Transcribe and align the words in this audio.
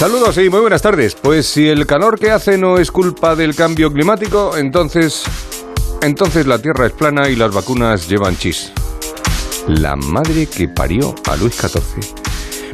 Saludos 0.00 0.38
y 0.38 0.48
muy 0.48 0.60
buenas 0.60 0.80
tardes. 0.80 1.14
Pues 1.14 1.46
si 1.46 1.68
el 1.68 1.84
calor 1.84 2.18
que 2.18 2.30
hace 2.30 2.56
no 2.56 2.78
es 2.78 2.90
culpa 2.90 3.36
del 3.36 3.54
cambio 3.54 3.92
climático, 3.92 4.56
entonces 4.56 5.24
entonces 6.00 6.46
la 6.46 6.58
Tierra 6.58 6.86
es 6.86 6.92
plana 6.92 7.28
y 7.28 7.36
las 7.36 7.54
vacunas 7.54 8.08
llevan 8.08 8.34
chis. 8.38 8.72
La 9.66 9.96
madre 9.96 10.46
que 10.46 10.68
parió 10.68 11.14
a 11.28 11.36
Luis 11.36 11.54
XIV. 11.54 12.14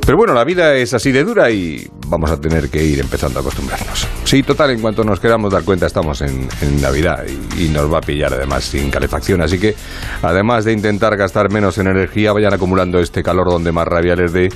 Pero 0.06 0.16
bueno, 0.16 0.34
la 0.34 0.44
vida 0.44 0.76
es 0.76 0.94
así 0.94 1.10
de 1.10 1.24
dura 1.24 1.50
y 1.50 1.90
vamos 2.06 2.30
a 2.30 2.40
tener 2.40 2.70
que 2.70 2.84
ir 2.84 3.00
empezando 3.00 3.40
a 3.40 3.42
acostumbrarnos. 3.42 4.06
Sí, 4.22 4.44
total, 4.44 4.70
en 4.70 4.80
cuanto 4.80 5.02
nos 5.02 5.18
queramos 5.18 5.52
dar 5.52 5.64
cuenta 5.64 5.86
estamos 5.86 6.20
en, 6.20 6.46
Navidad 6.80 7.24
y, 7.26 7.64
y 7.64 7.68
nos 7.70 7.92
va 7.92 7.98
a 7.98 8.02
pillar 8.02 8.34
además 8.34 8.62
sin 8.62 8.88
calefacción. 8.88 9.42
Así 9.42 9.58
que, 9.58 9.74
además 10.22 10.64
de 10.64 10.74
intentar 10.74 11.16
gastar 11.16 11.50
menos 11.50 11.76
en 11.78 11.88
energía, 11.88 12.32
vayan 12.32 12.54
acumulando 12.54 13.00
este 13.00 13.24
calor 13.24 13.48
donde 13.48 13.72
más 13.72 13.88
rabia 13.88 14.14
les 14.14 14.32
dé 14.32 14.48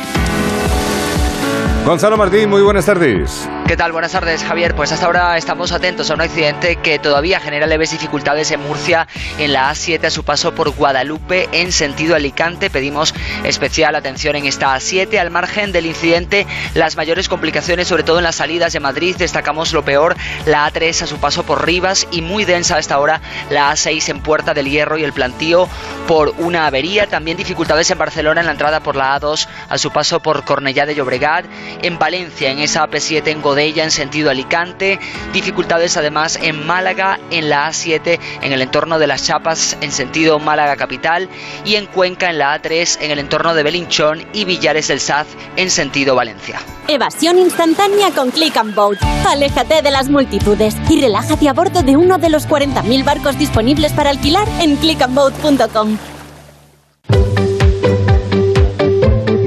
Gonzalo 1.87 2.17
Martín, 2.17 2.51
muy 2.51 2.63
buenas 2.63 2.85
tardes. 2.85 3.49
¿Qué 3.73 3.79
tal? 3.79 3.93
Buenas 3.93 4.13
tardes, 4.13 4.45
Javier. 4.45 4.75
Pues 4.75 4.93
hasta 4.93 5.07
ahora 5.07 5.35
estamos 5.39 5.73
atentos 5.73 6.11
a 6.11 6.15
un 6.15 6.21
accidente 6.21 6.77
que 6.77 6.99
todavía 6.99 7.41
genera 7.41 7.67
leves 7.67 7.91
dificultades 7.91 8.51
en 8.51 8.61
Murcia, 8.61 9.09
en 9.39 9.55
la 9.55 9.71
A7 9.71 10.05
a 10.05 10.11
su 10.11 10.25
paso 10.25 10.55
por 10.55 10.69
Guadalupe 10.69 11.49
en 11.53 11.73
sentido 11.73 12.15
Alicante. 12.15 12.69
Pedimos 12.69 13.15
especial 13.45 13.95
atención 13.95 14.37
en 14.37 14.45
esta 14.45 14.77
A7. 14.77 15.17
Al 15.19 15.31
margen 15.31 15.73
del 15.73 15.87
incidente, 15.87 16.47
las 16.75 16.97
mayores 16.97 17.31
complicaciones, 17.31 17.89
sobre 17.89 18.03
todo 18.03 18.19
en 18.19 18.25
las 18.25 18.37
salidas 18.37 18.75
de 18.75 18.81
Madrid, 18.81 19.17
destacamos 19.17 19.73
lo 19.73 19.83
peor, 19.83 20.17
la 20.45 20.71
A3 20.71 21.05
a 21.05 21.07
su 21.07 21.17
paso 21.17 21.43
por 21.45 21.65
Rivas 21.65 22.07
y 22.11 22.21
muy 22.21 22.45
densa 22.45 22.77
a 22.77 22.79
esta 22.79 22.99
hora 22.99 23.23
la 23.49 23.73
A6 23.73 24.07
en 24.11 24.21
Puerta 24.21 24.53
del 24.53 24.69
Hierro 24.69 24.99
y 24.99 25.05
el 25.05 25.15
plantío 25.15 25.67
por 26.07 26.35
una 26.37 26.67
avería. 26.67 27.07
También 27.07 27.39
dificultades 27.39 27.91
en 27.91 27.97
Barcelona 27.97 28.41
en 28.41 28.47
la 28.49 28.53
entrada 28.53 28.81
por 28.81 28.97
la 28.97 29.19
A2 29.19 29.49
a 29.71 29.79
su 29.79 29.91
paso 29.91 30.21
por 30.21 30.45
Cornellá 30.45 30.85
de 30.85 30.95
Llobregat. 30.95 31.47
En 31.81 31.99
Valencia, 31.99 32.51
en 32.51 32.59
esa 32.59 32.87
AP7 32.87 33.29
en 33.29 33.41
Godella 33.63 33.85
en 33.85 33.93
sentido 33.93 34.29
Alicante. 34.29 34.99
Dificultades 35.33 35.97
además 35.97 36.37
en 36.43 36.67
Málaga, 36.67 37.21
en 37.31 37.49
la 37.49 37.69
A7 37.69 38.19
en 38.43 38.53
el 38.53 38.61
entorno 38.61 38.99
de 38.99 39.07
las 39.07 39.25
Chapas 39.25 39.77
en 39.81 39.93
sentido 39.93 40.41
Málaga 40.41 40.75
capital. 40.75 41.29
Y 41.65 41.77
en 41.77 41.87
Cuenca 41.87 42.29
en 42.29 42.39
la 42.39 42.61
A3 42.61 42.99
en 43.01 43.13
el 43.13 43.21
entorno 43.21 43.55
de 43.55 43.63
Belinchón 43.63 44.27
y 44.33 44.45
Villares 44.45 44.89
del 44.89 44.99
Saz 44.99 45.29
en 45.55 45.71
sentido 45.71 46.17
Valencia. 46.17 46.59
Evasión 46.89 47.39
instantánea 47.39 48.11
con 48.11 48.33
Click 48.33 48.57
and 48.57 48.75
Boat. 48.75 48.99
Aléjate 49.29 49.81
de 49.81 49.91
las 49.93 50.09
multitudes 50.09 50.75
y 50.89 51.01
relájate 51.01 51.49
a 51.49 51.53
bordo 51.53 51.85
de 51.85 51.97
uno 51.97 52.19
de 52.19 52.31
los 52.31 52.49
40.000 52.49 53.05
barcos 53.05 53.39
disponibles 53.39 53.93
para 53.93 54.11
alquilar 54.11 54.49
en 54.61 54.75
clickandboat.com. 54.75 55.99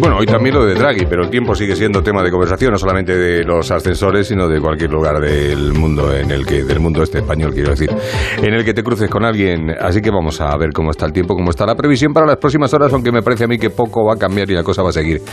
Bueno, 0.06 0.20
hoy 0.20 0.28
también 0.28 0.54
lo 0.54 0.64
de 0.64 0.76
Draghi, 0.76 1.08
pero 1.10 1.24
el 1.24 1.32
tiempo 1.32 1.56
sigue 1.56 1.76
siendo 1.76 2.04
tema 2.04 2.22
de 2.22 2.30
conversación, 2.30 2.72
no 2.72 2.78
solamente 2.78 3.18
de 3.18 3.44
los 3.44 3.72
ascensores, 3.72 4.28
sino 4.28 4.48
de 4.48 4.62
cualquier 4.62 4.92
lugar 4.92 5.20
del 5.20 5.74
mundo 5.74 6.16
en 6.16 6.30
el 6.30 6.46
que, 6.46 6.64
del 6.64 6.80
mundo 6.80 7.02
este 7.02 7.18
español, 7.22 7.52
quiero 7.56 7.72
decir, 7.72 7.90
en 8.38 8.54
el 8.54 8.64
que 8.64 8.76
te 8.76 8.84
cruces 8.84 9.10
con 9.10 9.26
alguien. 9.26 9.72
Así 9.82 10.02
que 10.02 10.12
vamos 10.12 10.40
a 10.42 10.56
ver 10.58 10.74
cómo 10.76 10.92
está 10.92 11.08
el 11.08 11.12
tiempo, 11.12 11.34
cómo 11.34 11.50
está 11.50 11.66
la 11.66 11.74
previsión 11.74 12.14
para 12.14 12.28
las 12.28 12.38
próximas 12.38 12.72
horas, 12.76 12.94
aunque 12.94 13.12
me 13.12 13.24
parece 13.24 13.46
a 13.46 13.48
mí 13.48 13.58
que 13.58 13.72
poco 13.72 14.06
va 14.06 14.14
a 14.14 14.18
cambiar 14.18 14.48
y 14.52 14.54
la 14.54 14.62
cosa 14.62 14.84
va 14.84 14.90
a 14.90 14.92
seguir 14.92 15.24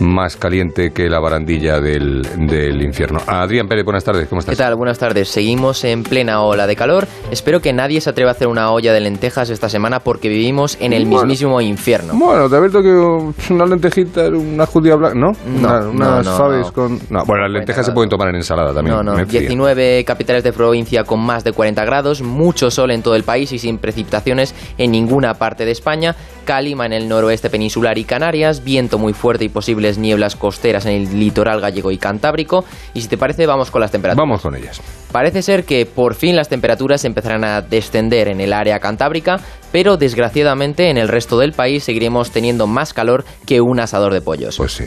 más 0.00 0.34
caliente 0.38 0.92
que 0.92 1.10
la 1.10 1.20
barandilla 1.20 1.78
del, 1.78 2.22
del 2.48 2.80
infierno. 2.82 3.18
Adrián 3.26 3.68
Pérez, 3.68 3.84
buenas 3.84 4.02
tardes, 4.02 4.28
¿cómo 4.28 4.38
estás? 4.38 4.56
¿Qué 4.56 4.62
tal? 4.62 4.76
Buenas 4.76 4.98
tardes. 4.98 5.28
Seguimos 5.28 5.84
en 5.84 6.02
plena 6.04 6.40
ola 6.40 6.66
de 6.66 6.74
calor. 6.74 7.06
Espero 7.30 7.60
que 7.60 7.74
nadie 7.74 8.00
se 8.00 8.08
atreva 8.08 8.30
a 8.30 8.32
hacer 8.32 8.48
una 8.48 8.70
olla 8.70 8.94
de 8.94 9.00
lentejas 9.00 9.50
esta 9.50 9.68
semana 9.68 10.00
porque 10.00 10.30
vivimos 10.30 10.78
en 10.80 10.94
el 10.94 11.02
Bueno. 11.04 11.18
mismísimo 11.18 11.60
infierno. 11.60 12.14
Bueno, 12.14 12.48
te 12.48 12.56
advierto 12.56 12.80
que 12.80 13.52
una 13.52 13.66
lentejita, 13.66 14.05
una 14.34 14.66
judía 14.66 14.94
blanca, 14.96 15.14
¿no? 15.18 15.32
No, 15.46 15.68
Una- 15.68 15.80
no, 15.80 15.90
unas 15.90 16.24
no, 16.26 16.48
no. 16.50 16.72
con... 16.72 16.98
No, 17.10 17.24
bueno, 17.24 17.42
las 17.44 17.50
lentejas 17.52 17.86
se 17.86 17.92
pueden 17.92 18.08
tomar 18.10 18.28
en 18.28 18.36
ensalada 18.36 18.72
también. 18.74 18.96
No, 18.96 19.02
no, 19.02 19.14
me 19.14 19.26
fío. 19.26 19.40
19 19.40 20.04
capitales 20.04 20.42
de 20.44 20.52
provincia 20.52 21.04
con 21.04 21.20
más 21.20 21.44
de 21.44 21.52
40 21.52 21.84
grados, 21.84 22.22
mucho 22.22 22.70
sol 22.70 22.90
en 22.90 23.02
todo 23.02 23.14
el 23.16 23.22
país 23.24 23.52
y 23.52 23.58
sin 23.58 23.78
precipitaciones 23.78 24.54
en 24.78 24.90
ninguna 24.90 25.34
parte 25.34 25.64
de 25.64 25.70
España, 25.72 26.14
calima 26.46 26.86
en 26.86 26.94
el 26.94 27.06
noroeste 27.06 27.50
peninsular 27.50 27.98
y 27.98 28.04
Canarias, 28.04 28.64
viento 28.64 28.98
muy 28.98 29.12
fuerte 29.12 29.44
y 29.44 29.50
posibles 29.50 29.98
nieblas 29.98 30.36
costeras 30.36 30.86
en 30.86 30.92
el 30.92 31.20
litoral 31.20 31.60
gallego 31.60 31.90
y 31.90 31.98
cantábrico. 31.98 32.64
Y 32.94 33.02
si 33.02 33.08
te 33.08 33.18
parece, 33.18 33.44
vamos 33.44 33.70
con 33.70 33.82
las 33.82 33.90
temperaturas. 33.90 34.26
Vamos 34.26 34.40
con 34.40 34.56
ellas. 34.56 34.80
Parece 35.12 35.42
ser 35.42 35.64
que 35.64 35.84
por 35.84 36.14
fin 36.14 36.36
las 36.36 36.48
temperaturas 36.48 37.04
empezarán 37.04 37.44
a 37.44 37.60
descender 37.60 38.28
en 38.28 38.40
el 38.40 38.54
área 38.54 38.78
cantábrica, 38.78 39.40
pero 39.72 39.98
desgraciadamente 39.98 40.88
en 40.88 40.96
el 40.96 41.08
resto 41.08 41.38
del 41.38 41.52
país 41.52 41.84
seguiremos 41.84 42.30
teniendo 42.30 42.66
más 42.66 42.94
calor 42.94 43.26
que 43.44 43.60
un 43.60 43.80
asador 43.80 44.14
de 44.14 44.22
pollos. 44.22 44.56
Pues 44.56 44.72
sí. 44.72 44.84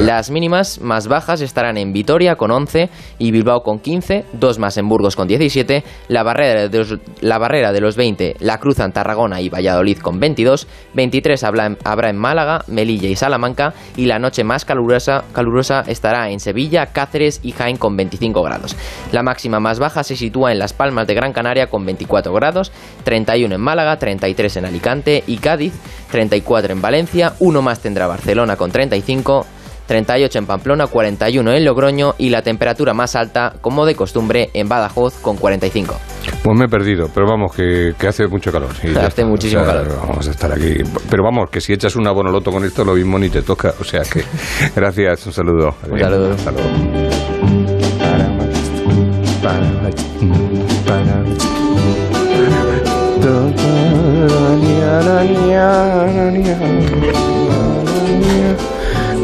Las 0.00 0.30
mínimas 0.30 0.80
más 0.80 1.08
bajas 1.08 1.40
estarán 1.40 1.76
en 1.76 1.92
Vitoria 1.92 2.36
con 2.36 2.50
11 2.50 2.88
y 3.18 3.30
Bilbao 3.30 3.62
con 3.62 3.78
15, 3.80 4.24
dos 4.32 4.58
más 4.58 4.76
en 4.78 4.88
Burgos 4.88 5.16
con 5.16 5.26
17, 5.28 5.82
la 6.08 6.22
barrera 6.22 6.68
de 6.68 6.78
los, 6.78 6.98
la 7.20 7.38
barrera 7.38 7.72
de 7.72 7.80
los 7.80 7.96
20 7.96 8.36
la 8.40 8.58
cruzan 8.58 8.92
Tarragona 8.92 9.40
y 9.40 9.48
Valladolid 9.48 9.98
con 9.98 10.20
22, 10.20 10.66
23 10.94 11.44
habla 11.44 11.66
en- 11.66 11.78
habrá 11.84 12.10
en 12.10 12.16
Málaga, 12.16 12.64
Melilla 12.68 13.08
y 13.08 13.16
Salamanca 13.16 13.74
y 13.96 14.06
la 14.06 14.18
noche 14.18 14.44
más 14.44 14.64
calurosa, 14.64 15.24
calurosa 15.32 15.82
estará 15.86 16.30
en 16.30 16.40
Sevilla, 16.40 16.86
Cáceres 16.86 17.40
y 17.42 17.52
Jaén 17.52 17.76
con 17.76 17.96
25 17.96 18.42
grados. 18.42 18.76
La 19.12 19.22
máxima 19.22 19.60
más 19.60 19.78
baja 19.78 20.04
se 20.04 20.16
sitúa 20.16 20.52
en 20.52 20.58
Las 20.58 20.72
Palmas 20.72 21.06
de 21.06 21.14
Gran 21.14 21.32
Canaria 21.32 21.68
con 21.68 21.84
24 21.84 22.32
grados, 22.32 22.72
31 23.04 23.54
en 23.54 23.60
Málaga, 23.60 23.96
33 23.98 24.56
en 24.58 24.64
Alicante 24.66 25.24
y 25.26 25.38
Cádiz, 25.38 25.72
34 26.10 26.72
en 26.72 26.82
Valencia, 26.82 27.32
uno 27.40 27.62
más 27.62 27.80
tendrá 27.80 28.06
Barcelona 28.06 28.56
con 28.56 28.70
35, 28.70 29.46
38 29.92 30.38
en 30.38 30.46
Pamplona, 30.46 30.86
41 30.86 31.52
en 31.52 31.64
Logroño 31.66 32.14
y 32.16 32.30
la 32.30 32.40
temperatura 32.40 32.94
más 32.94 33.14
alta, 33.14 33.52
como 33.60 33.84
de 33.84 33.94
costumbre, 33.94 34.48
en 34.54 34.66
Badajoz 34.66 35.20
con 35.20 35.36
45. 35.36 35.94
Pues 36.42 36.58
me 36.58 36.64
he 36.64 36.68
perdido, 36.68 37.10
pero 37.14 37.26
vamos, 37.26 37.54
que, 37.54 37.92
que 37.98 38.06
hace 38.08 38.26
mucho 38.26 38.50
calor. 38.50 38.70
Y 38.82 38.96
Hace 38.96 39.06
está. 39.06 39.26
muchísimo 39.26 39.62
calor. 39.62 39.94
Vamos 40.00 40.26
a 40.26 40.30
estar 40.30 40.50
aquí. 40.50 40.76
Pero 41.10 41.22
vamos, 41.22 41.50
que 41.50 41.60
si 41.60 41.74
echas 41.74 41.94
una 41.96 42.10
bonoloto 42.10 42.50
con 42.50 42.64
esto, 42.64 42.86
lo 42.86 42.94
mismo 42.94 43.18
ni 43.18 43.28
te 43.28 43.42
toca. 43.42 43.74
O 43.78 43.84
sea 43.84 44.00
que, 44.00 44.24
gracias, 44.74 45.26
un 45.26 45.32
saludo. 45.34 45.74
Un 45.90 45.98
saludo. 45.98 46.32
Hasta 46.32 46.52
luego. 46.52 46.70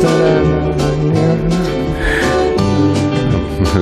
after 0.00 0.18
them. 0.18 0.77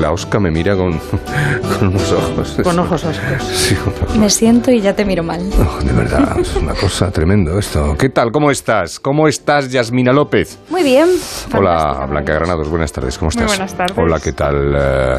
La 0.00 0.12
Oscar 0.12 0.40
me 0.40 0.50
mira 0.50 0.76
con, 0.76 0.98
con 1.78 1.88
unos 1.88 2.12
ojos. 2.12 2.56
Con 2.62 2.78
ojos 2.78 3.04
oscos. 3.04 3.42
Sí, 3.56 3.74
con 3.76 3.92
ojos. 3.94 4.16
Me 4.16 4.28
siento 4.30 4.70
y 4.70 4.80
ya 4.80 4.94
te 4.94 5.04
miro 5.04 5.22
mal. 5.22 5.40
Oh, 5.58 5.82
de 5.82 5.92
verdad, 5.92 6.38
es 6.38 6.54
una 6.56 6.74
cosa 6.74 7.10
tremendo 7.10 7.58
esto. 7.58 7.96
¿Qué 7.98 8.08
tal? 8.10 8.30
¿Cómo 8.30 8.50
estás? 8.50 9.00
¿Cómo 9.00 9.26
estás, 9.28 9.70
Yasmina 9.70 10.12
López? 10.12 10.58
Muy 10.70 10.82
bien. 10.82 11.08
Hola. 11.56 12.06
Blanca 12.08 12.34
Granados, 12.34 12.68
buenas 12.68 12.92
tardes, 12.92 13.16
¿cómo 13.18 13.30
Muy 13.34 13.42
estás? 13.42 13.56
buenas 13.58 13.74
tardes. 13.76 13.96
Hola, 13.98 14.20
¿qué 14.20 14.32
tal? 14.32 14.74
Eh, 14.76 15.18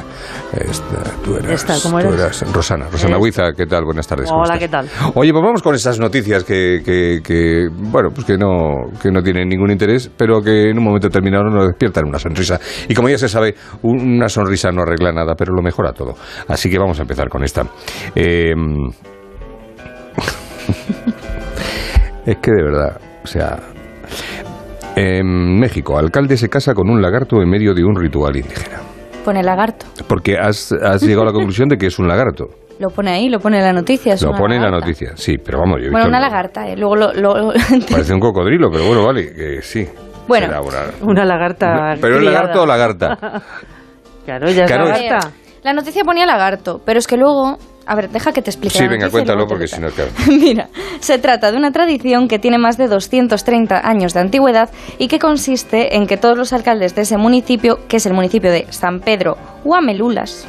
esta, 0.69 1.03
tú 1.23 1.35
eras, 1.35 1.51
Esta, 1.51 1.75
¿cómo 1.81 1.99
tú 1.99 2.07
eres? 2.07 2.19
eras 2.19 2.53
Rosana, 2.53 2.85
Rosana 2.91 3.11
Eres- 3.15 3.23
Huiza, 3.23 3.43
¿qué 3.55 3.65
tal? 3.65 3.83
Buenas 3.85 4.07
tardes. 4.07 4.29
¿cómo 4.29 4.43
Hola, 4.43 4.55
estás? 4.55 4.59
¿qué 4.59 4.67
tal? 4.69 5.11
Oye, 5.15 5.31
pues 5.33 5.43
vamos 5.43 5.61
con 5.61 5.75
esas 5.75 5.99
noticias 5.99 6.43
que, 6.43 6.81
que, 6.85 7.19
que, 7.23 7.67
bueno, 7.71 8.09
pues 8.13 8.25
que 8.25 8.37
no, 8.37 8.91
que 9.01 9.11
no 9.11 9.21
tienen 9.23 9.49
ningún 9.49 9.71
interés, 9.71 10.09
pero 10.15 10.41
que 10.41 10.69
en 10.69 10.77
un 10.77 10.83
momento 10.83 11.07
determinado 11.07 11.45
nos 11.45 11.67
despiertan 11.67 12.05
una 12.05 12.19
sonrisa. 12.19 12.59
Y 12.87 12.93
como 12.93 13.09
ya 13.09 13.17
se 13.17 13.27
sabe, 13.27 13.55
una 13.81 14.29
sonrisa 14.29 14.66
no 14.71 14.81
arregla 14.83 15.11
nada, 15.11 15.35
pero 15.35 15.53
lo 15.53 15.61
mejora 15.61 15.91
todo. 15.93 16.15
Así 16.47 16.69
que 16.69 16.77
vamos 16.79 16.97
a 16.99 17.03
empezar 17.03 17.29
con 17.29 17.43
esta. 17.43 17.63
Eh, 18.15 18.53
Es 22.25 22.37
que 22.37 22.51
de 22.51 22.63
verdad, 22.63 22.99
o 23.23 23.27
sea... 23.27 23.57
En 24.95 25.59
México, 25.59 25.97
alcalde 25.97 26.35
se 26.37 26.49
casa 26.49 26.73
con 26.73 26.89
un 26.89 27.01
lagarto 27.01 27.39
en 27.41 27.49
medio 27.49 27.73
de 27.75 27.83
un 27.85 27.95
ritual 27.95 28.35
indígena. 28.35 28.79
Pone 29.23 29.43
lagarto. 29.43 29.85
Porque 30.07 30.37
has, 30.39 30.71
has 30.71 31.03
llegado 31.03 31.21
a 31.21 31.25
la 31.25 31.31
conclusión 31.33 31.69
de 31.69 31.77
que 31.77 31.85
es 31.85 31.99
un 31.99 32.07
lagarto. 32.07 32.45
Lo 32.79 32.89
pone 32.89 33.11
ahí, 33.11 33.29
lo 33.29 33.39
pone 33.39 33.59
en 33.59 33.63
la 33.63 33.73
noticia. 33.73 34.15
es 34.15 34.23
Lo 34.23 34.31
pone 34.33 34.55
en 34.55 34.63
la 34.63 34.71
noticia, 34.71 35.11
sí, 35.15 35.37
pero 35.37 35.59
vamos, 35.59 35.81
yo 35.81 35.87
he 35.87 35.91
Bueno, 35.91 36.07
visto- 36.07 36.17
una 36.17 36.19
lagarta, 36.19 36.67
eh. 36.67 36.75
Luego 36.75 36.95
lo. 36.95 37.13
lo- 37.13 37.53
Parece 37.91 38.13
un 38.13 38.19
cocodrilo, 38.19 38.71
pero 38.71 38.85
bueno, 38.87 39.05
vale, 39.05 39.31
que 39.33 39.61
sí. 39.61 39.87
Bueno. 40.27 40.47
Una- 40.63 41.11
Una 41.11 41.25
lagarta. 41.25 41.93
¿Pero 42.01 42.15
es 42.15 42.19
criada. 42.21 42.39
lagarto 42.39 42.63
o 42.63 42.65
lagarta? 42.65 43.17
Claro, 44.27 44.51
ya 44.51 44.65
Claro, 44.65 44.83
es- 44.91 45.01
lagarta. 45.01 45.31
la 45.63 45.73
noticia 45.73 46.03
ponía 46.03 46.25
lagarto, 46.25 46.81
pero 46.85 46.99
es 46.99 47.07
que 47.07 47.17
luego. 47.17 47.57
A 47.89 47.95
ver, 47.95 48.09
deja 48.09 48.33
que 48.33 48.41
te 48.41 48.49
explique. 48.49 48.77
Sí, 48.77 48.83
la 48.83 48.89
venga, 48.89 49.09
cuéntalo, 49.09 49.47
porque 49.47 49.65
si 49.65 49.79
no, 49.79 49.87
claro. 49.87 50.11
Mira, 50.27 50.67
se 50.99 51.19
trata 51.19 51.53
de 51.53 51.57
una 51.57 51.71
tradición 51.71 52.27
que 52.27 52.37
tiene 52.37 52.57
más 52.57 52.77
de 52.77 52.89
230 52.89 53.79
años 53.87 54.13
de 54.13 54.19
antigüedad 54.19 54.69
y 54.97 55.07
que 55.07 55.19
consiste 55.19 55.95
en 55.95 56.05
que 56.05 56.17
todos 56.17 56.37
los 56.37 56.51
alcaldes 56.51 56.95
de 56.95 57.03
ese 57.03 57.15
municipio, 57.17 57.79
que 57.87 57.95
es 57.95 58.05
el 58.05 58.13
municipio 58.13 58.51
de 58.51 58.67
San 58.71 58.99
Pedro 58.99 59.37
Huamelulas. 59.63 60.45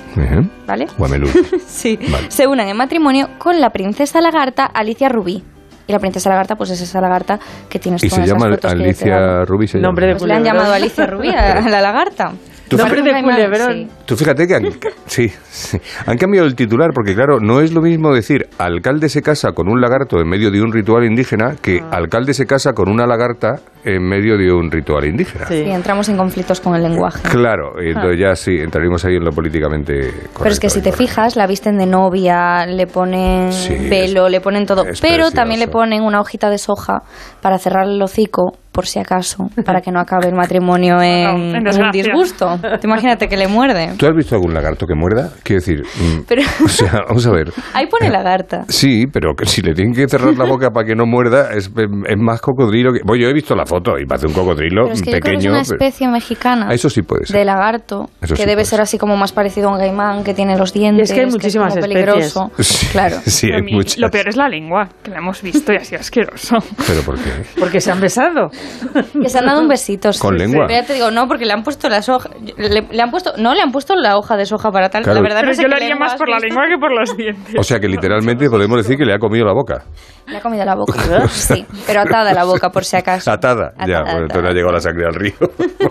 ¿vale? 0.67 0.87
Guamelú. 0.99 1.29
Sí, 1.67 1.97
Vale. 2.11 2.29
se 2.29 2.49
unan 2.49 2.67
en 2.67 2.77
matrimonio 2.77 3.29
con 3.39 3.61
la 3.61 3.71
princesa 3.71 4.21
lagarta 4.21 4.65
Alicia 4.67 5.09
Rubí. 5.09 5.45
Y 5.87 5.93
la 5.93 6.01
princesa 6.01 6.29
lagarta, 6.29 6.57
pues 6.57 6.71
es 6.71 6.81
esa 6.81 7.01
lagarta 7.01 7.39
que 7.71 7.79
tienes 7.79 8.03
Y 8.03 8.11
se 8.11 8.27
llama 8.27 8.47
Alicia. 8.65 9.45
Rubí. 9.45 9.69
Se 9.69 9.79
Nombre 9.79 10.07
llama. 10.09 10.15
de 10.15 10.19
Pues 10.19 10.29
le 10.29 10.35
han 10.35 10.45
llamado 10.45 10.73
Alicia 10.75 11.07
Rubí 11.07 11.29
a 11.29 11.61
la 11.69 11.81
lagarta. 11.81 12.33
Tú 12.69 12.77
Nombre 12.77 13.03
de 13.03 13.23
culebrón. 13.23 13.73
sí. 13.73 13.89
Tú 14.07 14.17
fíjate 14.17 14.47
que 14.47 14.55
han, 14.55 14.65
sí, 15.07 15.29
sí. 15.51 15.79
han 16.07 16.17
cambiado 16.19 16.47
el 16.47 16.55
titular 16.55 16.91
porque, 16.95 17.15
claro, 17.15 17.39
no 17.41 17.61
es 17.61 17.73
lo 17.73 17.81
mismo 17.81 18.13
decir 18.15 18.47
alcalde 18.59 19.09
se 19.09 19.23
casa 19.23 19.53
con 19.53 19.69
un 19.69 19.81
lagarto 19.81 20.21
en 20.21 20.29
medio 20.29 20.51
de 20.51 20.61
un 20.61 20.73
ritual 20.73 21.05
indígena 21.05 21.57
que 21.61 21.81
Ah. 21.81 21.97
alcalde 21.97 22.35
se 22.35 22.47
casa 22.47 22.73
con 22.73 22.89
una 22.91 23.07
lagarta 23.07 23.57
en 23.85 24.03
medio 24.07 24.37
de 24.37 24.53
un 24.53 24.71
ritual 24.71 25.05
indígena. 25.07 25.47
Sí. 25.47 25.63
Y 25.67 25.71
entramos 25.71 26.09
en 26.09 26.17
conflictos 26.17 26.61
con 26.61 26.75
el 26.75 26.83
lenguaje. 26.83 27.21
Claro, 27.31 27.83
y 27.83 27.89
entonces 27.89 28.19
ya 28.21 28.35
sí, 28.35 28.57
entraremos 28.59 29.05
ahí 29.05 29.17
en 29.17 29.25
lo 29.25 29.31
políticamente 29.31 29.95
correcto. 29.95 30.41
Pero 30.43 30.51
es 30.51 30.61
que 30.61 30.69
si 30.71 30.83
te 30.83 30.93
fijas, 30.93 31.37
la 31.37 31.47
visten 31.47 31.79
de 31.79 31.87
novia, 31.87 32.67
le 32.67 32.87
ponen 32.87 33.53
Sí, 33.53 33.75
velo, 33.89 34.29
le 34.29 34.41
ponen 34.41 34.67
todo. 34.67 34.85
Pero 35.01 35.31
también 35.31 35.61
le 35.61 35.69
ponen 35.69 36.03
una 36.03 36.21
hojita 36.21 36.51
de 36.51 36.59
soja 36.59 37.03
para 37.41 37.59
cerrar 37.59 37.87
el 37.87 38.03
hocico, 38.03 38.53
por 38.79 38.87
si 38.87 39.01
acaso, 39.01 39.51
para 39.65 39.81
que 39.81 39.91
no 39.91 39.99
acabe 39.99 40.29
el 40.29 40.37
matrimonio 40.37 41.03
en, 41.03 41.25
No, 41.51 41.59
en 41.59 41.67
en 41.67 41.83
un 41.87 41.91
disgusto. 41.91 42.61
Te 42.81 42.87
imagínate 42.87 43.27
que 43.29 43.37
le 43.37 43.49
muerde. 43.49 43.95
¿Tú 43.97 44.07
has 44.07 44.15
visto 44.15 44.37
algún 44.37 44.55
lagarto 44.55 44.87
que 44.87 44.95
muerda? 44.95 45.33
Quiero 45.43 45.59
decir, 45.61 45.83
mm, 45.83 46.21
Pero 46.29 46.43
o 46.65 46.69
sea, 46.69 47.01
vamos 47.09 47.27
a 47.27 47.33
ver. 47.33 47.53
ahí 47.75 47.87
pone 47.89 48.09
lagarta. 48.09 48.67
Sí, 48.69 49.07
pero 49.13 49.35
que 49.35 49.47
si 49.47 49.63
le 49.63 49.75
tienen 49.75 49.93
que 49.95 50.07
cerrar 50.07 50.33
la 50.39 50.45
boca 50.45 50.71
para 50.71 50.87
que 50.87 50.95
no 50.95 51.07
muerda, 51.07 51.51
es, 51.55 51.67
es 52.07 52.17
más 52.19 52.41
cocodrilo 52.41 52.93
que... 52.93 53.01
Bueno, 53.05 53.25
yo 53.25 53.29
he 53.31 53.33
visto 53.33 53.57
la 53.57 53.67
foto 53.67 53.99
y 53.99 54.07
parece 54.07 54.29
un 54.29 54.33
cocodrilo 54.33 54.83
Pero 54.85 54.95
es 54.95 55.03
que 55.03 55.11
yo 55.11 55.19
creo 55.19 55.23
que 55.23 55.29
es 55.31 55.35
pequeño. 55.39 55.51
una 55.55 55.63
pero- 55.65 55.75
especie 55.75 56.07
mexicana. 56.09 56.67
Ah, 56.71 56.75
eso 56.75 56.89
sí 56.89 57.03
puede 57.03 57.27
ser. 57.27 57.37
De 57.37 57.45
lagarto, 57.45 58.09
Eso 58.21 58.37
que 58.37 58.43
sí 58.43 58.49
debe 58.49 58.65
ser 58.65 58.81
así 58.81 58.97
como 58.97 59.17
más 59.17 59.33
parecido 59.33 59.71
a 59.71 59.73
un 59.73 59.79
gaimán, 59.79 60.23
que 60.23 60.35
tiene 60.35 60.57
los 60.57 60.73
dientes. 60.73 61.01
Y 61.01 61.03
es 61.03 61.13
que 61.13 61.21
hay 61.23 61.27
como 61.27 61.37
muchísimas 61.39 61.75
peligroso. 61.77 62.53
Sí, 62.61 62.87
Claro. 62.93 63.17
sí, 63.27 63.49
hay 63.53 63.59
A 63.59 63.63
mí 63.65 63.73
muchas. 63.73 63.99
Lo 63.99 64.09
peor 64.11 64.29
es 64.29 64.37
la 64.37 64.49
lengua, 64.49 64.89
que 65.03 65.11
la 65.11 65.19
hemos 65.19 65.43
visto 65.43 65.73
y 65.73 65.77
ha 65.77 65.85
sido 65.85 66.01
asqueroso. 66.01 66.59
¿Pero 66.87 67.03
por 67.03 67.17
qué? 67.17 67.31
Porque 67.59 67.81
se 67.81 67.91
han 67.91 68.01
besado. 68.01 68.51
Que 69.23 69.29
se 69.29 69.39
han 69.39 69.47
dado 69.47 69.61
un 69.61 69.69
besito. 69.69 70.13
sí. 70.13 70.21
¿Con 70.21 70.37
lengua? 70.37 70.67
Pero 70.67 70.81
ya 70.81 70.87
te 70.87 70.95
digo, 70.95 71.11
no, 71.11 71.27
porque 71.29 71.45
le 71.47 71.53
han 71.53 71.63
puesto 71.63 71.89
las 71.89 72.09
hojas. 72.09 72.33
Le, 72.57 72.87
le 72.91 73.03
han 73.03 73.11
puesto, 73.11 73.33
no, 73.39 73.55
le 73.55 73.61
han 73.63 73.71
puesto 73.73 73.95
la 73.97 74.17
hoja 74.17 74.37
de 74.37 74.47
soja 74.47 74.71
para 74.71 74.89
tal. 74.91 75.03
Claro. 75.03 75.17
La 75.17 75.23
verdad 75.23 75.37
Pero 75.41 75.49
no 75.49 75.55
sé 75.55 75.63
yo 75.63 75.69
lo 75.69 75.77
haría 75.77 75.97
más 75.97 76.15
por 76.17 76.29
la 76.29 76.39
lengua 76.39 76.65
que 76.69 76.79
por 76.79 76.93
los 76.93 77.17
dientes. 77.17 77.55
O 77.59 77.63
sea 77.63 77.79
que 77.81 77.89
literalmente 77.89 78.49
podemos 78.49 78.79
decir 78.79 78.97
que 78.97 79.05
le 79.05 79.15
ha 79.15 79.19
comido 79.19 79.45
la 79.47 79.53
boca. 79.53 79.85
Le 80.27 80.37
ha 80.37 80.41
comido 80.41 80.65
la 80.65 80.75
boca. 80.75 80.95
Sí, 81.29 81.65
pero 81.87 82.01
atada 82.03 82.33
la 82.35 82.45
boca 82.45 82.71
por 82.71 82.85
si 82.85 82.97
acaso. 82.97 83.31
Atada. 83.31 83.73
ya, 83.87 83.99
Atada, 83.99 84.03
bueno, 84.03 84.21
entonces 84.23 84.37
atada. 84.39 84.49
ha 84.49 84.53
llegado 84.53 84.73
la 84.73 84.81
sangre 84.81 85.07
al 85.07 85.15
río. 85.15 85.35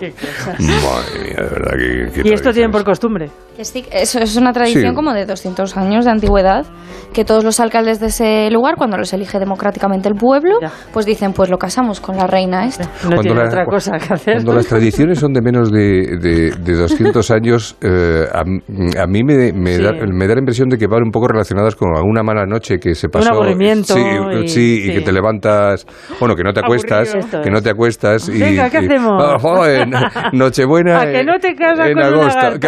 Qué 0.00 0.12
cosa. 0.12 0.56
Madre 0.60 1.20
mía, 1.24 1.36
de 1.36 1.50
verdad 1.50 1.72
que... 2.14 2.22
que 2.22 2.28
Y 2.28 2.32
esto 2.32 2.52
tienen 2.52 2.70
por 2.70 2.84
costumbre. 2.84 3.30
Que 3.56 3.64
sí, 3.64 3.84
eso 3.90 4.18
es 4.20 4.36
una 4.36 4.52
tradición 4.52 4.90
Sí. 4.90 4.94
como 4.94 5.12
de 5.12 5.26
200 5.26 5.76
años 5.76 6.04
de 6.04 6.10
antigüedad, 6.12 6.64
que 7.12 7.24
todos 7.24 7.42
los 7.42 7.58
alcaldes 7.60 7.98
de 8.00 8.06
ese 8.06 8.50
lugar, 8.50 8.76
cuando 8.76 8.96
los 8.96 9.12
elige 9.12 9.38
democráticamente 9.40 10.08
el 10.08 10.14
pueblo, 10.14 10.58
Ya. 10.60 10.70
pues 10.92 11.04
dicen, 11.06 11.32
pues 11.32 11.50
lo 11.50 11.58
casamos 11.58 12.00
con 12.00 12.16
la 12.16 12.26
reina 12.28 12.66
No 12.78 12.84
Cuando 13.02 13.22
tiene 13.22 13.40
la- 13.40 13.46
otra 13.48 13.64
cosa 13.64 13.98
que 13.98 14.14
hacer. 14.14 14.34
Cuando 14.34 14.54
las 14.54 14.66
tradiciones 14.66 15.18
son 15.18 15.32
de 15.32 15.40
menos 15.42 15.70
de, 15.72 16.16
de, 16.20 16.50
de 16.58 16.74
200 16.74 17.30
años, 17.30 17.76
eh, 17.82 18.24
a, 18.32 18.40
a 18.40 19.06
mí 19.06 19.22
me, 19.24 19.52
me 19.52 19.76
Sí. 19.76 19.82
da, 19.82 19.92
me 19.92 20.26
da 20.26 20.34
la 20.34 20.40
impresión 20.40 20.68
de 20.68 20.76
que 20.78 20.86
van 20.86 21.02
un 21.04 21.10
poco 21.10 21.28
relacionadas 21.28 21.74
con 21.76 21.94
alguna 21.96 22.22
mala 22.22 22.44
noche 22.46 22.78
que 22.78 22.94
se 22.94 23.08
pasó. 23.08 23.32
aburrimiento 23.32 23.94
Sí, 23.94 24.00
y- 24.00 24.48
sí, 24.48 24.78
y 24.84 24.86
sí. 24.88 24.92
que 24.94 25.00
te 25.02 25.12
levantas, 25.12 25.86
bueno, 26.20 26.34
que 26.34 26.42
no 26.42 26.52
te 26.52 26.60
acuestas, 26.60 27.14
Aburrido. 27.14 27.42
Que 27.42 27.50
no 27.50 27.62
te 27.62 27.70
acuestas. 27.70 28.28
Y, 28.28 28.38
Venga, 28.40 28.70
¿qué 28.70 28.78
y- 28.82 28.86
hacemos? 28.86 29.22
Ah, 29.28 29.36
joder, 29.38 29.88
Nochebuena. 30.32 31.00
¿A 31.02 31.06
que 31.06 31.24
no 31.24 31.38
te 31.38 31.54
casas 31.54 31.88
en 31.88 31.94
con 31.94 32.02
un 32.06 32.14
agosto. 32.14 32.58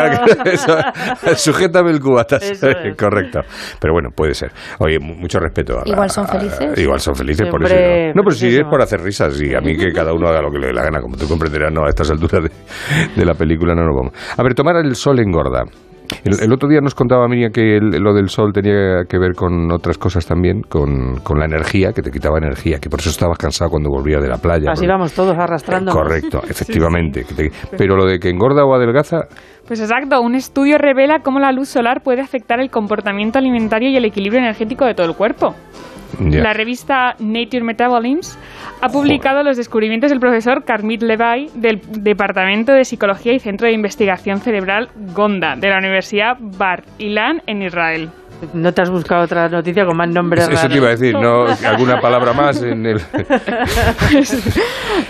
eso, 0.44 0.76
sujétame 1.36 1.90
el 1.90 2.00
cubatas. 2.00 2.42
Eso 2.42 2.68
es. 2.68 2.96
Correcto. 2.96 3.40
Pero 3.80 3.94
bueno, 3.94 4.10
puede 4.14 4.34
ser. 4.34 4.50
Oye, 4.78 4.98
mu- 4.98 5.14
mucho 5.14 5.38
respeto. 5.38 5.78
a 5.78 5.84
la- 5.84 5.92
Igual 5.92 6.10
son 6.10 6.24
a- 6.24 6.28
felices. 6.28 6.78
igual 6.78 7.00
son 7.00 7.14
felices, 7.14 7.48
por 7.50 7.64
eso. 7.64 7.74
No, 7.74 7.80
no 8.14 8.22
pero 8.24 8.30
si 8.32 8.46
pues 8.46 8.58
es 8.58 8.64
por 8.68 8.82
hacer 8.82 9.00
risas 9.00 9.40
y 9.40 9.54
a 9.54 9.60
mí 9.60 9.76
que 9.76 9.89
cada 9.92 10.12
uno 10.12 10.28
haga 10.28 10.42
lo 10.42 10.50
que 10.50 10.58
le 10.58 10.68
dé 10.68 10.72
la 10.72 10.82
gana, 10.82 11.00
como 11.00 11.16
tú 11.16 11.26
comprenderás, 11.28 11.72
no, 11.72 11.84
a 11.84 11.88
estas 11.88 12.10
alturas 12.10 12.44
de, 12.44 12.50
de 13.16 13.24
la 13.24 13.34
película 13.34 13.74
no 13.74 13.84
nos 13.84 13.96
vamos. 13.96 14.12
A 14.36 14.42
ver, 14.42 14.54
tomar 14.54 14.76
el 14.76 14.94
sol 14.94 15.18
engorda. 15.20 15.64
El, 16.24 16.40
el 16.42 16.52
otro 16.52 16.68
día 16.68 16.80
nos 16.80 16.92
contaba 16.96 17.28
Miriam 17.28 17.52
que 17.52 17.76
el- 17.76 17.90
lo 18.02 18.12
del 18.12 18.28
sol 18.30 18.52
tenía 18.52 19.04
que 19.08 19.16
ver 19.16 19.34
con 19.36 19.70
otras 19.70 19.96
cosas 19.96 20.26
también, 20.26 20.60
con, 20.62 21.20
con 21.22 21.38
la 21.38 21.44
energía, 21.44 21.92
que 21.92 22.02
te 22.02 22.10
quitaba 22.10 22.36
energía, 22.38 22.78
que 22.80 22.90
por 22.90 22.98
eso 22.98 23.10
estabas 23.10 23.38
cansado 23.38 23.70
cuando 23.70 23.90
volvías 23.90 24.20
de 24.20 24.28
la 24.28 24.38
playa. 24.38 24.72
Así 24.72 24.80
porque- 24.80 24.88
vamos 24.88 25.12
todos 25.12 25.38
arrastrando. 25.38 25.92
Eh, 25.92 25.94
Correcto, 25.94 26.42
efectivamente. 26.48 27.24
que 27.24 27.34
te- 27.34 27.52
pero 27.78 27.94
lo 27.96 28.06
de 28.06 28.18
que 28.18 28.28
engorda 28.28 28.64
o 28.64 28.74
adelgaza, 28.74 29.18
Pues 29.68 29.78
exacto, 29.80 30.20
un 30.20 30.34
estudio 30.34 30.78
revela 30.78 31.20
cómo 31.20 31.38
la 31.38 31.52
luz 31.52 31.68
solar 31.68 32.02
puede 32.02 32.22
afectar 32.22 32.58
el 32.58 32.70
comportamiento 32.70 33.38
alimentario 33.38 33.88
y 33.88 33.96
el 33.96 34.04
equilibrio 34.04 34.40
energético 34.40 34.84
de 34.86 34.94
todo 34.94 35.06
el 35.06 35.14
cuerpo. 35.14 35.54
La 36.18 36.52
revista 36.52 37.14
Nature 37.18 37.62
Metabolism 37.62 38.38
ha 38.82 38.88
publicado 38.88 39.42
los 39.42 39.56
descubrimientos 39.56 40.10
del 40.10 40.20
profesor 40.20 40.64
Carmit 40.64 41.02
Levy 41.02 41.50
del 41.54 41.80
Departamento 42.02 42.72
de 42.72 42.84
Psicología 42.84 43.32
y 43.32 43.38
Centro 43.38 43.66
de 43.66 43.72
Investigación 43.74 44.40
Cerebral 44.40 44.88
Gonda 45.14 45.56
de 45.56 45.68
la 45.68 45.78
Universidad 45.78 46.36
Bar 46.40 46.84
Ilan 46.98 47.42
en 47.46 47.62
Israel. 47.62 48.10
No 48.54 48.72
te 48.72 48.80
has 48.80 48.90
buscado 48.90 49.24
otra 49.24 49.50
noticia 49.50 49.84
con 49.84 49.98
más 49.98 50.08
nombres 50.08 50.48
eso 50.48 50.66
te 50.66 50.76
iba 50.76 50.86
a 50.86 50.90
decir, 50.92 51.12
¿no? 51.14 51.44
¿Alguna 51.66 52.00
palabra 52.00 52.32
más 52.32 52.62
en 52.62 52.86
el...? 52.86 52.96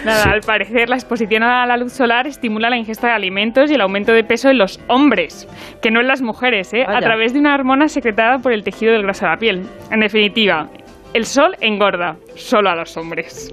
Nada, 0.05 0.23
Sí. 0.23 0.29
al 0.29 0.41
parecer 0.41 0.89
la 0.89 0.97
exposición 0.97 1.43
a 1.43 1.65
la 1.67 1.77
luz 1.77 1.93
solar 1.93 2.27
estimula 2.27 2.71
la 2.71 2.77
ingesta 2.77 3.07
de 3.09 3.13
alimentos 3.13 3.71
y 3.71 3.75
el 3.75 3.81
aumento 3.83 4.13
de 4.13 4.25
peso 4.25 4.51
en 4.51 4.59
los 4.59 4.81
hombres, 4.89 5.47
que 5.81 5.91
no 5.91 6.01
en 6.01 6.09
las 6.09 6.23
mujeres, 6.23 6.73
¿eh? 6.75 6.85
a 6.87 6.99
través 7.01 7.33
de 7.33 7.39
una 7.39 7.55
hormona 7.55 7.89
secretada 7.89 8.39
por 8.39 8.53
el 8.53 8.65
tejido 8.65 8.93
del 8.93 9.03
graso 9.03 9.27
de 9.27 9.31
la 9.31 9.37
piel. 9.37 9.63
En 9.91 10.01
definitiva, 10.01 10.69
el 11.15 11.25
sol 11.25 11.57
engorda, 11.61 12.17
solo 12.37 12.71
a 12.71 12.77
los 12.77 12.97
hombres. 12.97 13.53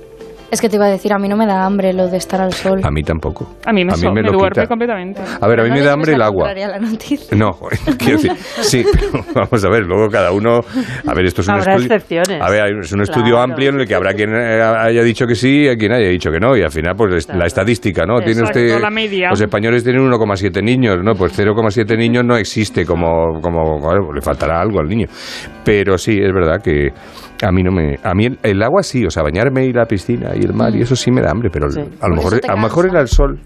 Es 0.49 0.61
que 0.61 0.69
te 0.69 0.77
iba 0.77 0.85
a 0.85 0.89
decir, 0.89 1.11
a 1.11 1.17
mí 1.19 1.27
no 1.27 1.35
me 1.35 1.45
da 1.45 1.65
hambre 1.65 1.91
lo 1.91 2.07
de 2.07 2.15
estar 2.15 2.39
al 2.39 2.53
sol. 2.53 2.79
A 2.81 2.89
mí 2.89 3.03
tampoco. 3.03 3.57
A 3.65 3.73
mí 3.73 3.83
me, 3.83 3.91
so- 3.95 4.13
me 4.13 4.21
lo 4.21 4.31
duerme 4.31 4.51
quita. 4.61 4.65
completamente. 4.65 5.19
A 5.41 5.45
ver, 5.45 5.59
a 5.59 5.63
mí 5.63 5.69
No 5.71 5.75
me 5.75 5.81
da 5.81 5.91
hambre 5.91 6.13
el 6.13 6.21
agua. 6.21 6.49
a 6.51 6.53
la 6.53 6.79
noticia. 6.79 7.37
No, 7.37 7.51
joder, 7.51 7.77
quiero 7.97 8.13
decir, 8.13 8.31
sí, 8.61 8.85
pero 8.93 9.25
vamos 9.35 9.65
a 9.65 9.69
ver, 9.69 9.83
luego 9.83 10.07
cada 10.07 10.31
uno, 10.31 10.61
a 11.05 11.13
ver, 11.13 11.25
esto 11.25 11.41
es 11.41 11.49
un 11.49 11.55
Habrá 11.55 11.73
estudio, 11.75 11.95
excepciones. 11.97 12.41
a 12.41 12.49
ver, 12.49 12.77
es 12.79 12.93
un 12.93 13.01
estudio 13.01 13.33
Claro. 13.33 13.41
amplio 13.41 13.69
en 13.71 13.79
el 13.81 13.87
que 13.89 13.93
habrá 13.95 14.13
quien 14.13 14.33
eh, 14.33 14.61
haya 14.61 15.03
dicho 15.03 15.25
que 15.27 15.35
sí 15.35 15.67
y 15.67 15.75
quien 15.75 15.91
haya 15.91 16.07
dicho 16.07 16.31
que 16.31 16.39
no 16.39 16.55
y 16.55 16.61
al 16.61 16.71
final 16.71 16.95
pues 16.95 17.25
Claro. 17.25 17.39
la 17.41 17.45
estadística, 17.45 18.05
¿no? 18.05 18.21
Tiene 18.21 18.43
usted, 18.43 18.79
la 18.79 18.89
media. 18.89 19.29
los 19.31 19.41
españoles 19.41 19.83
tienen 19.83 20.01
1,7 20.09 20.63
niños, 20.63 20.95
¿no? 21.03 21.13
Pues 21.13 21.37
0,7 21.37 21.97
niños 21.97 22.23
no 22.23 22.37
existe 22.37 22.85
como, 22.85 23.41
como, 23.41 23.81
bueno, 23.81 24.13
le 24.13 24.21
faltará 24.21 24.61
algo 24.61 24.79
al 24.79 24.87
niño, 24.87 25.07
pero 25.65 25.97
sí 25.97 26.13
es 26.13 26.31
verdad 26.33 26.61
que 26.63 26.87
a 27.41 27.51
mí 27.51 27.63
no 27.63 27.71
me, 27.71 27.99
a 28.03 28.13
mí 28.13 28.25
el, 28.25 28.39
el 28.43 28.61
agua 28.63 28.83
sí, 28.83 29.05
o 29.05 29.11
sea, 29.11 29.23
bañarme 29.23 29.65
y 29.65 29.73
la 29.73 29.85
piscina 29.85 30.31
y 30.35 30.43
el 30.43 30.53
mar 30.53 30.75
y 30.75 30.81
eso 30.81 30.95
sí 30.95 31.11
me 31.11 31.21
da 31.21 31.31
hambre, 31.31 31.49
pero 31.51 31.69
Sí. 31.71 31.81
a 32.01 32.07
lo 32.07 32.15
mejor, 32.15 32.39
a 32.47 32.51
lo 32.55 32.57
mejor 32.61 32.85
era 32.87 33.01
el 33.01 33.07
sol. 33.07 33.39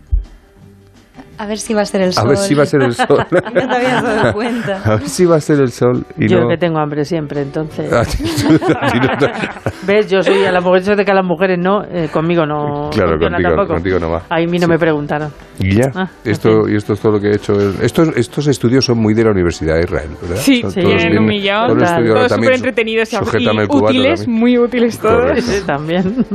A 1.41 1.47
ver 1.47 1.57
si 1.57 1.73
va 1.73 1.81
a 1.81 1.85
ser 1.85 2.01
el 2.01 2.13
sol. 2.13 2.25
A 2.25 2.29
ver 2.29 2.37
si 2.37 2.53
va 2.53 2.61
a 2.61 2.65
ser 2.67 2.83
el 2.83 2.93
sol. 2.93 3.07
No 3.31 3.51
te 3.51 3.75
habías 3.75 4.03
dado 4.03 4.33
cuenta. 4.33 4.81
A 4.85 4.89
ver 4.97 5.09
si 5.09 5.25
va 5.25 5.37
a 5.37 5.41
ser 5.41 5.59
el 5.59 5.71
sol 5.71 6.05
y 6.15 6.27
Yo 6.27 6.41
no... 6.41 6.47
que 6.47 6.57
tengo 6.57 6.77
hambre 6.77 7.03
siempre, 7.03 7.41
entonces. 7.41 7.89
¿Ves? 9.87 10.07
Yo 10.07 10.21
soy 10.21 10.45
a 10.45 10.51
las 10.51 10.63
mujeres, 10.63 10.87
eso 10.87 10.95
de 10.95 11.03
que 11.03 11.09
a 11.11 11.15
las 11.15 11.25
mujeres 11.25 11.57
no, 11.59 11.83
eh, 11.83 12.09
conmigo 12.13 12.45
no. 12.45 12.89
Claro, 12.91 13.17
contigo- 13.17 13.67
contigo 13.67 13.99
no 13.99 14.11
va. 14.11 14.21
A 14.29 14.37
mí 14.37 14.59
no 14.59 14.65
Sí. 14.65 14.67
me 14.67 14.77
preguntaron. 14.77 15.31
Y 15.59 15.75
ya. 15.77 15.89
Ah, 15.95 16.07
esto, 16.23 16.69
y 16.69 16.75
esto 16.75 16.93
es 16.93 16.99
todo 16.99 17.13
lo 17.13 17.19
que 17.19 17.29
he 17.29 17.35
hecho. 17.35 17.53
Estos, 17.81 18.09
estos 18.15 18.45
estudios 18.47 18.85
son 18.85 18.99
muy 18.99 19.15
de 19.15 19.23
la 19.23 19.31
Universidad 19.31 19.75
de 19.75 19.81
Israel, 19.81 20.09
¿verdad? 20.21 20.35
Sí, 20.37 20.61
Son 20.61 20.71
sí, 20.71 20.81
todos 20.81 20.95
bien- 20.95 21.17
un 21.17 21.25
millón, 21.25 21.67
todos 21.69 21.89
también 21.89 22.27
súper 22.29 22.53
entretenidos 22.53 23.13
y, 23.13 23.15
útiles, 23.17 24.19
también. 24.25 24.39
muy 24.39 24.57
útiles 24.59 24.99
todos. 24.99 25.15
Correcto. 25.21 25.41
Sí, 25.41 25.63
también. 25.65 26.25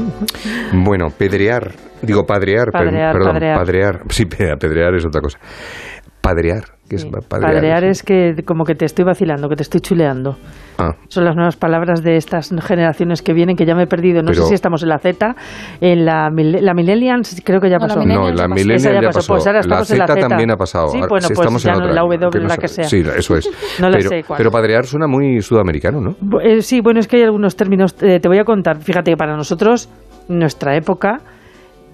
Bueno, 0.85 1.07
pedrear. 1.17 1.71
Digo, 2.03 2.25
padrear, 2.25 2.71
Padrear, 2.71 3.13
perdón, 3.13 3.33
padrear. 3.33 3.59
padrear. 3.59 4.01
Sí, 4.11 4.27
pe- 4.27 4.57
pedrear 4.59 4.95
es 4.95 5.05
otra 5.07 5.21
cosa. 5.21 5.39
Padrear. 6.21 6.65
¿Qué 6.89 6.97
es 6.97 7.05
padrear? 7.05 7.53
Padrear 7.55 7.85
es 7.85 8.03
que 8.05 8.35
como 8.45 8.65
que 8.65 8.75
te 8.77 8.85
estoy 8.85 9.05
vacilando, 9.05 9.49
que 9.49 9.57
te 9.57 9.63
estoy 9.63 9.81
chuleando. 9.81 10.37
Ah, 10.79 10.93
Son 11.09 11.25
las 11.25 11.35
nuevas 11.35 11.57
palabras 11.57 12.03
de 12.03 12.17
estas 12.17 12.51
generaciones 12.65 13.23
que 13.23 13.33
vienen, 13.33 13.57
que 13.57 13.65
ya 13.65 13.75
me 13.75 13.85
he 13.85 13.87
perdido. 13.87 14.23
No 14.23 14.31
Pero- 14.31 14.43
sé 14.43 14.49
si 14.49 14.55
estamos 14.55 14.83
en 14.83 14.91
la 14.91 14.99
Z, 14.99 15.35
en 15.81 16.05
la, 16.05 16.29
la 16.31 16.75
Millennials, 16.75 17.41
creo 17.45 17.61
que 17.61 17.71
ya 17.71 17.79
No, 17.79 17.87
la 17.87 17.95
pasó. 17.95 18.01
Millennials 18.01 18.85
no, 18.85 18.93
la 18.93 19.01
ya 19.01 19.01
pasó. 19.01 19.01
Ya 19.01 19.01
pasó. 19.09 19.19
pasó. 19.19 19.33
Pues 19.35 19.47
ahora 19.47 19.53
la 19.59 19.61
estamos 19.61 19.91
en 19.91 19.99
la 19.99 20.07
Z 20.07 20.15
Z. 20.15 20.29
también 20.29 20.51
ha 20.51 20.57
pasado. 20.57 20.89
Sí, 20.89 20.97
Ahora 20.99 21.09
bueno, 21.09 21.27
pues 21.29 21.39
estamos 21.41 21.63
ya 21.63 21.73
en 21.73 21.79
no, 21.79 21.85
otra, 21.85 21.95
la 21.95 22.01
W, 22.03 22.31
que 22.31 22.39
no 22.41 22.49
la 22.49 22.57
que 22.57 22.69
sea. 22.69 22.85
Sí, 22.85 23.03
eso 23.17 23.37
es. 23.37 23.51
No 23.81 23.89
pero, 23.91 24.09
sé 24.09 24.23
cuál. 24.25 24.39
pero 24.39 24.51
padrear 24.51 24.85
suena 24.87 25.07
muy 25.07 25.41
sudamericano, 25.43 26.01
¿no? 26.01 26.41
Eh, 26.41 26.61
sí, 26.63 26.81
bueno, 26.81 27.01
es 27.01 27.09
que 27.09 27.17
hay 27.17 27.23
algunos 27.23 27.57
términos. 27.57 27.95
eh, 28.03 28.21
te 28.21 28.29
voy 28.29 28.39
a 28.39 28.45
contar. 28.45 28.79
Fíjate 28.81 29.11
que 29.13 29.17
para 29.17 29.37
nosotros, 29.37 29.89
nuestra 30.29 30.77
época, 30.77 31.19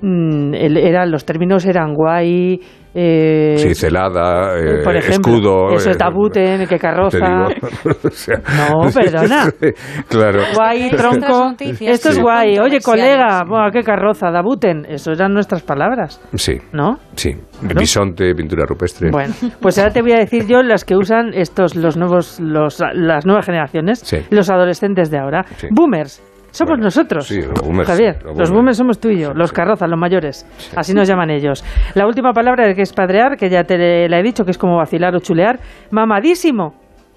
mm, 0.02 0.54
el- 0.54 0.76
eran, 0.76 1.10
los 1.10 1.24
términos 1.24 1.64
eran 1.64 1.94
guay. 1.94 2.60
eh, 2.94 3.54
Sí, 3.56 3.74
celada, 3.74 4.54
eh, 4.58 4.82
por 4.84 4.94
ejemplo, 4.94 5.32
escudo. 5.32 5.74
eso 5.76 5.88
eh, 5.88 5.92
es 5.92 5.96
tabuten, 5.98 6.66
que 6.68 6.78
carroza. 6.78 7.16
digo. 7.16 7.48
O 8.04 8.10
sea, 8.10 8.36
No, 8.68 8.90
perdona. 8.92 9.46
claro. 10.08 10.40
Guay, 10.54 10.90
tronco. 10.90 11.54
Esto 11.80 12.10
es 12.10 12.20
guay. 12.20 12.58
Oye, 12.58 12.80
colega, 12.82 13.44
buah, 13.48 13.70
qué 13.70 13.82
carroza, 13.82 14.30
dabuten. 14.30 14.84
Eso 14.86 15.12
eran 15.12 15.32
nuestras 15.32 15.62
palabras, 15.62 16.20
Sí, 16.34 16.58
¿no? 16.74 16.98
sí. 17.14 17.30
Bisonte, 17.62 18.34
pintura 18.34 18.66
rupestre. 18.66 19.10
Bueno, 19.10 19.32
pues 19.60 19.78
ahora 19.78 19.90
te 19.92 20.02
voy 20.02 20.12
a 20.12 20.16
decir 20.18 20.46
yo 20.46 20.62
las 20.62 20.84
que 20.84 20.94
usan 20.96 21.32
estos 21.32 21.74
los 21.76 21.96
nuevos 21.96 22.40
los 22.40 22.78
las 22.92 23.24
nuevas 23.24 23.46
generaciones, 23.46 24.00
Sí. 24.00 24.18
los 24.30 24.50
adolescentes 24.50 25.10
de 25.10 25.18
ahora. 25.18 25.44
Sí. 25.56 25.68
Boomers. 25.70 26.20
Somos 26.52 26.72
Bueno, 26.72 26.84
nosotros. 26.84 27.26
sí, 27.26 27.40
los 27.40 27.60
boomers, 27.60 27.88
Javier, 27.88 28.16
sí, 28.20 28.24
los 28.26 28.38
los 28.38 28.50
boomers. 28.50 28.76
somos 28.76 29.00
tú 29.00 29.08
y 29.08 29.18
yo, 29.20 29.32
los 29.34 29.52
carrozas, 29.52 29.88
los 29.90 29.98
mayores. 29.98 30.46
Así 30.76 30.94
nos 30.94 31.08
llaman 31.08 31.30
ellos. 31.30 31.64
La 31.94 32.06
última 32.06 32.32
palabra 32.32 32.72
que 32.74 32.82
es 32.82 32.92
padrear, 32.92 33.36
que 33.36 33.48
ya 33.50 33.64
te 33.64 34.08
la 34.08 34.18
he 34.20 34.22
dicho, 34.22 34.44
que 34.44 34.50
es 34.52 34.58
como 34.58 34.76
vacilar 34.76 35.14
o 35.16 35.18
chulear. 35.20 35.58
Mamadísimo. 35.90 36.74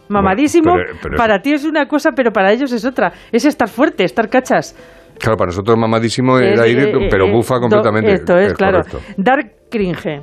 Mamadísimo, 0.07 0.71
Bueno, 0.71 0.85
pero- 0.87 0.99
pero- 1.01 1.17
para 1.17 1.39
ti 1.39 1.53
es 1.53 1.65
una 1.65 1.87
cosa, 1.87 2.11
pero 2.15 2.31
para 2.31 2.51
ellos 2.51 2.71
es 2.71 2.85
otra. 2.85 3.11
Es 3.31 3.43
estar 3.45 3.67
fuerte, 3.67 4.03
estar 4.03 4.29
cachas. 4.29 4.75
Claro, 5.19 5.37
para 5.37 5.47
nosotros 5.47 5.77
mamadísimo 5.77 6.37
Es, 6.39 6.51
era 6.57 6.67
ir, 6.67 6.77
eh, 6.79 7.07
pero 7.09 7.25
eh, 7.25 7.31
bufa 7.31 7.59
completamente. 7.59 8.13
Esto 8.13 8.37
es, 8.37 8.53
claro. 8.53 8.83
correcto. 8.83 8.99
Dar 9.17 9.39
cringe. 9.69 10.21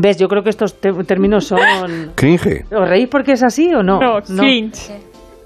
¿Ves? 0.00 0.16
Yo 0.18 0.26
creo 0.26 0.42
que 0.42 0.50
estos 0.50 0.80
términos 0.80 1.46
son... 1.46 1.60
Cringe. 2.16 2.64
¿Os 2.74 2.88
reís 2.88 3.08
porque 3.08 3.32
es 3.32 3.42
así 3.44 3.72
o 3.74 3.82
no? 3.82 4.00
No, 4.00 4.20
cringe. 4.22 4.90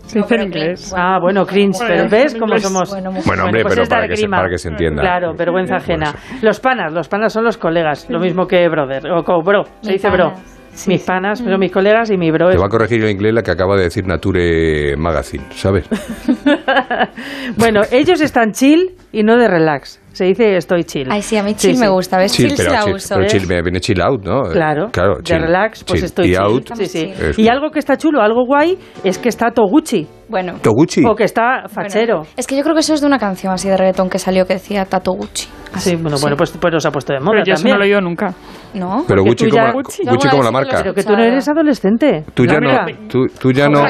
Se 0.09 0.19
dice 0.21 0.35
en 0.37 0.43
inglés. 0.43 0.95
Ah, 0.97 1.19
bueno, 1.21 1.45
cringe, 1.45 1.79
pero 1.87 2.09
¿ves 2.09 2.35
cómo 2.35 2.59
somos? 2.59 2.91
Bueno, 2.91 3.11
Bueno, 3.27 3.45
hombre, 3.45 3.63
pues 3.63 3.75
pero 3.77 3.89
para 3.89 4.09
que, 4.09 4.17
se, 4.17 4.29
para 4.29 4.49
que 4.49 4.59
se 4.59 4.69
entienda. 4.69 5.03
Claro, 5.03 5.35
vergüenza 5.35 5.77
ajena. 5.77 6.15
Los 6.43 6.61
panas, 6.61 6.93
los 6.93 7.09
panas 7.09 7.33
son 7.33 7.45
los 7.45 7.57
colegas, 7.59 8.09
lo 8.09 8.19
mismo 8.19 8.47
que 8.47 8.67
brother, 8.69 9.07
o 9.11 9.23
co- 9.23 9.43
bro, 9.43 9.65
se 9.83 9.93
dice 9.93 10.09
bro. 10.11 10.31
panas. 10.31 10.55
Sí, 10.73 10.91
mis 10.91 11.01
sí. 11.03 11.07
panas, 11.09 11.43
pero 11.43 11.59
mis 11.59 11.73
colegas 11.73 12.09
y 12.11 12.17
mi 12.17 12.31
bro 12.31 12.51
Te 12.51 12.57
va 12.57 12.67
a 12.67 12.69
corregir 12.69 13.03
en 13.05 13.11
inglés 13.11 13.35
la 13.35 13.43
que 13.43 13.51
acaba 13.51 13.77
de 13.77 13.83
decir 13.85 14.07
Nature 14.07 14.97
Magazine, 14.97 15.45
¿sabes? 15.51 15.89
Bueno, 17.57 17.83
ellos 17.91 18.21
están 18.21 18.53
chill 18.53 18.93
y 19.13 19.23
no 19.23 19.37
de 19.37 19.49
relax. 19.49 20.01
Se 20.19 20.25
dice 20.25 20.57
estoy 20.57 20.83
chill. 20.83 21.07
Ay, 21.09 21.23
sí, 21.23 21.37
a 21.37 21.45
mí 21.45 21.55
chill 21.55 21.77
sí. 21.77 21.81
me 21.81 21.89
gusta. 21.89 22.19
¿Ves? 22.19 22.33
Chill, 22.33 22.51
sí 22.51 22.57
pero, 22.57 22.73
la 22.73 22.83
chill, 22.83 22.95
uso. 22.95 23.09
pero 23.11 23.21
¿ves? 23.21 23.33
chill, 23.33 23.47
me 23.47 23.63
viene 23.63 23.79
chill 23.79 24.03
out, 24.03 24.21
¿no? 24.25 24.43
Claro, 24.51 24.89
claro 24.91 25.19
de 25.19 25.23
chill, 25.23 25.43
relax, 25.43 25.85
pues 25.85 26.01
chill. 26.01 26.05
estoy 26.07 26.27
y 26.27 26.29
chill. 26.31 26.41
out. 26.43 26.71
Sí, 26.75 26.87
sí. 26.87 27.13
Es 27.17 27.39
Y 27.39 27.47
algo 27.47 27.71
que 27.71 27.79
está 27.79 27.97
chulo, 27.97 28.21
algo 28.21 28.45
guay, 28.45 28.77
es 29.05 29.17
que 29.17 29.29
está 29.29 29.53
Toguchi. 29.53 30.09
Bueno. 30.29 30.55
Toguchi. 30.61 31.05
O 31.07 31.15
que 31.15 31.23
está 31.23 31.69
fachero. 31.69 32.17
Bueno, 32.17 32.33
es 32.37 32.49
que 32.49 32.57
yo 32.57 32.65
creo 32.65 32.75
que 32.75 32.81
eso 32.81 32.95
es 32.95 33.01
de 33.01 33.07
una 33.07 33.21
canción 33.21 33.53
así 33.53 33.69
de 33.69 33.77
reggaetón 33.77 34.11
que 34.11 34.19
salió 34.19 34.45
que 34.45 34.55
decía 34.55 34.85
Tato 34.87 35.13
Gucci. 35.13 35.47
Sí, 35.77 35.95
bueno, 35.95 36.17
bueno, 36.21 36.37
pues, 36.37 36.51
pues 36.51 36.75
nos 36.75 36.85
ha 36.85 36.91
puesto 36.91 37.13
de 37.13 37.21
moda 37.21 37.31
Pero 37.35 37.45
yo 37.45 37.53
eso 37.53 37.63
también. 37.63 37.75
no 37.75 37.79
lo 37.79 37.85
he 37.85 37.89
oído 37.89 38.01
nunca. 38.01 38.35
¿No? 38.75 39.05
Pero 39.07 39.23
Gucci 39.23 39.49
como, 39.51 39.73
Gucci. 39.73 40.03
Gucci 40.05 40.25
Yo 40.25 40.31
como 40.33 40.43
la 40.43 40.51
marca. 40.51 40.79
Pero 40.83 40.95
que 40.95 41.05
tú 41.05 41.13
no 41.13 41.23
eres 41.23 41.49
adolescente. 41.49 42.25
Tú 42.35 42.45
ya 42.45 42.59
no, 42.59 42.71
tú, 43.09 43.27
tú 43.41 43.53
ya 43.53 43.69
no. 43.69 43.89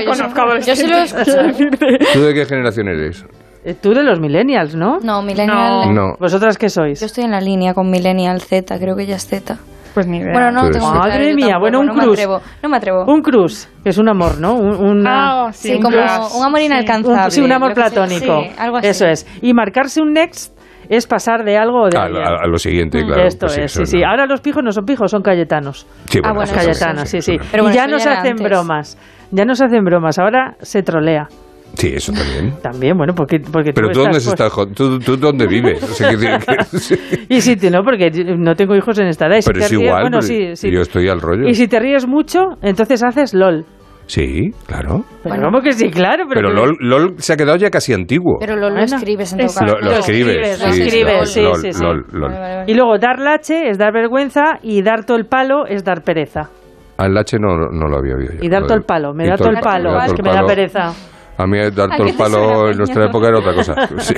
Yo 0.61 0.77
sí 0.77 0.87
lo 0.87 0.99
he 0.99 1.03
escuchado. 1.05 1.49
¿Tú 2.13 2.21
de 2.21 2.35
qué 2.35 2.45
generación 2.45 2.89
eres? 2.89 3.25
Eh, 3.71 3.75
Tú 3.75 3.93
de 3.93 4.03
los 4.03 4.19
millennials, 4.21 4.75
¿no? 4.75 4.99
No, 5.03 5.21
Millennial. 5.23 5.95
No. 5.95 6.15
¿Vosotras 6.19 6.57
qué 6.57 6.69
sois? 6.71 7.01
Yo 7.01 7.07
estoy 7.07 7.25
en 7.25 7.33
la 7.33 7.41
línea 7.41 7.75
con 7.75 7.91
Millennial 7.91 8.41
Z, 8.41 8.79
creo 8.79 8.97
que 8.97 9.05
ya 9.07 9.17
es 9.17 9.27
Z. 9.27 9.57
Pues 9.93 10.07
ni 10.07 10.19
idea. 10.19 10.33
Bueno, 10.33 10.51
no 10.53 10.61
Tú 10.67 10.71
tengo 10.71 10.77
eres- 10.77 10.83
muy 10.85 10.93
claro, 11.01 11.09
Madre 11.19 11.35
mía, 11.35 11.47
tampoco, 11.47 11.61
bueno, 11.61 11.81
un 11.81 11.87
no 11.87 11.95
me 11.95 12.03
cruz. 12.03 12.13
atrevo, 12.15 12.41
no 12.63 12.69
me 12.69 12.77
atrevo. 12.77 13.05
Un 13.07 13.21
cruz, 13.23 13.69
que 13.83 13.91
es 13.91 13.99
un 13.99 14.09
amor, 14.09 14.39
¿no? 14.41 14.55
Un, 14.55 14.77
una- 14.77 15.47
Ah, 15.49 15.53
sí, 15.53 15.69
sí, 15.69 15.75
un 15.75 15.83
como 15.83 15.97
un 15.99 16.45
amor 16.47 16.61
inalcanzable. 16.61 17.25
un- 17.25 17.31
sí, 17.31 17.41
un 17.43 17.53
amor 17.53 17.75
platónico. 17.75 18.43
Sí, 18.43 18.51
algo 18.59 18.77
así. 18.79 18.87
Eso 18.89 19.07
es. 19.07 19.27
Y 19.43 19.53
marcarse 19.55 20.01
un 20.01 20.13
next 20.13 20.57
es 20.89 21.07
pasar 21.07 21.45
de 21.45 21.59
algo 21.59 21.89
de 21.89 21.99
A, 21.99 22.03
a- 22.05 22.45
a 22.45 22.47
lo 22.47 22.57
siguiente, 22.59 23.05
claro. 23.05 23.25
Esto 23.25 23.47
pues 23.47 23.59
es, 23.59 23.73
sí, 23.73 23.85
sí. 23.87 24.03
Ahora 24.03 24.25
los 24.27 24.41
pijos 24.41 24.63
no 24.65 24.73
son 24.73 24.85
pijos, 24.87 25.11
son 25.11 25.21
cayetanos. 25.23 25.87
Sí, 26.07 26.21
Ah, 26.25 26.29
bueno, 26.33 26.45
eso 26.45 26.55
Cayetanas, 26.55 27.11
sí, 27.11 27.21
sí. 27.21 27.37
Pero 27.51 27.65
y 27.65 27.67
bueno, 27.67 27.75
ya 27.75 27.83
eso 27.85 27.91
no 27.91 27.97
ya 27.99 28.03
se 28.05 28.09
era 28.11 28.19
hacen 28.21 28.31
antes. 28.33 28.47
bromas. 28.49 28.99
Ya 29.31 29.45
no 29.45 29.55
se 29.55 29.65
hacen 29.67 29.85
bromas, 29.85 30.19
ahora 30.19 30.55
se 30.61 30.83
trolea. 30.83 31.29
Sí, 31.75 31.93
eso 31.95 32.13
también. 32.13 32.55
También, 32.61 32.97
bueno, 32.97 33.15
porque, 33.15 33.39
porque 33.41 33.73
Pero 33.73 33.91
tú 33.91 34.01
dónde 34.01 34.19
estás, 34.19 34.33
estás, 34.49 34.75
¿Tú, 34.75 34.99
tú 34.99 35.17
dónde 35.17 35.47
vives? 35.47 35.83
O 35.83 35.87
sea, 35.95 36.11
que 36.11 36.17
tiene 36.17 36.39
que- 36.71 36.79
sí. 36.79 36.97
Y 37.29 37.41
si 37.41 37.55
te, 37.57 37.71
no, 37.71 37.83
porque 37.85 38.11
no 38.37 38.55
tengo 38.57 38.75
hijos 38.75 38.99
en 38.99 39.07
esta 39.07 39.27
edad. 39.27 39.37
Y 39.37 39.43
si 39.43 39.47
Pero 39.49 39.59
te 39.61 39.65
es 39.67 39.73
ríes- 39.73 39.85
igual, 39.85 40.03
bueno, 40.03 40.21
sí, 40.23 40.57
sí. 40.57 40.71
yo 40.73 40.81
estoy 40.81 41.09
al 41.09 41.21
rollo. 41.21 41.47
Y 41.47 41.55
si 41.55 41.69
te 41.69 41.79
ríes 41.79 42.07
mucho, 42.09 42.41
entonces 42.63 43.03
haces 43.05 43.33
LOL. 43.35 43.65
Sí, 44.07 44.51
claro. 44.67 45.05
Pero 45.23 45.35
Bueno. 45.35 45.43
¿cómo 45.51 45.61
que 45.61 45.73
sí? 45.73 45.91
Claro, 45.91 46.25
pero... 46.27 46.41
Pero 46.49 46.53
LOL, 46.55 46.77
LOL 46.81 47.15
se 47.19 47.35
ha 47.35 47.37
quedado 47.37 47.59
ya 47.59 47.69
casi 47.71 47.93
antiguo. 47.93 48.39
Pero 48.41 48.57
lo, 48.57 48.71
lo 48.71 48.81
escribes 48.81 49.35
en 49.35 49.41
Eso. 49.41 49.61
caso. 49.61 49.75
lo, 49.77 49.81
lo 49.83 49.91
Lo 49.91 49.99
escribes. 49.99 50.61
lo 50.63 50.67
escribes, 50.69 51.31
sí, 51.31 51.43
LOL, 51.43 51.57
sí, 51.57 51.73
sí. 51.75 51.83
LOL, 51.85 52.05
LOL. 52.13 52.23
Vale, 52.23 52.41
vale, 52.41 52.55
vale. 52.57 52.73
Y 52.73 52.75
luego 52.75 52.97
dar 52.99 53.19
lache 53.19 53.69
es 53.69 53.77
dar 53.77 53.93
vergüenza 53.93 54.59
y 54.63 54.81
dar 54.83 55.05
todo 55.05 55.19
el 55.19 55.27
palo 55.27 55.67
es 55.67 55.85
dar 55.85 56.03
pereza. 56.03 56.49
Al 56.97 57.17
H 57.19 57.37
no, 57.39 57.55
no 57.71 57.87
lo 57.87 57.99
había 57.99 58.15
oído 58.17 58.33
yo. 58.33 58.39
Y 58.43 58.49
dar 58.49 58.63
todo 58.63 58.75
el 58.79 58.83
palo. 58.85 59.13
Me 59.13 59.29
da 59.29 59.37
todo 59.37 59.51
el 59.51 59.61
palo, 59.61 60.01
es 60.03 60.13
que 60.15 60.23
me 60.23 60.33
da 60.33 60.45
pereza. 60.47 60.93
A 61.39 61.47
mí 61.47 61.57
dar 61.71 61.93
¿A 61.93 61.97
todo 61.97 62.07
el 62.09 62.15
palo 62.17 62.71
en 62.71 62.77
nuestra 62.79 63.07
época 63.07 63.29
era 63.29 63.39
otra 63.39 63.55
cosa. 63.55 63.75
Sí, 64.01 64.15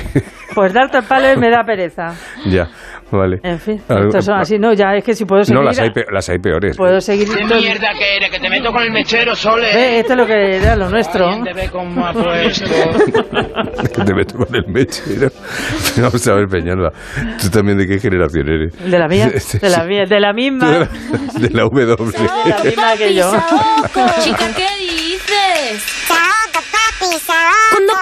Pues 0.54 0.72
dar 0.72 0.88
todo 0.88 1.02
el 1.02 1.06
palo 1.06 1.28
me 1.38 1.50
da 1.50 1.62
pereza. 1.64 2.14
ya, 2.46 2.66
vale. 3.12 3.38
En 3.42 3.58
fin, 3.58 3.80
Algo- 3.88 4.08
estos 4.08 4.24
son 4.24 4.38
así. 4.38 4.58
No, 4.58 4.72
ya 4.72 4.94
es 4.96 5.04
que 5.04 5.14
si 5.14 5.24
puedo 5.26 5.44
seguir... 5.44 5.58
No, 5.60 5.64
las 5.64 5.78
hay, 5.78 5.90
las 6.10 6.28
hay 6.30 6.38
peores. 6.38 6.76
Puedo 6.76 7.00
seguir... 7.00 7.28
¿Qué 7.28 7.44
mierda 7.44 7.90
que 7.96 8.16
eres? 8.16 8.30
Que 8.30 8.38
te 8.40 8.48
meto 8.48 8.72
con 8.72 8.82
el 8.82 8.90
mechero, 8.90 9.36
Sole. 9.36 9.68
Ve, 9.74 9.98
esto 10.00 10.14
es 10.14 10.18
lo 10.18 10.26
que 10.26 10.56
era 10.56 10.74
lo 10.76 10.88
nuestro. 10.88 11.28
Ay, 11.28 11.42
te 11.44 11.52
ve 11.52 11.68
puesto. 11.70 12.64
que 13.94 14.04
te 14.04 14.14
meto 14.14 14.38
con 14.38 14.54
el 14.56 14.66
mechero. 14.68 15.28
Vamos 15.98 16.26
a 16.26 16.34
ver, 16.34 16.48
Peñalba. 16.48 16.90
¿Tú 17.40 17.50
también 17.50 17.78
de 17.78 17.86
qué 17.86 17.98
generación 17.98 18.48
eres? 18.48 18.72
De 18.90 18.98
la 18.98 19.08
mía, 19.08 19.28
de 19.60 19.68
la 19.70 19.84
mía, 19.84 20.04
de 20.06 20.20
la 20.20 20.32
misma. 20.32 20.70
De 20.70 20.78
la, 20.80 20.88
de 21.38 21.50
la 21.50 21.62
W. 21.62 22.12
De 22.12 22.50
la 22.50 22.64
misma 22.64 22.96
que 22.96 23.14
yo. 23.14 23.30
Chica, 24.22 24.46
¿qué 24.56 24.64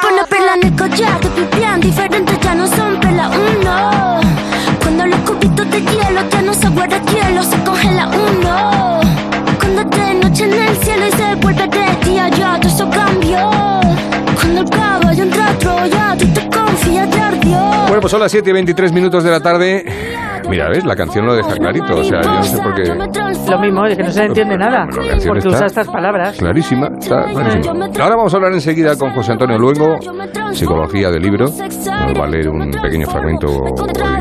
Cuando 0.08 0.24
pone 0.24 0.38
perla 0.38 0.54
en 0.54 0.66
el 0.66 0.74
collar, 0.74 1.20
te 1.20 1.28
pipián 1.28 1.80
diferentes 1.80 2.40
ya 2.40 2.54
no 2.54 2.66
son 2.66 2.98
perla 2.98 3.28
uno. 3.28 4.20
Cuando 4.80 5.06
los 5.06 5.20
cubitos 5.20 5.70
de 5.70 5.82
hielo 5.82 6.22
ya 6.30 6.40
no 6.40 6.54
se 6.54 6.68
guarda 6.70 6.98
hielo, 7.04 7.42
se 7.42 7.62
congela 7.62 8.08
uno. 8.08 9.00
Cuando 9.58 9.84
de 9.84 10.14
noche 10.14 10.44
en 10.44 10.54
el 10.54 10.76
cielo 10.78 11.08
y 11.08 11.12
se 11.12 11.34
vuelve 11.34 11.68
de 11.68 12.10
día, 12.10 12.28
ya 12.30 12.58
todo 12.58 12.72
eso 12.72 12.88
cambió. 12.88 13.50
Cuando 14.34 14.62
el 14.62 14.70
caballo 14.70 15.22
entra 15.22 15.50
a 15.50 15.58
Troya, 15.58 16.16
tú 16.18 16.26
te 16.28 16.48
confías, 16.48 17.10
te 17.10 17.20
ardió. 17.20 17.58
Bueno, 17.88 18.00
pues 18.00 18.10
son 18.10 18.20
las 18.20 18.32
7 18.32 18.48
y 18.48 18.52
23 18.54 18.92
minutos 18.92 19.22
de 19.24 19.30
la 19.30 19.40
tarde. 19.40 19.84
Mira, 20.48 20.68
¿ves? 20.68 20.84
La 20.84 20.96
canción 20.96 21.26
lo 21.26 21.34
deja 21.34 21.54
clarito. 21.56 21.96
O 21.96 22.04
sea, 22.04 22.20
yo 22.22 22.30
no 22.30 22.42
sé 22.42 22.58
por 22.62 22.74
qué. 22.74 22.94
Lo 23.50 23.58
mismo, 23.58 23.84
es 23.86 23.96
que 23.96 24.02
no 24.02 24.10
se 24.10 24.24
entiende 24.24 24.56
nada. 24.56 24.86
Canción 24.86 25.34
Porque 25.34 25.48
usa 25.48 25.66
estas 25.66 25.88
palabras. 25.88 26.36
Clarísima, 26.38 26.88
está 26.98 27.24
clarísima. 27.24 27.86
Ahora 28.00 28.16
vamos 28.16 28.32
a 28.32 28.36
hablar 28.36 28.52
enseguida 28.52 28.96
con 28.96 29.10
José 29.12 29.32
Antonio 29.32 29.58
Luengo, 29.58 29.96
Psicología 30.52 31.10
del 31.10 31.22
Libro. 31.22 31.46
Nos 31.46 32.18
va 32.18 32.24
a 32.24 32.28
leer 32.28 32.48
un 32.48 32.70
pequeño 32.70 33.06
fragmento 33.06 33.48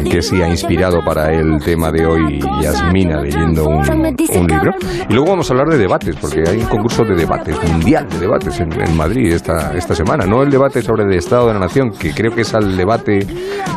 que 0.09 0.21
sí 0.21 0.41
ha 0.41 0.47
inspirado 0.47 0.99
para 1.05 1.31
el 1.31 1.57
tema 1.63 1.91
de 1.91 2.05
hoy 2.05 2.39
Yasmina 2.61 3.21
leyendo 3.21 3.65
un, 3.65 3.77
un 3.77 4.47
libro. 4.47 4.71
Y 5.09 5.13
luego 5.13 5.31
vamos 5.31 5.49
a 5.49 5.53
hablar 5.53 5.67
de 5.69 5.77
debates, 5.77 6.15
porque 6.17 6.43
hay 6.47 6.57
un 6.57 6.67
concurso 6.67 7.03
de 7.03 7.15
debates, 7.15 7.55
mundial 7.71 8.07
de 8.09 8.19
debates 8.19 8.59
en, 8.59 8.71
en 8.73 8.97
Madrid 8.97 9.33
esta, 9.33 9.73
esta 9.75 9.95
semana. 9.95 10.25
No 10.25 10.43
el 10.43 10.49
debate 10.49 10.81
sobre 10.81 11.03
el 11.03 11.13
Estado 11.13 11.47
de 11.47 11.53
la 11.53 11.59
Nación, 11.59 11.91
que 11.91 12.11
creo 12.13 12.33
que 12.33 12.41
es 12.41 12.53
al 12.53 12.75
debate 12.75 13.25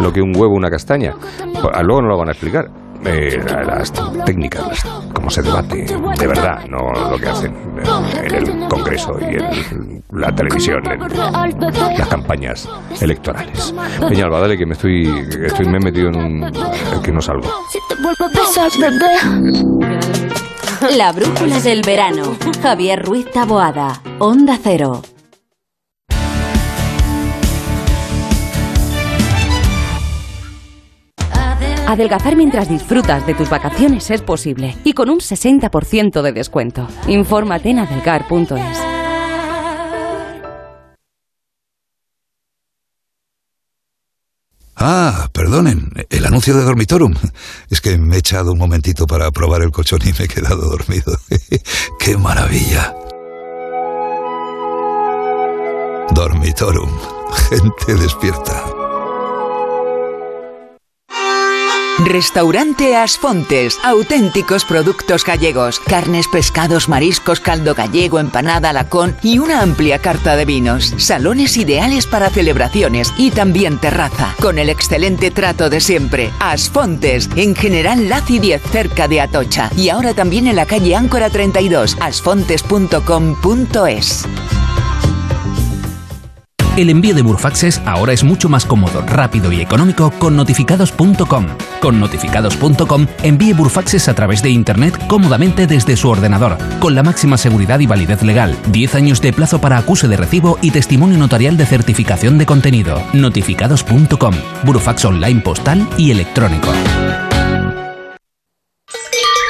lo 0.00 0.12
que 0.12 0.20
un 0.20 0.34
huevo, 0.34 0.54
una 0.54 0.70
castaña. 0.70 1.14
Pues, 1.52 1.66
ah, 1.72 1.82
luego 1.82 2.02
no 2.02 2.08
lo 2.08 2.18
van 2.18 2.28
a 2.28 2.32
explicar. 2.40 2.70
Eh, 3.02 3.42
las 3.66 3.92
técnicas, 4.26 4.84
cómo 5.14 5.30
se 5.30 5.40
debate 5.40 5.86
de 5.86 6.26
verdad, 6.26 6.66
no 6.68 6.92
lo 7.10 7.16
que 7.16 7.28
hacen 7.30 7.54
en 8.22 8.34
el 8.34 8.68
Congreso 8.68 9.18
y 9.20 9.36
en 9.36 10.04
la 10.12 10.34
televisión, 10.34 10.82
en 10.86 11.00
las 11.98 12.08
campañas 12.08 12.68
electorales. 13.00 13.74
Peñalba, 14.06 14.40
dale 14.40 14.58
que 14.58 14.66
me 14.66 14.74
estoy, 14.74 15.08
estoy 15.44 15.66
me 15.66 15.78
he 15.78 15.80
metido 15.80 16.08
en 16.08 16.16
un 16.16 16.52
que 17.02 17.10
no 17.10 17.22
salgo. 17.22 17.48
La 20.98 21.12
brújula 21.12 21.60
del 21.60 21.82
verano. 21.82 22.36
Javier 22.62 23.02
Ruiz 23.02 23.30
Taboada. 23.30 24.02
Onda 24.18 24.58
Cero. 24.62 25.00
Adelgazar 31.90 32.36
mientras 32.36 32.68
disfrutas 32.68 33.26
de 33.26 33.34
tus 33.34 33.50
vacaciones 33.50 34.12
es 34.12 34.22
posible 34.22 34.76
y 34.84 34.92
con 34.92 35.10
un 35.10 35.18
60% 35.18 36.22
de 36.22 36.30
descuento. 36.30 36.86
Infórmate 37.08 37.70
en 37.70 37.80
adelgar.es. 37.80 38.78
Ah, 44.76 45.28
perdonen, 45.32 45.90
el 46.10 46.26
anuncio 46.26 46.56
de 46.56 46.62
Dormitorum. 46.62 47.12
Es 47.70 47.80
que 47.80 47.98
me 47.98 48.14
he 48.14 48.18
echado 48.20 48.52
un 48.52 48.58
momentito 48.58 49.08
para 49.08 49.28
probar 49.32 49.62
el 49.62 49.72
colchón 49.72 49.98
y 50.04 50.12
me 50.16 50.26
he 50.26 50.28
quedado 50.28 50.70
dormido. 50.70 51.18
¡Qué 51.98 52.16
maravilla! 52.16 52.94
Dormitorum. 56.14 56.90
Gente 57.50 57.94
despierta. 57.96 58.79
Restaurante 62.04 62.94
Asfontes. 62.96 63.78
Auténticos 63.82 64.64
productos 64.64 65.24
gallegos. 65.24 65.80
Carnes, 65.80 66.28
pescados, 66.28 66.88
mariscos, 66.88 67.40
caldo 67.40 67.74
gallego, 67.74 68.18
empanada, 68.18 68.72
lacón 68.72 69.14
y 69.22 69.38
una 69.38 69.60
amplia 69.60 69.98
carta 69.98 70.36
de 70.36 70.46
vinos. 70.46 70.94
Salones 70.96 71.56
ideales 71.56 72.06
para 72.06 72.30
celebraciones 72.30 73.12
y 73.18 73.30
también 73.30 73.78
terraza. 73.78 74.34
Con 74.40 74.58
el 74.58 74.70
excelente 74.70 75.30
trato 75.30 75.70
de 75.70 75.80
siempre. 75.80 76.30
Asfontes. 76.40 77.28
En 77.36 77.54
General 77.54 78.08
Laci 78.08 78.38
10 78.38 78.62
cerca 78.62 79.06
de 79.06 79.20
Atocha. 79.20 79.70
Y 79.76 79.90
ahora 79.90 80.14
también 80.14 80.46
en 80.46 80.56
la 80.56 80.64
calle 80.66 80.96
Áncora 80.96 81.28
32. 81.28 81.98
asfontes.com.es. 82.00 84.26
El 86.76 86.88
envío 86.88 87.14
de 87.14 87.22
Burfaxes 87.22 87.82
ahora 87.84 88.14
es 88.14 88.24
mucho 88.24 88.48
más 88.48 88.64
cómodo, 88.64 89.02
rápido 89.02 89.52
y 89.52 89.60
económico 89.60 90.10
con 90.12 90.36
notificados.com. 90.36 91.46
Con 91.80 91.98
notificados.com 91.98 93.06
envíe 93.22 93.54
Burfaxes 93.54 94.08
a 94.08 94.14
través 94.14 94.42
de 94.42 94.50
Internet 94.50 94.98
cómodamente 95.08 95.66
desde 95.66 95.96
su 95.96 96.08
ordenador, 96.08 96.58
con 96.78 96.94
la 96.94 97.02
máxima 97.02 97.38
seguridad 97.38 97.80
y 97.80 97.86
validez 97.86 98.22
legal, 98.22 98.56
10 98.70 98.94
años 98.94 99.20
de 99.22 99.32
plazo 99.32 99.60
para 99.60 99.78
acuse 99.78 100.06
de 100.06 100.16
recibo 100.16 100.58
y 100.60 100.70
testimonio 100.70 101.18
notarial 101.18 101.56
de 101.56 101.66
certificación 101.66 102.36
de 102.36 102.46
contenido. 102.46 103.02
Notificados.com. 103.14 104.34
Burfax 104.64 105.04
online 105.06 105.40
postal 105.40 105.88
y 105.96 106.10
electrónico. 106.10 106.68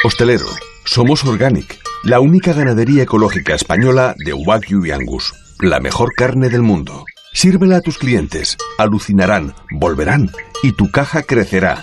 Hostelero, 0.03 0.47
somos 0.85 1.25
Organic, 1.25 1.79
la 2.05 2.21
única 2.21 2.55
ganadería 2.55 3.03
ecológica 3.03 3.55
española 3.55 4.15
de 4.25 4.33
Wagyu 4.33 4.87
y 4.87 4.93
Angus, 4.93 5.35
la 5.61 5.79
mejor 5.79 6.15
carne 6.15 6.49
del 6.49 6.63
mundo. 6.63 7.05
Sírvela 7.35 7.77
a 7.77 7.81
tus 7.81 7.99
clientes, 7.99 8.57
alucinarán, 8.79 9.55
volverán 9.71 10.31
y 10.63 10.73
tu 10.73 10.91
caja 10.91 11.23
crecerá. 11.23 11.83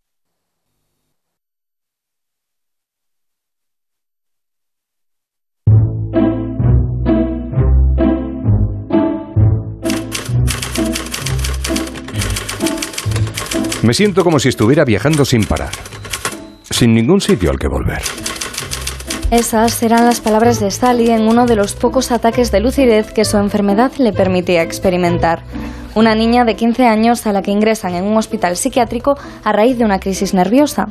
Me 13.91 13.95
siento 13.95 14.23
como 14.23 14.39
si 14.39 14.47
estuviera 14.47 14.85
viajando 14.85 15.25
sin 15.25 15.43
parar, 15.43 15.71
sin 16.69 16.93
ningún 16.93 17.19
sitio 17.19 17.51
al 17.51 17.59
que 17.59 17.67
volver. 17.67 18.01
Esas 19.31 19.83
eran 19.83 20.05
las 20.05 20.21
palabras 20.21 20.61
de 20.61 20.71
Sally 20.71 21.09
en 21.09 21.23
uno 21.23 21.45
de 21.45 21.57
los 21.57 21.73
pocos 21.73 22.13
ataques 22.13 22.53
de 22.53 22.61
lucidez 22.61 23.11
que 23.11 23.25
su 23.25 23.35
enfermedad 23.35 23.91
le 23.97 24.13
permitía 24.13 24.61
experimentar. 24.61 25.43
Una 25.93 26.15
niña 26.15 26.45
de 26.45 26.55
15 26.55 26.85
años 26.85 27.27
a 27.27 27.33
la 27.33 27.41
que 27.41 27.51
ingresan 27.51 27.95
en 27.95 28.05
un 28.05 28.15
hospital 28.15 28.55
psiquiátrico 28.55 29.17
a 29.43 29.51
raíz 29.51 29.77
de 29.77 29.83
una 29.83 29.99
crisis 29.99 30.33
nerviosa. 30.33 30.85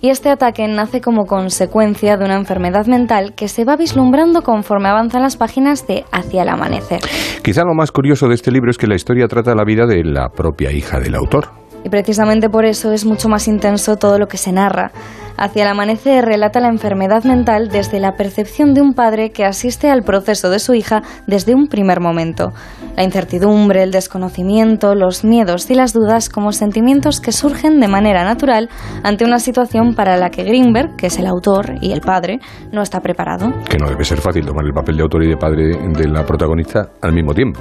Y 0.00 0.08
este 0.08 0.30
ataque 0.30 0.66
nace 0.66 1.02
como 1.02 1.26
consecuencia 1.26 2.16
de 2.16 2.24
una 2.24 2.36
enfermedad 2.36 2.86
mental 2.86 3.34
que 3.34 3.48
se 3.48 3.66
va 3.66 3.76
vislumbrando 3.76 4.40
conforme 4.40 4.88
avanzan 4.88 5.20
las 5.20 5.36
páginas 5.36 5.86
de 5.86 6.06
Hacia 6.10 6.44
el 6.44 6.48
amanecer. 6.48 7.00
Quizá 7.42 7.64
lo 7.64 7.74
más 7.74 7.92
curioso 7.92 8.28
de 8.28 8.34
este 8.34 8.50
libro 8.50 8.70
es 8.70 8.78
que 8.78 8.86
la 8.86 8.94
historia 8.94 9.28
trata 9.28 9.54
la 9.54 9.64
vida 9.64 9.84
de 9.84 10.02
la 10.04 10.30
propia 10.30 10.72
hija 10.72 10.98
del 11.00 11.16
autor. 11.16 11.65
Y 11.86 11.88
precisamente 11.88 12.50
por 12.50 12.64
eso 12.64 12.90
es 12.90 13.04
mucho 13.04 13.28
más 13.28 13.46
intenso 13.46 13.94
todo 13.94 14.18
lo 14.18 14.26
que 14.26 14.38
se 14.38 14.50
narra. 14.50 14.90
Hacia 15.36 15.62
el 15.62 15.68
amanecer 15.68 16.24
relata 16.24 16.58
la 16.58 16.66
enfermedad 16.66 17.22
mental 17.22 17.68
desde 17.68 18.00
la 18.00 18.16
percepción 18.16 18.74
de 18.74 18.80
un 18.80 18.92
padre 18.92 19.30
que 19.30 19.44
asiste 19.44 19.88
al 19.88 20.02
proceso 20.02 20.50
de 20.50 20.58
su 20.58 20.74
hija 20.74 21.04
desde 21.28 21.54
un 21.54 21.68
primer 21.68 22.00
momento. 22.00 22.52
La 22.96 23.04
incertidumbre, 23.04 23.84
el 23.84 23.92
desconocimiento, 23.92 24.96
los 24.96 25.22
miedos 25.22 25.70
y 25.70 25.76
las 25.76 25.92
dudas 25.92 26.28
como 26.28 26.50
sentimientos 26.50 27.20
que 27.20 27.30
surgen 27.30 27.78
de 27.78 27.86
manera 27.86 28.24
natural 28.24 28.68
ante 29.04 29.24
una 29.24 29.38
situación 29.38 29.94
para 29.94 30.16
la 30.16 30.30
que 30.30 30.42
Greenberg, 30.42 30.96
que 30.96 31.06
es 31.06 31.18
el 31.20 31.26
autor 31.28 31.74
y 31.80 31.92
el 31.92 32.00
padre, 32.00 32.40
no 32.72 32.82
está 32.82 32.98
preparado. 32.98 33.52
Que 33.70 33.78
no 33.78 33.88
debe 33.88 34.02
ser 34.02 34.20
fácil 34.20 34.44
tomar 34.44 34.64
el 34.64 34.72
papel 34.72 34.96
de 34.96 35.02
autor 35.04 35.22
y 35.22 35.28
de 35.28 35.36
padre 35.36 35.68
de 35.68 36.08
la 36.08 36.24
protagonista 36.24 36.88
al 37.00 37.12
mismo 37.12 37.32
tiempo. 37.32 37.60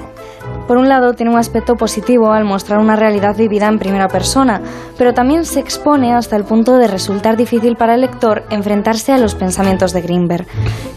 Por 0.67 0.77
un 0.77 0.89
lado, 0.89 1.13
tiene 1.13 1.31
un 1.31 1.37
aspecto 1.37 1.75
positivo 1.75 2.31
al 2.31 2.43
mostrar 2.43 2.79
una 2.79 2.95
realidad 2.95 3.35
vivida 3.37 3.67
en 3.67 3.77
primera 3.77 4.07
persona, 4.07 4.61
pero 4.97 5.13
también 5.13 5.45
se 5.45 5.59
expone 5.59 6.13
hasta 6.13 6.35
el 6.35 6.43
punto 6.43 6.77
de 6.77 6.87
resultar 6.87 7.37
difícil 7.37 7.75
para 7.75 7.93
el 7.93 8.01
lector 8.01 8.43
enfrentarse 8.49 9.11
a 9.11 9.19
los 9.19 9.35
pensamientos 9.35 9.93
de 9.93 10.01
Greenberg. 10.01 10.47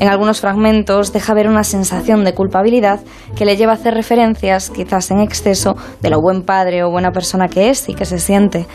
En 0.01 0.09
algunos 0.09 0.41
fragmentos 0.41 1.13
deja 1.13 1.35
ver 1.35 1.49
una 1.49 1.65
sensación 1.65 2.25
de 2.25 2.35
culpabilidad 2.35 3.01
que 3.37 3.45
le 3.45 3.57
lleva 3.57 3.73
a 3.73 3.75
hacer 3.75 3.93
referencias, 3.93 4.71
quizás 4.71 5.11
en 5.11 5.21
exceso, 5.21 5.77
de 6.01 6.09
lo 6.09 6.21
buen 6.23 6.45
padre 6.45 6.83
o 6.83 6.91
buena 6.91 7.13
persona 7.13 7.49
que 7.49 7.69
es 7.69 7.91
y 7.91 7.95
que 7.95 8.07
se 8.07 8.19
siente. 8.19 8.67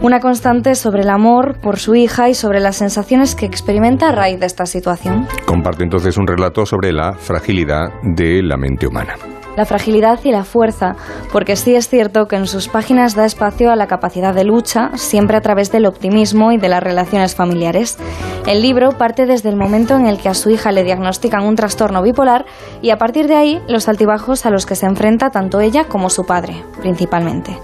Una 0.00 0.20
constante 0.20 0.76
sobre 0.76 1.02
el 1.02 1.10
amor 1.10 1.58
por 1.60 1.80
su 1.80 1.96
hija 1.96 2.28
y 2.28 2.34
sobre 2.34 2.60
las 2.60 2.76
sensaciones 2.76 3.34
que 3.34 3.46
experimenta 3.46 4.10
a 4.10 4.12
raíz 4.12 4.38
de 4.38 4.46
esta 4.46 4.66
situación. 4.66 5.26
Comparte 5.44 5.82
entonces 5.82 6.16
un 6.16 6.28
relato 6.28 6.64
sobre 6.64 6.92
la 6.92 7.14
fragilidad 7.14 7.88
de 8.04 8.40
la 8.44 8.56
mente 8.56 8.86
humana 8.86 9.16
la 9.58 9.66
fragilidad 9.66 10.20
y 10.22 10.30
la 10.30 10.44
fuerza, 10.44 10.94
porque 11.32 11.56
sí 11.56 11.74
es 11.74 11.88
cierto 11.88 12.28
que 12.28 12.36
en 12.36 12.46
sus 12.46 12.68
páginas 12.68 13.16
da 13.16 13.26
espacio 13.26 13.72
a 13.72 13.76
la 13.76 13.88
capacidad 13.88 14.32
de 14.32 14.44
lucha, 14.44 14.92
siempre 14.94 15.36
a 15.36 15.40
través 15.40 15.72
del 15.72 15.84
optimismo 15.84 16.52
y 16.52 16.58
de 16.58 16.68
las 16.68 16.82
relaciones 16.82 17.34
familiares. 17.34 17.98
El 18.46 18.62
libro 18.62 18.92
parte 18.92 19.26
desde 19.26 19.48
el 19.48 19.56
momento 19.56 19.96
en 19.96 20.06
el 20.06 20.18
que 20.18 20.28
a 20.28 20.34
su 20.34 20.48
hija 20.48 20.70
le 20.70 20.84
diagnostican 20.84 21.44
un 21.44 21.56
trastorno 21.56 22.02
bipolar 22.02 22.46
y 22.82 22.90
a 22.90 22.98
partir 22.98 23.26
de 23.26 23.34
ahí 23.34 23.60
los 23.68 23.88
altibajos 23.88 24.46
a 24.46 24.50
los 24.50 24.64
que 24.64 24.76
se 24.76 24.86
enfrenta 24.86 25.30
tanto 25.30 25.60
ella 25.60 25.88
como 25.88 26.08
su 26.08 26.24
padre, 26.24 26.62
principalmente. 26.80 27.58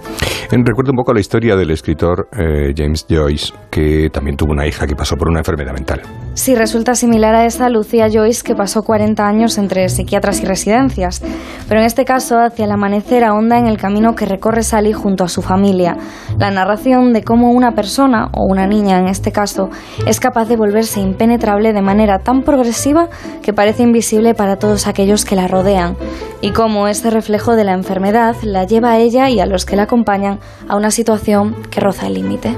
Recuerdo 0.51 0.93
un 0.93 0.97
poco 0.97 1.13
la 1.13 1.21
historia 1.21 1.57
del 1.57 1.71
escritor 1.71 2.29
eh, 2.33 2.73
James 2.77 3.07
Joyce, 3.09 3.53
que 3.71 4.09
también 4.11 4.37
tuvo 4.37 4.53
una 4.53 4.67
hija 4.67 4.87
que 4.87 4.95
pasó 4.95 5.17
por 5.17 5.29
una 5.29 5.41
enfermedad 5.41 5.73
mental. 5.73 6.03
Sí, 6.35 6.55
resulta 6.55 6.95
similar 6.95 7.35
a 7.35 7.47
esa 7.47 7.69
Lucía 7.69 8.09
Joyce 8.13 8.43
que 8.43 8.55
pasó 8.55 8.83
40 8.83 9.27
años 9.27 9.57
entre 9.57 9.89
psiquiatras 9.89 10.43
y 10.43 10.47
residencias, 10.47 11.23
pero 11.69 11.81
en 11.81 11.87
este 11.87 12.05
caso 12.05 12.39
hacia 12.39 12.65
el 12.65 12.73
amanecer 12.73 13.23
ahonda 13.23 13.59
en 13.59 13.67
el 13.67 13.79
camino 13.79 14.15
que 14.15 14.27
recorre 14.27 14.65
Sally 14.65 14.93
junto 14.93 15.23
a 15.23 15.29
su 15.29 15.43
familia, 15.43 15.97
la 16.39 16.51
narración 16.51 17.13
de 17.13 17.23
cómo 17.23 17.53
una 17.53 17.73
persona, 17.73 18.31
o 18.33 18.45
una 18.45 18.67
niña 18.67 18.99
en 18.99 19.07
este 19.07 19.31
caso, 19.31 19.71
es 20.07 20.19
capaz 20.19 20.49
de 20.49 20.57
volverse 20.57 21.01
impenetrable 21.01 21.73
de 21.73 21.83
manera 21.83 22.19
tan 22.19 22.43
progresiva 22.43 23.09
que 23.43 23.53
parece 23.53 23.85
invisible 23.85 24.35
para 24.35 24.57
todos 24.57 24.89
aquellos 24.89 25.25
que 25.25 25.37
la 25.37 25.47
rodean, 25.47 25.97
y 26.41 26.51
cómo 26.51 26.89
este 26.89 27.11
reflejo 27.11 27.55
de 27.55 27.65
la 27.65 27.73
enfermedad 27.73 28.35
la 28.43 28.65
lleva 28.65 28.93
a 28.93 28.99
ella 28.99 29.31
y 29.31 29.39
a 29.39 29.47
los 29.47 29.65
que 29.65 29.77
la 29.77 29.85
acompañan 29.85 30.34
a 30.69 30.77
una 30.77 30.91
situación 30.91 31.55
que 31.71 31.81
roza 31.81 32.07
el 32.07 32.15
límite. 32.15 32.57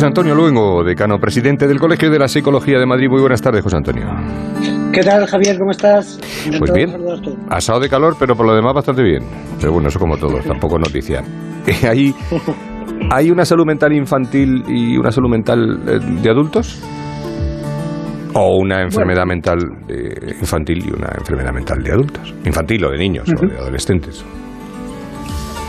José 0.00 0.06
Antonio 0.06 0.34
Luengo, 0.34 0.84
decano 0.84 1.18
presidente 1.18 1.66
del 1.66 1.80
Colegio 1.80 2.10
de 2.10 2.18
la 2.18 2.28
Psicología 2.28 2.78
de 2.78 2.86
Madrid. 2.86 3.08
Muy 3.10 3.20
buenas 3.20 3.42
tardes, 3.42 3.62
José 3.62 3.76
Antonio. 3.76 4.06
¿Qué 4.92 5.02
tal, 5.02 5.26
Javier? 5.26 5.58
¿Cómo 5.58 5.72
estás? 5.72 6.18
Pues 6.58 6.72
bien, 6.72 6.96
asado 7.48 7.80
de 7.80 7.88
calor, 7.88 8.16
pero 8.18 8.34
por 8.36 8.46
lo 8.46 8.54
demás 8.54 8.72
bastante 8.72 9.02
bien. 9.02 9.24
Pero 9.60 9.72
bueno, 9.72 9.88
eso 9.88 9.98
como 9.98 10.16
todos, 10.16 10.44
tampoco 10.44 10.78
noticia. 10.78 11.22
¿Hay, 11.88 12.14
¿Hay 13.10 13.30
una 13.30 13.44
salud 13.44 13.66
mental 13.66 13.92
infantil 13.92 14.62
y 14.68 14.96
una 14.96 15.10
salud 15.10 15.28
mental 15.28 15.80
eh, 15.86 15.98
de 16.22 16.30
adultos? 16.30 16.80
¿O 18.34 18.58
una 18.58 18.82
enfermedad 18.82 19.26
mental 19.26 19.58
eh, 19.88 20.34
infantil 20.40 20.78
y 20.86 20.92
una 20.92 21.08
enfermedad 21.18 21.52
mental 21.52 21.82
de 21.82 21.92
adultos? 21.92 22.34
Infantil 22.44 22.84
o 22.84 22.90
de 22.90 22.98
niños 22.98 23.28
o 23.28 23.46
de 23.46 23.56
adolescentes. 23.56 24.24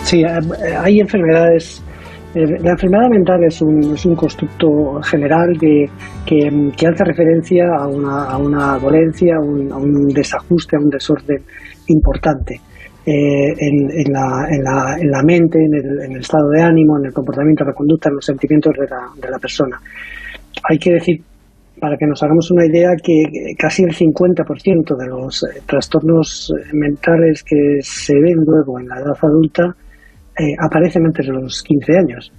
Sí, 0.03 0.21
eh, 0.21 0.75
hay 0.77 0.99
enfermedades 0.99 1.83
eh, 2.33 2.45
la 2.63 2.71
enfermedad 2.71 3.09
mental 3.09 3.43
es 3.43 3.61
un, 3.61 3.93
es 3.93 4.05
un 4.05 4.15
constructo 4.15 5.01
general 5.03 5.57
que, 5.59 5.85
que, 6.25 6.87
hace 6.87 7.03
referencia 7.03 7.65
a 7.77 7.87
una, 7.87 8.23
a 8.23 8.37
una 8.37 8.77
dolencia, 8.79 9.35
a 9.35 9.39
un, 9.41 10.07
desajuste, 10.07 10.77
a 10.77 10.79
un 10.79 10.89
desorden 10.89 11.43
importante 11.87 12.55
eh, 13.05 13.51
en, 13.59 14.13
la, 14.13 14.47
en, 14.49 14.63
la, 14.63 14.95
en, 14.97 15.11
la, 15.11 15.23
mente, 15.23 15.59
en 15.59 15.75
el, 15.75 16.05
en 16.05 16.11
el, 16.13 16.21
estado 16.21 16.47
de 16.51 16.61
ánimo, 16.61 16.97
en 16.99 17.07
el 17.07 17.13
comportamiento, 17.13 17.65
en 17.65 17.67
la 17.67 17.73
conducta, 17.73 18.07
en 18.07 18.15
los 18.15 18.25
sentimientos 18.25 18.73
de 18.79 18.87
la, 18.87 19.09
de 19.13 19.29
la 19.29 19.37
persona. 19.37 19.77
Hay 20.69 20.77
que 20.77 20.93
decir, 20.93 21.19
para 21.81 21.97
que 21.97 22.05
nos 22.05 22.21
hagamos 22.21 22.51
una 22.51 22.65
idea, 22.65 22.91
que 23.03 23.23
casi 23.57 23.81
el 23.81 23.89
50% 23.89 24.95
de 24.97 25.07
los 25.07 25.43
eh, 25.43 25.61
trastornos 25.65 26.53
mentales 26.73 27.43
que 27.43 27.79
se 27.81 28.13
ven 28.13 28.37
luego 28.45 28.79
en 28.79 28.87
la 28.87 28.99
edad 28.99 29.17
adulta 29.19 29.75
eh, 30.37 30.53
aparecen 30.59 31.07
antes 31.07 31.25
de 31.25 31.33
los 31.33 31.63
15 31.63 31.97
años 31.97 32.31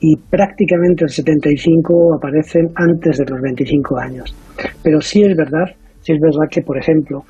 y 0.00 0.16
prácticamente 0.16 1.04
el 1.04 1.10
75 1.10 2.16
aparecen 2.16 2.72
antes 2.74 3.18
de 3.18 3.26
los 3.30 3.40
25 3.40 3.98
años. 3.98 4.34
Pero 4.82 5.00
sí 5.00 5.22
es 5.22 5.36
verdad, 5.36 5.66
sí 6.00 6.12
es 6.12 6.20
verdad 6.20 6.48
que, 6.50 6.62
por 6.62 6.76
ejemplo, 6.76 7.22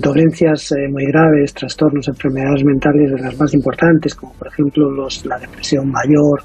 dolencias 0.00 0.72
eh, 0.72 0.88
muy 0.90 1.04
graves, 1.06 1.52
trastornos, 1.52 2.08
enfermedades 2.08 2.64
mentales 2.64 3.10
de 3.12 3.20
las 3.20 3.38
más 3.38 3.52
importantes, 3.54 4.14
como 4.14 4.32
por 4.32 4.48
ejemplo 4.48 4.90
los, 4.90 5.24
la 5.26 5.38
depresión 5.38 5.90
mayor, 5.90 6.42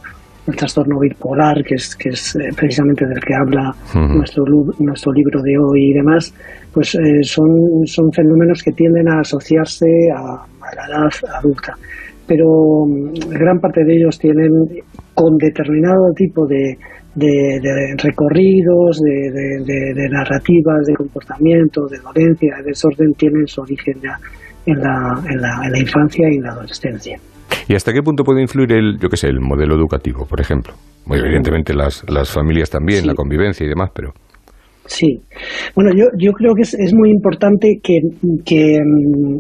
el 0.50 0.56
trastorno 0.56 1.00
bipolar, 1.00 1.64
que 1.64 1.76
es, 1.76 1.96
que 1.96 2.10
es 2.10 2.36
eh, 2.36 2.50
precisamente 2.56 3.06
del 3.06 3.20
que 3.20 3.34
habla 3.34 3.74
nuestro, 3.96 4.44
nuestro 4.80 5.12
libro 5.14 5.42
de 5.42 5.58
hoy 5.58 5.92
y 5.92 5.94
demás, 5.94 6.34
pues 6.74 6.98
son, 7.24 7.50
son 7.86 8.12
fenómenos 8.12 8.62
que 8.64 8.72
tienden 8.72 9.08
a 9.10 9.22
asociarse 9.22 9.88
a 10.16 10.46
la 10.76 10.86
edad 10.88 11.12
adulta 11.38 11.76
pero 12.30 12.86
mm, 12.86 13.32
gran 13.32 13.60
parte 13.60 13.84
de 13.84 13.96
ellos 13.96 14.20
tienen 14.20 14.52
con 15.16 15.36
determinado 15.38 16.14
tipo 16.16 16.46
de, 16.46 16.78
recorridos, 17.98 19.02
de, 19.02 20.08
narrativas, 20.10 20.86
de 20.86 20.94
comportamiento, 20.94 21.88
de 21.88 21.98
dolencia, 21.98 22.56
de 22.58 22.70
desorden, 22.70 23.14
tienen 23.16 23.48
su 23.48 23.62
origen 23.62 23.96
ya 24.02 24.18
en 24.66 24.80
la, 24.80 25.22
en 25.28 25.42
la, 25.42 25.62
en 25.66 25.72
la 25.72 25.80
infancia 25.80 26.30
y 26.32 26.36
en 26.36 26.44
la 26.44 26.52
adolescencia. 26.52 27.20
¿Y 27.70 27.76
hasta 27.76 27.94
qué 27.94 28.02
punto 28.02 28.24
puede 28.24 28.42
influir 28.42 28.72
el, 28.74 28.98
yo 29.00 29.10
qué 29.10 29.16
sé, 29.16 29.28
el 29.28 29.40
modelo 29.40 29.76
educativo, 29.76 30.26
por 30.26 30.42
ejemplo? 30.42 30.74
Muy 31.06 31.20
evidentemente 31.20 31.72
las, 31.76 32.04
las 32.10 32.32
familias 32.32 32.72
también, 32.72 33.06
la 33.06 33.14
convivencia 33.14 33.64
y 33.64 33.70
demás, 33.70 33.92
pero... 33.94 34.12
Sí, 34.88 35.22
bueno, 35.76 35.92
yo, 35.96 36.06
yo 36.18 36.32
creo 36.32 36.56
que 36.56 36.64
es, 36.64 36.74
es 36.74 36.96
muy 36.96 37.12
importante 37.12 37.80
que, 37.84 38.00
que 38.44 38.80
mm, 38.84 39.38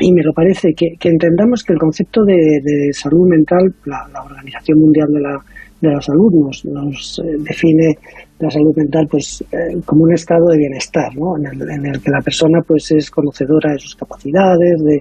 y 0.00 0.12
me 0.12 0.22
lo 0.22 0.34
parece, 0.34 0.74
que, 0.76 1.08
entendamos 1.08 1.64
que 1.64 1.72
el 1.72 1.78
concepto 1.78 2.24
de, 2.26 2.92
salud 2.92 3.26
mental, 3.26 3.72
la, 3.86 4.22
Organización 4.22 4.80
Mundial 4.80 5.08
de 5.14 5.20
la, 5.22 5.38
de 5.80 5.94
la 5.94 6.00
Salud 6.02 6.30
nos, 6.44 6.62
nos 6.66 7.22
eh, 7.24 7.38
define 7.38 7.96
la 8.38 8.50
salud 8.50 8.76
mental 8.76 9.06
pues 9.10 9.42
eh, 9.50 9.80
como 9.86 10.02
un 10.02 10.12
estado 10.12 10.44
de 10.50 10.58
bienestar, 10.58 11.08
¿no? 11.16 11.38
en, 11.38 11.46
el, 11.46 11.70
en 11.70 11.86
el 11.86 12.02
que 12.02 12.10
la 12.10 12.20
persona 12.20 12.60
pues 12.66 12.92
es 12.92 13.10
conocedora 13.10 13.72
de 13.72 13.78
sus 13.78 13.94
capacidades, 13.94 14.84
de, 14.84 15.00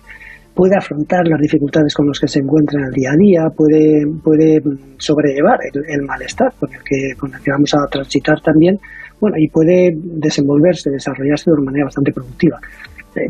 puede 0.54 0.76
afrontar 0.76 1.28
las 1.28 1.40
dificultades 1.40 1.94
con 1.94 2.08
las 2.08 2.20
que 2.20 2.28
se 2.28 2.40
encuentra 2.40 2.80
en 2.80 2.88
el 2.88 2.94
día 2.94 3.12
a 3.12 3.18
día, 3.18 3.42
puede, 3.56 4.06
puede 4.24 4.62
sobrellevar 4.98 5.60
el, 5.88 6.02
malestar 6.04 6.52
con 6.60 6.72
el, 6.74 6.80
que, 6.84 7.16
con 7.18 7.32
vamos 7.32 7.74
a 7.74 7.88
transitar 7.90 8.40
también 8.42 8.78
bueno, 9.20 9.38
y 9.38 9.48
puede 9.50 9.92
desenvolverse, 9.96 10.90
desarrollarse 10.90 11.52
de 11.52 11.54
una 11.54 11.66
manera 11.66 11.86
bastante 11.86 12.12
productiva. 12.12 12.60
Eh, 13.16 13.28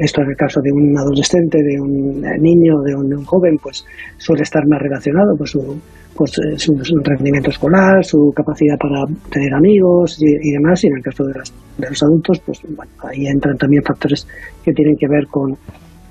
esto 0.00 0.22
en 0.22 0.30
el 0.30 0.36
caso 0.36 0.60
de 0.60 0.70
un 0.70 0.96
adolescente, 0.98 1.58
de 1.62 1.80
un 1.80 2.20
niño, 2.42 2.82
de 2.84 2.94
un, 2.94 3.08
de 3.08 3.16
un 3.16 3.24
joven, 3.24 3.56
pues 3.62 3.86
suele 4.18 4.42
estar 4.42 4.62
más 4.68 4.82
relacionado 4.82 5.34
pues, 5.38 5.50
su, 5.50 5.80
pues, 6.14 6.32
eh, 6.38 6.58
su, 6.58 6.74
rendimiento 7.02 7.50
escolar, 7.50 8.04
su 8.04 8.32
capacidad 8.36 8.76
para 8.76 9.04
tener 9.30 9.54
amigos 9.54 10.18
y, 10.20 10.52
demás. 10.52 10.84
Y 10.84 10.88
en 10.88 10.96
el 10.96 11.02
caso 11.02 11.24
de, 11.24 11.32
de, 11.78 11.88
los 11.88 12.02
adultos, 12.02 12.40
pues 12.44 12.60
ahí 13.08 13.26
entran 13.26 13.56
también 13.56 13.82
factores 13.82 14.26
que 14.62 14.72
tienen 14.72 14.96
que 14.96 15.08
ver 15.08 15.26
con, 15.28 15.56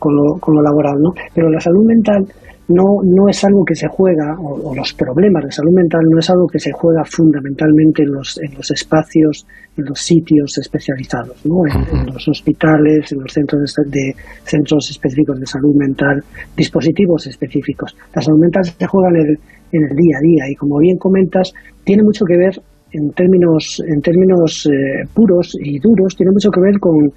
con, 0.03 0.15
lo, 0.15 0.35
con 0.39 0.55
lo 0.55 0.61
laboral. 0.61 0.99
¿no? 0.99 1.11
Pero 1.33 1.49
la 1.49 1.61
salud 1.61 1.85
mental 1.85 2.27
no, 2.67 2.99
no 3.03 3.27
es 3.29 3.43
algo 3.43 3.63
que 3.65 3.75
se 3.75 3.87
juega, 3.87 4.35
o, 4.39 4.73
los 4.75 4.93
problemas 4.93 5.43
de 5.45 5.51
salud 5.51 5.73
mental 5.73 6.01
no 6.09 6.19
es 6.19 6.29
algo 6.29 6.47
que 6.47 6.59
se 6.59 6.71
juega 6.71 7.03
fundamentalmente 7.05 8.03
en 8.03 8.11
los, 8.11 8.39
en 8.41 8.55
los 8.55 8.71
espacios, 8.71 9.45
en 9.77 9.85
los 9.85 9.99
sitios 9.99 10.57
especializados, 10.57 11.45
¿no? 11.45 11.65
en, 11.67 12.05
los 12.13 12.27
hospitales, 12.27 13.11
en 13.11 13.19
los 13.19 13.31
centros 13.31 13.75
de, 13.87 14.15
centros 14.43 14.89
específicos 14.89 15.39
de 15.39 15.45
salud 15.45 15.75
mental, 15.75 16.23
dispositivos 16.55 17.27
específicos. 17.27 17.95
La 18.15 18.21
salud 18.21 18.39
mental 18.39 18.63
se 18.65 18.87
juega 18.87 19.09
en 19.09 19.15
el, 19.15 19.39
en 19.71 19.83
el 19.89 19.95
día 19.95 20.17
a 20.17 20.21
día 20.21 20.43
y 20.51 20.55
como 20.55 20.79
bien 20.79 20.97
comentas, 20.97 21.53
tiene 21.83 22.03
mucho 22.03 22.25
que 22.25 22.37
ver 22.37 22.61
en 22.93 23.11
términos, 23.11 23.83
en 23.87 24.01
términos 24.01 24.67
eh, 24.67 25.07
puros 25.13 25.57
y 25.59 25.79
duros, 25.79 26.15
tiene 26.15 26.31
mucho 26.31 26.49
que 26.51 26.61
ver 26.61 26.79
con, 26.79 27.11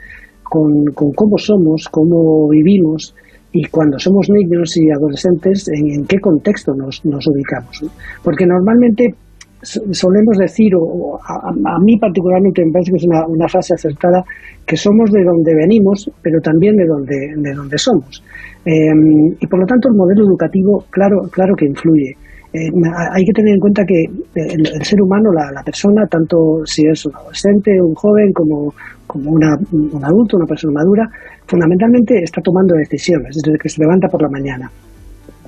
con, 0.49 0.85
con 0.95 1.13
cómo 1.13 1.39
somos, 1.39 1.89
cómo 1.91 2.49
vivimos, 2.49 3.15
y 3.57 3.65
cuando 3.69 3.99
somos 3.99 4.29
niños 4.29 4.77
y 4.77 4.91
adolescentes, 4.91 5.69
en, 5.69 6.05
qué 6.07 6.19
contexto 6.21 6.75
nos, 6.75 7.01
ubicamos. 7.27 7.83
Porque 8.23 8.45
normalmente 8.45 9.15
solemos 9.63 10.37
decir, 10.37 10.73
o 10.77 11.19
a, 11.19 11.79
mí 11.81 11.97
particularmente 11.99 12.63
me 12.65 12.73
parece 12.73 12.91
que 12.93 12.99
es 12.99 13.07
una, 13.07 13.27
una, 13.27 13.49
frase 13.49 13.75
acertada, 13.75 14.23
que 14.67 14.77
somos 14.77 15.11
de 15.11 15.25
donde 15.25 15.55
venimos, 15.55 16.11
pero 16.23 16.39
también 16.41 16.77
de 16.77 16.85
donde, 16.87 17.33
de 17.35 17.55
donde 17.55 17.79
somos. 17.79 18.23
Em, 18.65 19.35
y 19.41 19.47
por 19.47 19.61
lo 19.61 19.67
tanto 19.67 19.89
el 19.89 19.95
modelo 19.97 20.27
educativo, 20.27 20.85
claro, 20.91 21.23
claro 21.31 21.55
que 21.57 21.65
influye. 21.67 22.13
Eh, 22.53 22.71
hay 23.13 23.25
que 23.25 23.33
tener 23.33 23.55
en 23.55 23.61
cuenta 23.61 23.83
que 23.85 24.05
el, 24.35 24.85
ser 24.85 25.03
humano, 25.03 25.31
la, 25.33 25.51
la, 25.53 25.63
persona, 25.63 26.07
tanto 26.07 26.65
si 26.65 26.87
es 26.87 27.05
un 27.07 27.15
adolescente, 27.15 27.73
un 27.81 27.95
joven, 27.95 28.33
como, 28.33 28.73
como 29.07 29.33
una, 29.33 29.57
un 29.73 30.05
adulto, 30.05 30.37
una 30.37 30.47
persona 30.47 30.73
madura, 30.75 31.05
fundamentalmente 31.47 32.23
está 32.23 32.41
tomando 32.41 32.75
decisiones 32.77 33.37
desde 33.43 33.59
que 33.59 33.69
se 33.69 33.83
levanta 33.83 34.09
por 34.09 34.23
la 34.23 34.29
mañana. 34.29 34.71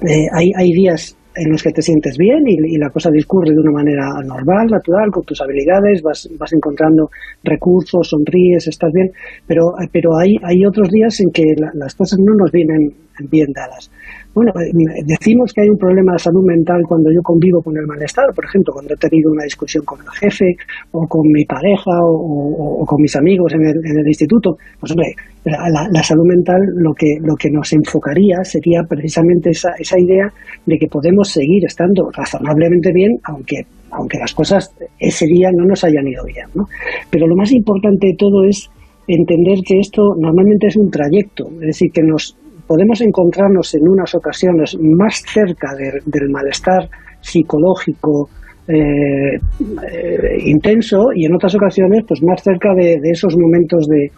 Eh, 0.03 0.27
hay, 0.33 0.51
hay 0.57 0.71
días 0.73 1.17
en 1.35 1.53
los 1.53 1.63
que 1.63 1.71
te 1.71 1.83
sientes 1.83 2.17
bien 2.19 2.43
y, 2.47 2.79
la 2.79 2.91
cosa 2.91 3.11
discurre 3.11 3.51
de 3.53 3.61
una 3.61 3.71
manera 3.71 4.09
normal, 4.25 4.67
natural, 4.71 5.11
con 5.11 5.25
tus 5.25 5.41
habilidades, 5.41 6.03
vas, 6.03 6.29
vas 6.39 6.53
encontrando 6.53 7.11
recursos, 7.45 8.09
sonríes, 8.09 8.67
estás 8.67 8.91
bien, 8.93 9.11
pero, 9.47 9.75
pero 9.93 10.17
hay, 10.19 10.35
hay 10.43 10.65
otros 10.67 10.89
días 10.91 11.21
en 11.21 11.31
que 11.31 11.45
las 11.75 11.95
cosas 11.95 12.19
no 12.19 12.35
nos 12.35 12.51
vienen 12.51 12.91
bien 13.31 13.49
dadas. 13.55 13.91
Bueno, 14.39 14.53
eh, 14.55 15.03
decimos 15.05 15.53
que 15.53 15.63
hay 15.63 15.69
un 15.69 15.77
problema 15.77 16.13
de 16.13 16.21
salud 16.21 16.47
mental 16.47 16.81
cuando 16.87 17.11
yo 17.11 17.21
convivo 17.25 17.61
con 17.61 17.77
el 17.77 17.87
malestar, 17.89 18.27
por 18.33 18.45
ejemplo, 18.45 18.73
cuando 18.73 18.95
he 18.95 18.97
tenido 18.97 19.33
una 19.33 19.43
discusión 19.43 19.85
con 19.85 19.99
el 19.99 20.09
jefe 20.11 20.55
o 20.93 21.09
con 21.09 21.27
mi 21.27 21.45
pareja 21.45 21.91
o, 22.07 22.87
con 22.87 23.03
mis 23.03 23.17
amigos 23.17 23.53
en 23.55 23.67
el, 23.67 23.75
en 23.83 23.99
el 23.99 24.07
instituto. 24.07 24.55
Pues 24.79 24.93
hombre, 24.93 25.11
la, 25.45 26.03
salud 26.05 26.23
mental 26.25 26.61
lo 26.77 26.95
que, 26.95 27.19
lo 27.21 27.35
que 27.35 27.51
nos 27.51 27.73
enfocaría 27.73 28.45
sería 28.45 28.83
precisamente 28.89 29.51
esa, 29.51 29.71
esa 29.77 29.99
idea 29.99 30.31
de 30.65 30.79
que 30.79 30.87
podemos 30.87 31.29
seguir 31.33 31.65
estando 31.67 32.09
razonablemente 32.15 32.93
bien, 32.93 33.19
aunque 33.25 33.67
aunque 33.91 34.19
las 34.19 34.35
cosas 34.35 34.73
ese 35.01 35.27
día 35.27 35.51
no 35.51 35.65
nos 35.65 35.83
hayan 35.83 36.07
ido 36.07 36.23
bien. 36.25 36.47
¿no? 36.55 36.67
Pero 37.11 37.27
lo 37.27 37.35
más 37.35 37.51
importante 37.51 38.07
de 38.07 38.15
todo 38.17 38.45
es 38.45 38.71
entender 39.09 39.59
que 39.67 39.81
esto 39.81 40.15
normalmente 40.17 40.69
es 40.69 40.77
un 40.77 40.91
trayecto, 40.91 41.49
es 41.55 41.67
decir, 41.67 41.91
que 41.91 42.03
nos 42.03 42.37
podemos 42.69 43.01
encontrarnos 43.01 43.75
en 43.75 43.89
unas 43.89 44.15
ocasiones 44.15 44.77
más 44.81 45.23
cerca 45.27 45.75
del 45.75 46.29
malestar 46.31 46.89
psicológico 47.21 48.29
eh, 48.69 49.37
eh, 49.37 50.37
intenso 50.45 51.07
y 51.15 51.25
en 51.25 51.35
otras 51.35 51.55
ocasiones 51.55 52.05
pues 52.07 52.23
más 52.23 52.43
cerca 52.43 52.75
de, 52.75 53.01
esos 53.03 53.35
momentos 53.35 53.87
de, 53.89 54.11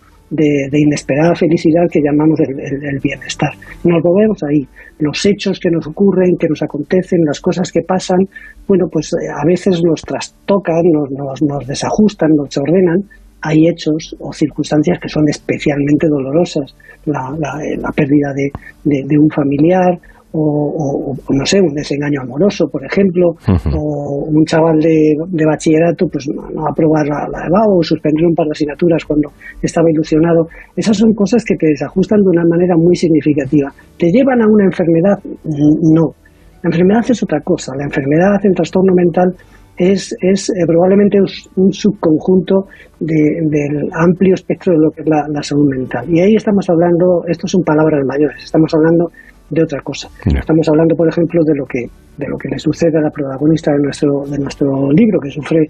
inesperada 0.72 1.36
felicidad 1.36 1.86
que 1.88 2.00
llamamos 2.02 2.40
el, 2.40 2.98
bienestar. 3.00 3.50
Nos 3.84 4.02
movemos 4.02 4.42
ahí. 4.42 4.66
Los 4.98 5.24
hechos 5.24 5.60
que 5.60 5.70
nos 5.70 5.86
ocurren, 5.86 6.36
que 6.36 6.48
nos 6.48 6.62
acontecen, 6.62 7.20
las 7.24 7.40
cosas 7.40 7.70
que 7.70 7.82
pasan, 7.82 8.18
bueno, 8.66 8.86
pues 8.90 9.12
eh, 9.12 9.28
a 9.32 9.46
veces 9.46 9.80
nos 9.84 10.02
trastocan, 10.02 10.82
nos, 10.92 11.40
nos, 11.42 11.66
desajustan, 11.68 12.30
nos 12.34 12.58
ordenan. 12.58 13.04
Hay 13.42 13.68
hechos 13.68 14.14
o 14.18 14.32
circunstancias 14.32 14.98
que 15.00 15.08
son 15.08 15.28
especialmente 15.28 16.06
dolorosas. 16.08 16.74
La, 17.06 17.34
la, 17.38 17.90
pérdida 17.92 18.32
de, 18.34 19.02
de 19.04 19.18
un 19.18 19.28
familiar 19.30 19.98
o, 20.32 21.14
no 21.30 21.44
sé, 21.44 21.60
un 21.60 21.74
desengaño 21.74 22.20
amoroso, 22.22 22.68
por 22.70 22.84
ejemplo, 22.84 23.34
o 23.74 24.24
un 24.28 24.44
chaval 24.44 24.78
de, 24.78 25.14
de, 25.28 25.44
bachillerato 25.44 26.06
pues 26.06 26.28
no 26.28 26.66
aprobar 26.66 27.06
la, 27.06 27.26
la 27.30 27.46
EVA 27.46 27.66
o 27.66 27.82
suspender 27.82 28.26
un 28.26 28.34
par 28.34 28.46
de 28.46 28.52
asignaturas 28.52 29.04
cuando 29.04 29.30
estaba 29.60 29.90
ilusionado. 29.90 30.46
Esas 30.76 30.96
son 30.96 31.12
cosas 31.14 31.44
que 31.44 31.56
te 31.56 31.66
desajustan 31.66 32.20
de 32.22 32.30
una 32.30 32.44
manera 32.48 32.74
muy 32.76 32.94
significativa. 32.94 33.70
¿Te 33.98 34.06
llevan 34.06 34.40
a 34.42 34.46
una 34.46 34.64
enfermedad? 34.64 35.18
No. 35.44 36.14
La 36.62 36.68
enfermedad 36.68 37.02
es 37.08 37.22
otra 37.22 37.40
cosa. 37.40 37.72
La 37.76 37.84
enfermedad 37.84 38.38
en 38.44 38.52
trastorno 38.52 38.92
mental 38.94 39.34
es, 39.80 40.14
es 40.20 40.50
eh, 40.50 40.66
probablemente 40.66 41.18
un, 41.56 41.72
subconjunto 41.72 42.66
del 43.00 43.88
amplio 43.92 44.34
espectro 44.34 44.74
de 44.74 44.78
lo 44.78 44.90
que 44.90 45.00
es 45.00 45.08
la, 45.08 45.24
la 45.32 45.42
salud 45.42 45.66
mental. 45.70 46.04
Y 46.06 46.20
ahí 46.20 46.34
estamos 46.36 46.68
hablando, 46.68 47.24
esto 47.26 47.48
son 47.48 47.62
palabras 47.64 48.04
mayores, 48.04 48.44
estamos 48.44 48.70
hablando 48.74 49.08
de 49.48 49.62
otra 49.62 49.80
cosa. 49.80 50.08
Estamos 50.26 50.68
hablando, 50.68 50.94
por 50.94 51.08
ejemplo, 51.08 51.40
de 51.44 51.54
lo 51.56 51.64
que 51.64 51.80
de 52.18 52.28
lo 52.28 52.36
que 52.36 52.50
le 52.50 52.58
sucede 52.58 52.98
a 52.98 53.00
la 53.00 53.10
protagonista 53.10 53.72
de 53.72 53.78
nuestro 53.78 54.24
de 54.30 54.38
nuestro 54.38 54.92
libro, 54.92 55.18
que 55.18 55.30
sufre 55.30 55.62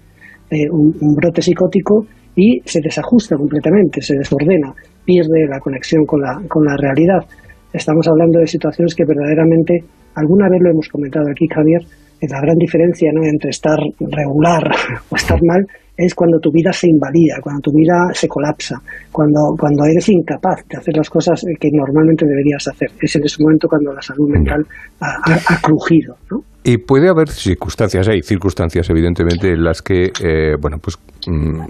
eh, 0.51 0.67
un, 0.69 1.15
brote 1.15 1.41
psicótico 1.41 2.05
y 2.35 2.59
se 2.65 2.81
desajusta 2.83 3.37
completamente, 3.37 4.01
se 4.01 4.17
desordena, 4.17 4.73
pierde 5.05 5.47
la 5.49 5.59
conexión 5.59 6.03
con 6.05 6.19
la 6.19 6.35
con 6.49 6.65
la 6.65 6.75
realidad. 6.75 7.23
Estamos 7.71 8.05
hablando 8.09 8.39
de 8.39 8.47
situaciones 8.47 8.93
que 8.93 9.05
verdaderamente 9.05 9.79
alguna 10.15 10.49
vez 10.49 10.59
lo 10.61 10.71
hemos 10.71 10.89
comentado 10.89 11.25
aquí, 11.31 11.47
Javier, 11.47 11.81
la 12.29 12.39
gran 12.41 12.55
diferencia 12.57 13.11
¿no? 13.13 13.23
entre 13.23 13.49
estar 13.49 13.77
regular 13.99 14.63
o 15.09 15.15
estar 15.15 15.39
mal 15.43 15.65
es 15.97 16.15
cuando 16.15 16.39
tu 16.39 16.51
vida 16.51 16.71
se 16.73 16.89
invalida, 16.89 17.35
cuando 17.41 17.61
tu 17.61 17.71
vida 17.71 18.09
se 18.13 18.27
colapsa, 18.27 18.81
cuando, 19.11 19.53
cuando 19.59 19.85
eres 19.85 20.07
incapaz 20.09 20.65
de 20.67 20.77
hacer 20.77 20.95
las 20.97 21.09
cosas 21.09 21.43
que 21.59 21.69
normalmente 21.71 22.25
deberías 22.25 22.67
hacer. 22.67 22.89
Es 22.99 23.15
en 23.15 23.25
ese 23.25 23.43
momento 23.43 23.67
cuando 23.67 23.93
la 23.93 24.01
salud 24.01 24.29
mental 24.29 24.65
ha, 25.01 25.61
crujido. 25.61 26.15
Y 26.63 26.77
puede 26.77 27.09
haber 27.09 27.29
circunstancias, 27.29 28.07
hay 28.07 28.21
circunstancias 28.21 28.89
evidentemente 28.89 29.49
en 29.49 29.63
las 29.63 29.81
que, 29.81 30.11
eh, 30.23 30.55
bueno, 30.59 30.77
pues... 30.81 30.97
Mm, 31.27 31.61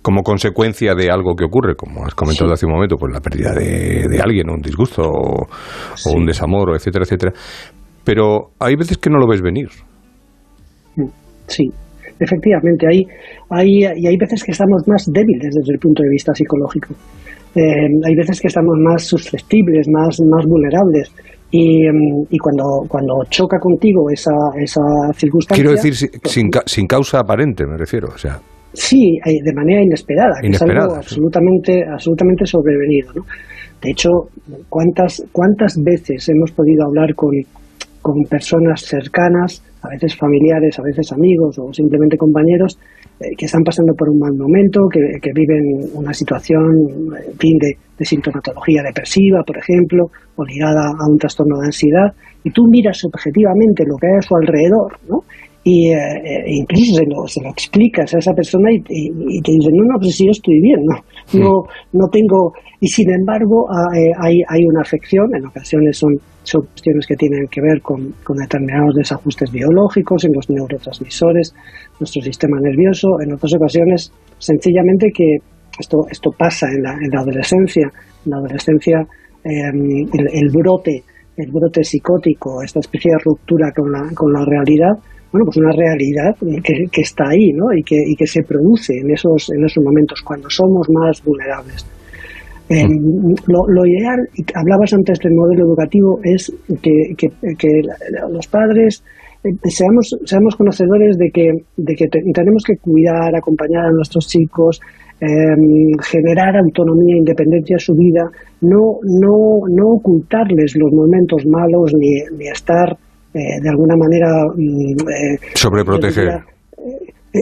como 0.00 0.22
consecuencia 0.22 0.94
de 0.94 1.10
algo 1.10 1.34
que 1.34 1.46
ocurre, 1.46 1.74
como 1.76 2.04
has 2.04 2.14
comentado 2.14 2.52
hace 2.52 2.66
un 2.66 2.72
momento, 2.72 2.96
pues 2.98 3.10
la 3.10 3.20
pérdida 3.20 3.54
de, 3.54 4.20
alguien, 4.22 4.50
un 4.50 4.60
disgusto, 4.60 5.02
o, 5.02 5.46
un 6.14 6.26
desamor, 6.26 6.74
etcétera, 6.76 7.04
etcétera. 7.04 7.32
Pero 8.04 8.50
hay 8.58 8.76
veces 8.76 8.98
que 8.98 9.10
no 9.10 9.18
lo 9.18 9.26
ves 9.26 9.40
venir. 9.40 9.68
Sí, 11.46 11.68
efectivamente, 12.18 12.86
hay, 12.86 13.02
hay, 13.50 13.68
y 13.96 14.06
hay 14.06 14.16
veces 14.16 14.42
que 14.44 14.52
estamos 14.52 14.82
más 14.86 15.04
débiles 15.12 15.54
desde 15.54 15.74
el 15.74 15.78
punto 15.78 16.02
de 16.02 16.08
vista 16.10 16.32
psicológico. 16.34 16.94
Eh, 17.54 17.86
hay 18.04 18.14
veces 18.16 18.40
que 18.40 18.48
estamos 18.48 18.76
más 18.78 19.04
susceptibles, 19.04 19.86
más, 19.88 20.18
más 20.28 20.44
vulnerables. 20.46 21.12
Y, 21.50 21.86
mm, 21.86 22.26
y, 22.30 22.38
cuando, 22.38 22.64
cuando 22.88 23.14
choca 23.30 23.58
contigo 23.58 24.10
esa, 24.10 24.32
esa 24.60 24.80
circunstancia... 25.14 25.62
Quiero 25.62 25.80
decir, 25.80 26.10
pues 26.20 26.32
sin, 26.32 26.50
sin, 26.66 26.86
causa 26.86 27.20
aparente, 27.20 27.64
me 27.64 27.76
refiero. 27.76 28.08
O 28.08 28.18
sea. 28.18 28.40
Sí, 28.72 29.18
de 29.24 29.54
manera 29.54 29.82
inesperada, 29.82 30.40
que 30.40 30.48
es 30.48 30.62
algo 30.62 30.96
absolutamente, 30.96 31.84
absolutamente 31.84 32.44
sobrevenido. 32.44 33.12
¿no? 33.14 33.22
De 33.80 33.90
hecho, 33.92 34.08
¿cuántas, 34.68 35.22
¿cuántas 35.30 35.76
veces 35.80 36.28
hemos 36.28 36.50
podido 36.50 36.86
hablar 36.86 37.14
con, 37.14 37.30
con 38.04 38.22
personas 38.28 38.82
cercanas, 38.82 39.64
a 39.80 39.88
veces 39.88 40.14
familiares, 40.14 40.78
a 40.78 40.82
veces 40.82 41.10
amigos 41.10 41.58
o 41.58 41.72
simplemente 41.72 42.18
compañeros, 42.18 42.78
eh, 43.18 43.32
que 43.34 43.46
están 43.46 43.62
pasando 43.64 43.94
por 43.96 44.10
un 44.10 44.18
mal 44.18 44.34
momento, 44.36 44.80
que, 44.92 45.32
viven 45.32 45.88
una 45.94 46.12
situación 46.12 46.68
en 47.16 47.38
fin, 47.38 47.56
de, 47.56 48.04
sintomatología 48.04 48.82
depresiva, 48.82 49.40
por 49.46 49.56
ejemplo, 49.56 50.10
o 50.36 50.44
ligada 50.44 50.84
a 50.84 51.10
un 51.10 51.16
trastorno 51.16 51.56
de 51.60 51.68
ansiedad, 51.72 52.12
y 52.44 52.50
tú 52.50 52.68
miras 52.68 53.02
objetivamente 53.06 53.84
lo 53.86 53.96
que 53.96 54.06
hay 54.06 54.18
a 54.18 54.22
su 54.22 54.36
alrededor, 54.36 54.98
¿no? 55.08 55.24
y 55.64 55.88
eh, 55.88 55.96
eh, 55.96 56.44
incluso 56.60 56.96
se 56.96 57.06
lo, 57.06 57.26
se 57.26 57.40
lo, 57.42 57.48
explicas 57.48 58.14
a 58.14 58.18
esa 58.18 58.34
persona 58.34 58.70
y, 58.70 58.82
te 58.82 59.50
dicen, 59.50 59.72
no, 59.72 59.84
no, 59.84 59.98
pues 59.98 60.14
si 60.14 60.26
yo 60.26 60.32
estoy 60.32 60.60
bien, 60.60 60.84
no, 60.84 61.00
no, 61.32 61.64
no 61.92 62.08
tengo... 62.12 62.52
Y 62.80 62.88
sin 62.88 63.10
embargo 63.10 63.66
ah, 63.70 63.88
hay, 64.20 64.42
hay 64.48 64.64
una 64.66 64.82
afección, 64.82 65.34
en 65.34 65.46
ocasiones 65.46 65.96
son 65.96 66.12
son 66.44 66.62
cuestiones 66.66 67.06
que 67.06 67.16
tienen 67.16 67.46
que 67.50 67.60
ver 67.60 67.80
con, 67.82 68.14
determinados 68.36 68.94
desajustes 68.94 69.50
biológicos 69.50 70.24
en 70.24 70.32
los 70.34 70.48
neurotransmisores, 70.50 71.54
nuestro 71.98 72.22
sistema 72.22 72.58
nervioso. 72.60 73.08
En 73.24 73.32
otras 73.32 73.54
ocasiones, 73.54 74.12
sencillamente 74.38 75.08
que 75.12 75.38
esto, 75.78 76.04
esto 76.10 76.30
pasa 76.38 76.68
en 76.68 76.82
la, 76.82 76.92
en 76.92 77.10
la 77.10 77.20
adolescencia. 77.20 77.90
En 78.24 78.30
la 78.30 78.36
adolescencia, 78.36 78.98
em, 79.42 80.06
el, 80.12 80.50
brote, 80.52 81.02
el 81.36 81.50
brote 81.50 81.82
psicótico, 81.82 82.62
esta 82.62 82.80
especie 82.80 83.12
de 83.12 83.18
ruptura 83.24 83.72
con 83.74 83.90
la, 83.90 84.10
con 84.14 84.32
la 84.32 84.44
realidad, 84.44 84.92
bueno, 85.34 85.46
pues 85.46 85.56
una 85.56 85.72
realidad 85.72 86.36
que, 86.62 87.00
está 87.00 87.24
ahí, 87.30 87.50
¿no? 87.52 87.66
Y 87.74 87.82
que, 87.82 88.24
se 88.24 88.44
produce 88.44 88.92
en 88.94 89.10
esos, 89.10 89.50
en 89.50 89.64
esos 89.64 89.82
momentos 89.82 90.22
cuando 90.22 90.48
somos 90.48 90.88
más 90.90 91.20
vulnerables. 91.24 91.84
Eh, 92.68 92.86
lo, 93.48 93.84
ideal, 93.84 94.28
hablabas 94.54 94.94
antes 94.94 95.18
del 95.18 95.34
modelo 95.34 95.66
educativo, 95.66 96.20
es 96.22 96.54
que, 96.80 97.82
los 98.30 98.46
padres 98.46 99.02
eh, 99.42 99.50
seamos, 99.64 100.16
seamos 100.24 100.54
conocedores 100.54 101.18
de 101.18 101.28
que, 101.32 101.50
de 101.78 101.94
que 101.96 102.06
tenemos 102.32 102.62
que 102.64 102.76
cuidar, 102.76 103.34
acompañar 103.34 103.86
a 103.86 103.90
nuestros 103.90 104.28
chicos, 104.28 104.80
em, 105.20 105.98
generar 106.00 106.56
autonomía 106.58 107.16
e 107.16 107.18
independencia 107.18 107.74
en 107.74 107.80
su 107.80 107.94
vida, 107.94 108.22
no, 108.60 109.00
no, 109.02 109.66
no 109.68 109.98
ocultarles 109.98 110.76
los 110.76 110.92
momentos 110.92 111.44
malos 111.44 111.92
ni, 111.92 112.22
ni 112.38 112.46
estar 112.46 112.96
eh, 113.34 113.60
de 113.60 113.68
alguna 113.68 113.96
manera... 113.96 114.28
Mm, 114.56 115.54
Sobreproteger 115.54 116.40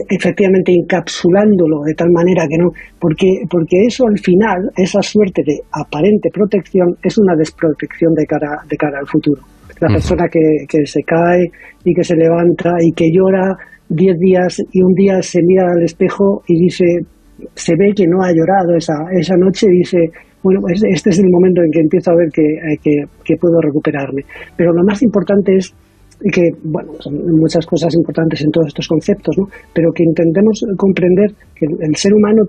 efectivamente 0.09 0.73
encapsulándolo 0.73 1.83
de 1.85 1.93
tal 1.93 2.09
manera 2.11 2.47
que 2.47 2.57
no, 2.57 2.71
porque, 2.99 3.27
porque 3.49 3.85
eso 3.85 4.05
al 4.07 4.17
final, 4.17 4.71
esa 4.75 5.01
suerte 5.01 5.43
de 5.45 5.59
aparente 5.71 6.29
protección, 6.33 6.95
es 7.03 7.17
una 7.17 7.35
desprotección 7.35 8.13
de 8.15 8.25
cara, 8.25 8.57
de 8.67 8.75
cara 8.75 8.99
al 8.99 9.07
futuro. 9.07 9.41
La 9.79 9.89
persona 9.89 10.27
que, 10.31 10.39
que 10.67 10.85
se 10.85 11.03
cae 11.03 11.51
y 11.83 11.93
que 11.93 12.03
se 12.03 12.15
levanta 12.15 12.75
y 12.79 12.91
que 12.93 13.11
llora 13.11 13.55
diez 13.89 14.17
días 14.17 14.61
y 14.71 14.81
un 14.81 14.93
día 14.93 15.21
se 15.21 15.41
mira 15.43 15.71
al 15.71 15.83
espejo 15.83 16.41
y 16.47 16.59
dice, 16.59 16.85
se 17.53 17.75
ve 17.75 17.91
que 17.95 18.07
no 18.07 18.23
ha 18.23 18.31
llorado 18.31 18.75
esa, 18.75 18.93
esa 19.11 19.35
noche 19.35 19.67
dice, 19.69 19.97
bueno, 20.43 20.59
este 20.67 21.09
es 21.09 21.19
el 21.19 21.29
momento 21.31 21.61
en 21.63 21.71
que 21.71 21.79
empiezo 21.79 22.11
a 22.11 22.15
ver 22.15 22.29
que, 22.31 22.43
que, 22.83 23.05
que 23.23 23.35
puedo 23.37 23.59
recuperarme. 23.61 24.23
Pero 24.57 24.73
lo 24.73 24.83
más 24.83 25.01
importante 25.01 25.55
es 25.55 25.73
y 26.23 26.31
que, 26.31 26.41
bueno, 26.63 26.93
son 26.99 27.13
muchas 27.37 27.65
cosas 27.65 27.93
importantes 27.95 28.41
en 28.41 28.51
todos 28.51 28.67
estos 28.67 28.87
conceptos, 28.87 29.37
¿no? 29.37 29.47
pero 29.73 29.91
que 29.91 30.03
intentemos 30.03 30.65
comprender 30.77 31.31
que 31.53 31.65
el 31.65 31.95
ser 31.95 32.13
humano 32.13 32.43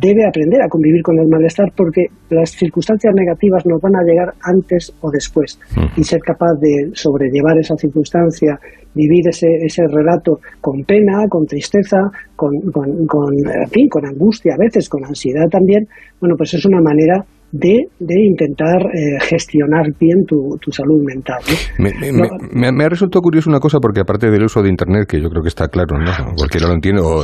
debe 0.00 0.24
aprender 0.24 0.62
a 0.62 0.68
convivir 0.68 1.02
con 1.02 1.18
el 1.18 1.26
malestar 1.26 1.72
porque 1.76 2.06
las 2.30 2.50
circunstancias 2.50 3.12
negativas 3.14 3.66
nos 3.66 3.80
van 3.80 3.96
a 3.96 4.04
llegar 4.04 4.32
antes 4.40 4.92
o 5.00 5.10
después 5.10 5.58
y 5.96 6.04
ser 6.04 6.20
capaz 6.20 6.54
de 6.60 6.90
sobrellevar 6.94 7.58
esa 7.58 7.74
circunstancia, 7.76 8.56
vivir 8.94 9.28
ese, 9.28 9.48
ese 9.62 9.82
relato 9.88 10.38
con 10.60 10.84
pena, 10.84 11.26
con 11.28 11.44
tristeza, 11.44 11.98
con, 12.36 12.52
con, 12.72 13.06
con, 13.06 13.34
en 13.34 13.68
fin, 13.68 13.88
con 13.88 14.06
angustia 14.06 14.54
a 14.54 14.64
veces, 14.64 14.88
con 14.88 15.04
ansiedad 15.04 15.48
también, 15.50 15.88
bueno, 16.20 16.36
pues 16.36 16.54
es 16.54 16.64
una 16.64 16.80
manera 16.80 17.24
de, 17.58 18.14
intentar 18.24 18.82
eh, 18.86 19.18
gestionar 19.20 19.86
bien 19.98 20.24
tu, 20.26 20.58
salud 20.70 21.02
mental. 21.04 21.38
Me, 21.78 22.84
ha 22.84 22.88
resultado 22.88 23.22
curioso 23.22 23.50
una 23.50 23.60
cosa, 23.60 23.78
porque 23.80 24.00
aparte 24.00 24.30
del 24.30 24.44
uso 24.44 24.62
de 24.62 24.68
Internet, 24.68 25.06
que 25.08 25.20
yo 25.20 25.28
creo 25.28 25.42
que 25.42 25.48
está 25.48 25.68
claro, 25.68 25.98
¿no? 25.98 26.10
cualquiera 26.36 26.68
lo 26.68 26.74
entiende, 26.74 27.02
o, 27.02 27.22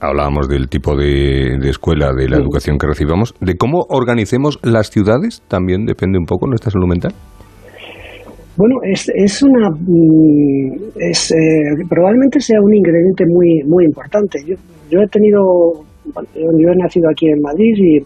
hablábamos 0.00 0.48
del 0.48 0.68
tipo 0.68 0.96
de, 0.96 1.56
escuela, 1.68 2.12
de 2.12 2.28
la 2.28 2.36
educación 2.36 2.78
que 2.78 2.86
recibamos, 2.86 3.34
de 3.40 3.56
cómo 3.56 3.84
organicemos 3.88 4.58
las 4.62 4.90
ciudades, 4.90 5.42
también 5.48 5.84
depende 5.84 6.18
un 6.18 6.26
poco 6.26 6.46
nuestra 6.46 6.70
salud 6.70 6.88
mental. 6.88 7.12
Bueno, 8.56 8.76
es, 8.84 9.10
es 9.12 9.42
una. 9.42 9.68
Mm, 9.68 10.92
es, 11.10 11.32
eh, 11.32 11.36
probablemente 11.88 12.38
sea 12.38 12.60
un 12.62 12.72
ingrediente 12.72 13.24
muy, 13.26 13.64
muy 13.66 13.84
importante. 13.84 14.38
Yo, 14.46 14.54
yo 14.88 15.00
he 15.00 15.08
tenido 15.08 15.42
bueno, 16.12 16.28
yo 16.58 16.68
he 16.70 16.76
nacido 16.76 17.08
aquí 17.10 17.26
en 17.28 17.40
Madrid 17.40 17.74
y, 17.76 17.96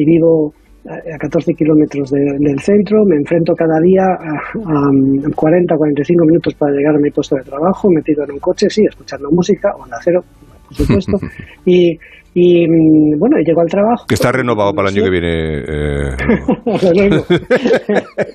y 0.00 0.04
vivo 0.04 0.52
a 0.88 1.18
14 1.18 1.54
kilómetros 1.54 2.10
de- 2.10 2.38
del 2.38 2.58
centro, 2.60 3.04
me 3.04 3.16
enfrento 3.16 3.54
cada 3.54 3.80
día 3.80 4.04
a, 4.04 4.34
a 4.36 5.30
40, 5.34 5.76
45 5.76 6.24
minutos 6.24 6.54
para 6.54 6.72
llegar 6.72 6.94
a 6.94 6.98
mi 6.98 7.10
puesto 7.10 7.36
de 7.36 7.42
trabajo, 7.42 7.90
metido 7.90 8.24
en 8.24 8.32
un 8.32 8.38
coche, 8.38 8.68
sí, 8.70 8.84
escuchando 8.84 9.30
música, 9.30 9.74
onda 9.76 9.98
cero, 10.02 10.24
por 10.68 10.76
supuesto, 10.76 11.12
y, 11.66 11.98
y 12.34 12.66
mm, 12.68 13.18
bueno, 13.18 13.36
llego 13.44 13.60
al 13.62 13.68
trabajo. 13.68 14.04
Que 14.08 14.14
está 14.14 14.30
renovado 14.32 14.72
para 14.74 14.88
el 14.90 14.94
año 14.94 15.04
que 15.04 15.10
viene. 15.10 15.58
eh. 15.60 16.16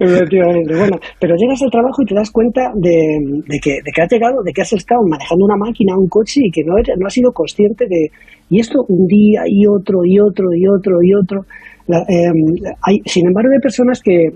Efectivamente. 0.00 0.74
Bueno, 0.76 0.96
pero 1.20 1.34
llegas 1.36 1.60
al 1.62 1.70
trabajo 1.70 2.02
y 2.02 2.06
te 2.06 2.14
das 2.14 2.30
cuenta 2.30 2.70
de, 2.74 3.18
de 3.46 3.58
que, 3.60 3.70
de 3.84 3.90
que 3.94 4.02
has 4.02 4.10
llegado, 4.10 4.42
de 4.44 4.52
que 4.52 4.62
has 4.62 4.72
estado 4.72 5.00
manejando 5.08 5.44
una 5.44 5.56
máquina, 5.56 5.96
un 5.96 6.08
coche 6.08 6.40
y 6.44 6.50
que 6.50 6.62
no, 6.64 6.76
eres- 6.78 6.96
no 6.98 7.06
has 7.06 7.12
sido 7.14 7.32
consciente 7.32 7.86
de. 7.88 8.08
Y 8.50 8.60
esto 8.60 8.84
un 8.88 9.06
día 9.06 9.42
y 9.46 9.66
otro 9.66 10.00
y 10.04 10.18
otro 10.20 10.46
y 10.54 10.66
otro 10.68 10.98
y 11.02 11.14
otro. 11.14 11.40
La- 11.86 12.04
eh, 12.08 12.30
hay, 12.82 13.00
sin 13.04 13.26
embargo, 13.26 13.50
hay 13.52 13.60
personas 13.60 14.00
que, 14.02 14.28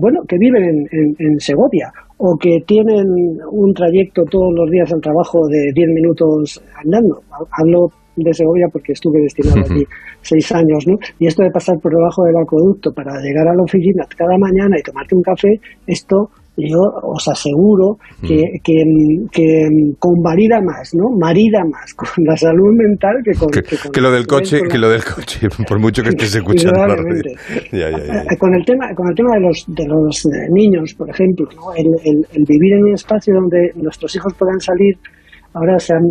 bueno, 0.00 0.20
que 0.28 0.36
viven 0.38 0.62
en, 0.64 0.76
en- 0.90 1.14
en 1.18 1.38
Segovia 1.40 1.90
o 2.18 2.36
que 2.36 2.60
tienen 2.66 3.06
un 3.50 3.74
trayecto 3.74 4.22
todos 4.30 4.52
los 4.54 4.70
días 4.70 4.92
al 4.92 5.00
trabajo 5.00 5.46
de 5.48 5.70
10 5.74 5.88
minutos 5.90 6.62
andando. 6.82 7.20
Hablo 7.50 7.90
de 8.16 8.32
Segovia 8.32 8.68
porque 8.72 8.92
estuve 8.92 9.20
destinado 9.20 9.60
allí 9.70 9.84
seis 10.22 10.50
años, 10.52 10.86
¿no? 10.86 10.96
Y 11.18 11.26
esto 11.26 11.42
de 11.42 11.50
pasar 11.50 11.78
por 11.80 11.92
debajo 11.92 12.24
del 12.24 12.36
acueducto 12.36 12.92
para 12.92 13.20
llegar 13.20 13.46
a 13.48 13.54
la 13.54 13.62
oficina 13.62 14.06
cada 14.16 14.38
mañana 14.38 14.78
y 14.78 14.82
tomarte 14.82 15.14
un 15.14 15.22
café, 15.22 15.60
esto 15.86 16.30
yo 16.56 16.78
os 17.02 17.28
aseguro 17.28 17.96
que, 18.26 18.42
que, 18.64 18.82
que 19.30 19.68
convalida 19.98 20.60
más, 20.60 20.94
¿no? 20.94 21.10
Marida 21.18 21.60
más 21.70 21.92
con 21.94 22.08
la 22.24 22.36
salud 22.36 22.74
mental 22.76 23.16
que 23.24 23.38
con, 23.38 23.48
que, 23.48 23.62
que 23.62 23.76
con- 23.76 23.92
que 23.92 24.00
lo 24.00 24.10
del 24.10 24.26
coche, 24.26 24.60
que 24.70 24.78
lo 24.78 24.88
del 24.88 25.04
coche, 25.04 25.48
por 25.68 25.78
mucho 25.80 26.02
que 26.02 26.10
estés 26.10 26.34
escuchando 26.36 26.80
la 26.80 26.86
radio. 26.96 27.02
Indudablemente. 27.02 27.68
Ya, 27.76 27.90
ya, 27.90 28.24
ya. 28.30 28.36
Con 28.38 28.54
el 28.54 28.64
tema 28.64 28.94
con 28.94 29.08
el 29.08 29.14
tema 29.14 29.34
de 29.34 29.40
los 29.40 29.64
de 29.68 29.86
los 29.86 30.24
eh, 30.26 30.48
niños 30.50 30.94
por 30.94 31.10
ejemplo 31.10 31.46
¿no? 31.54 31.74
el, 31.74 31.86
el- 32.04 32.26
el 32.32 32.44
vivir 32.46 32.74
en 32.74 32.84
un 32.84 32.94
espacio 32.94 33.34
donde 33.34 33.72
nuestros 33.76 34.14
hijos 34.16 34.32
puedan 34.38 34.58
salir 34.60 34.94
ahora 35.52 35.78
se 35.78 35.94
han 35.94 36.04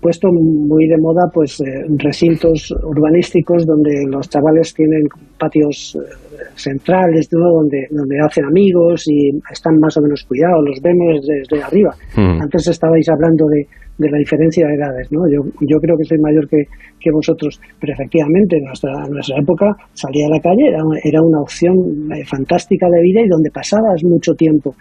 puesto 0.00 0.28
muy 0.32 0.86
de 0.86 0.96
moda 0.98 1.28
pues 1.32 1.60
eh, 1.60 1.64
recintos 1.98 2.72
urbanísticos 2.82 3.66
donde 3.66 4.04
los 4.10 4.28
chavales 4.28 4.72
tienen 4.74 5.02
patios 5.38 5.96
eh, 5.96 6.14
centrales 6.54 7.28
¿no? 7.32 7.46
donde 7.60 7.86
donde 7.90 8.16
hacen 8.20 8.44
amigos 8.44 9.04
y 9.06 9.30
están 9.50 9.78
más 9.78 9.96
o 9.96 10.02
menos 10.02 10.24
cuidados 10.24 10.64
los 10.66 10.80
vemos 10.80 11.26
desde 11.26 11.62
arriba 11.62 11.94
Mm. 12.16 12.42
antes 12.42 12.68
estabais 12.68 13.08
hablando 13.08 13.46
de, 13.48 13.66
de 13.98 14.10
la 14.10 14.18
diferencia 14.18 14.66
de 14.66 14.74
edades, 14.74 15.10
¿no? 15.10 15.20
Yo, 15.30 15.42
yo 15.60 15.78
creo 15.78 15.96
que 15.96 16.04
soy 16.04 16.18
mayor 16.18 16.48
que, 16.48 16.64
que 17.00 17.10
vosotros, 17.10 17.60
pero 17.80 17.92
efectivamente 17.92 18.56
en 18.58 18.64
nuestra, 18.64 18.92
en 19.04 19.12
nuestra 19.12 19.38
época 19.38 19.66
salir 19.92 20.26
a 20.26 20.30
la 20.30 20.40
calle 20.40 20.68
era, 20.68 20.82
era 21.02 21.22
una 21.22 21.40
opción 21.40 21.74
eh, 22.12 22.24
fantástica 22.24 22.86
de 22.88 23.00
vida 23.02 23.20
y 23.22 23.28
donde 23.28 23.50
pasabas 23.50 24.02
mucho 24.04 24.34
tiempo. 24.34 24.74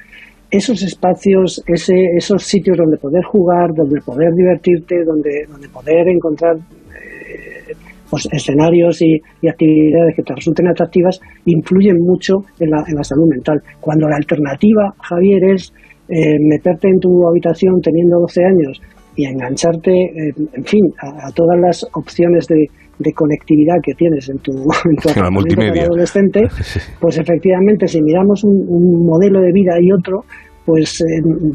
Esos 0.53 0.83
espacios, 0.83 1.63
ese, 1.65 1.95
esos 2.15 2.43
sitios 2.43 2.77
donde 2.77 2.97
poder 2.97 3.23
jugar, 3.23 3.73
donde 3.75 3.99
poder 4.01 4.31
divertirte, 4.35 5.03
donde, 5.03 5.47
donde 5.49 5.67
poder 5.67 6.07
encontrar 6.07 6.57
eh, 6.57 7.73
pues, 8.07 8.27
escenarios 8.31 9.01
y, 9.01 9.19
actividades 9.49 10.15
que 10.15 10.21
te 10.21 10.35
resulten 10.35 10.67
atractivas, 10.67 11.19
influyen 11.45 11.97
mucho 11.99 12.45
en 12.59 12.69
la, 12.69 12.83
en 12.87 12.95
la 12.95 13.03
salud 13.03 13.27
mental. 13.27 13.63
Cuando 13.81 14.07
la 14.07 14.17
alternativa, 14.17 14.93
Javier, 15.01 15.43
es 15.55 15.73
eh, 16.07 16.37
meterte 16.39 16.87
en 16.87 16.99
tu 16.99 17.27
habitación 17.27 17.81
teniendo 17.81 18.19
12 18.19 18.45
años 18.45 18.81
y 19.15 19.25
engancharte, 19.25 19.91
eh, 19.91 20.33
en 20.53 20.63
fin, 20.65 20.81
a, 21.01 21.27
a 21.27 21.31
todas 21.31 21.59
las 21.59 21.85
opciones 21.93 22.47
de, 22.47 22.67
de 22.99 23.13
conectividad 23.13 23.75
que 23.83 23.93
tienes 23.93 24.29
en 24.29 24.37
tu, 24.39 24.51
en 24.85 24.95
tu 24.95 25.09
La 25.09 25.27
apartamento 25.27 25.31
multimedia. 25.31 25.71
para 25.73 25.85
adolescente, 25.85 26.41
pues 26.99 27.17
efectivamente, 27.17 27.87
si 27.87 28.01
miramos 28.01 28.43
un, 28.43 28.65
un 28.67 29.05
modelo 29.05 29.39
de 29.41 29.51
vida 29.51 29.73
y 29.79 29.91
otro, 29.91 30.21
pues, 30.65 31.01
eh, 31.01 31.05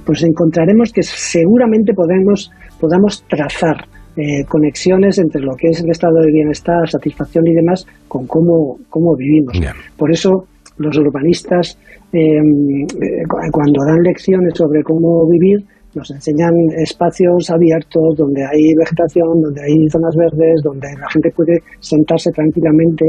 pues 0.05 0.23
encontraremos 0.23 0.93
que 0.93 1.03
seguramente 1.03 1.93
podemos, 1.95 2.51
podamos 2.81 3.25
trazar 3.29 3.77
eh, 4.17 4.45
conexiones 4.49 5.19
entre 5.19 5.41
lo 5.43 5.55
que 5.57 5.69
es 5.69 5.81
el 5.83 5.91
estado 5.91 6.21
de 6.21 6.31
bienestar, 6.33 6.89
satisfacción 6.89 7.47
y 7.47 7.55
demás 7.55 7.87
con 8.09 8.27
cómo, 8.27 8.77
cómo 8.91 9.15
vivimos. 9.17 9.59
Por 9.97 10.11
eso 10.11 10.45
los 10.79 10.97
urbanistas, 10.99 11.79
eh, 12.13 12.19
eh, 12.19 13.23
cu- 13.29 13.39
cuando 13.53 13.81
dan 13.87 14.03
lecciones 14.03 14.53
sobre 14.55 14.83
cómo 14.83 15.27
vivir, 15.29 15.59
nos 15.95 16.11
enseñan 16.11 16.53
espacios 16.77 17.51
abiertos 17.51 18.17
donde 18.17 18.45
hay 18.45 18.75
vegetación, 18.75 19.41
donde 19.43 19.61
hay 19.63 19.89
zonas 19.89 20.15
verdes, 20.17 20.61
donde 20.63 20.89
la 21.01 21.09
gente 21.11 21.31
puede 21.35 21.59
sentarse 21.81 22.31
tranquilamente. 22.33 23.05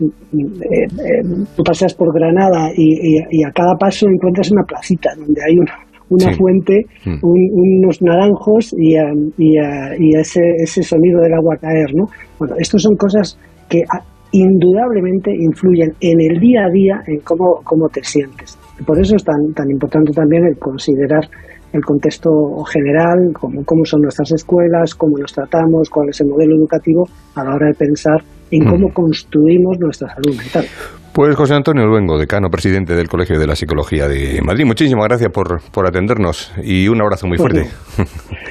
Eh, 0.00 0.06
eh, 0.34 1.22
tú 1.56 1.62
paseas 1.62 1.94
por 1.94 2.12
Granada 2.12 2.70
y, 2.76 3.16
y- 3.18 3.24
y 3.30 3.44
a 3.44 3.50
cada 3.52 3.74
paso 3.76 4.08
encuentras 4.08 4.50
una 4.50 4.64
placita 4.64 5.10
donde 5.16 5.40
hay 5.46 5.58
una, 5.58 5.72
una 6.10 6.32
Sí. 6.32 6.38
fuente, 6.38 6.86
Mm. 7.06 7.18
un- 7.22 7.50
unos 7.84 8.02
naranjos 8.02 8.74
y, 8.76 8.96
eh, 8.96 9.02
y, 9.38 9.58
eh, 9.58 9.96
y 9.98 10.16
ese, 10.16 10.40
ese 10.58 10.82
sonido 10.82 11.20
del 11.20 11.34
agua 11.34 11.56
caer, 11.56 11.94
¿no? 11.94 12.06
Bueno, 12.38 12.54
estas 12.58 12.82
son 12.82 12.96
cosas 12.96 13.38
que 13.68 13.82
ah, 13.90 14.02
indudablemente 14.32 15.30
influyen 15.34 15.92
en 16.00 16.20
el 16.20 16.40
día 16.40 16.64
a 16.64 16.70
día 16.70 17.02
en 17.06 17.20
cómo, 17.20 17.60
cómo 17.64 17.88
te 17.88 18.02
sientes. 18.02 18.58
Por 18.86 18.98
eso 18.98 19.14
es 19.16 19.22
tan, 19.24 19.52
tan 19.54 19.70
importante 19.70 20.12
también 20.12 20.44
el 20.46 20.58
considerar 20.58 21.28
el 21.72 21.82
contexto 21.84 22.30
general, 22.70 23.32
cómo, 23.32 23.64
cómo 23.64 23.84
son 23.84 24.02
nuestras 24.02 24.32
escuelas, 24.32 24.94
cómo 24.94 25.18
nos 25.18 25.32
tratamos, 25.32 25.88
cuál 25.90 26.08
es 26.10 26.20
el 26.20 26.28
modelo 26.28 26.56
educativo 26.56 27.08
a 27.34 27.44
la 27.44 27.54
hora 27.54 27.66
de 27.68 27.74
pensar 27.74 28.22
en 28.50 28.64
cómo 28.66 28.92
construimos 28.92 29.78
nuestra 29.80 30.08
salud 30.14 30.36
mental. 30.36 30.66
Pues 31.14 31.36
José 31.36 31.54
Antonio 31.54 31.86
Luengo, 31.86 32.18
decano 32.18 32.48
presidente 32.48 32.94
del 32.94 33.08
Colegio 33.08 33.38
de 33.38 33.46
la 33.46 33.54
Psicología 33.54 34.08
de 34.08 34.40
Madrid, 34.42 34.64
muchísimas 34.64 35.06
gracias 35.08 35.30
por, 35.30 35.60
por 35.70 35.86
atendernos 35.86 36.52
y 36.62 36.88
un 36.88 37.02
abrazo 37.02 37.26
muy 37.26 37.36
fuerte. 37.36 37.68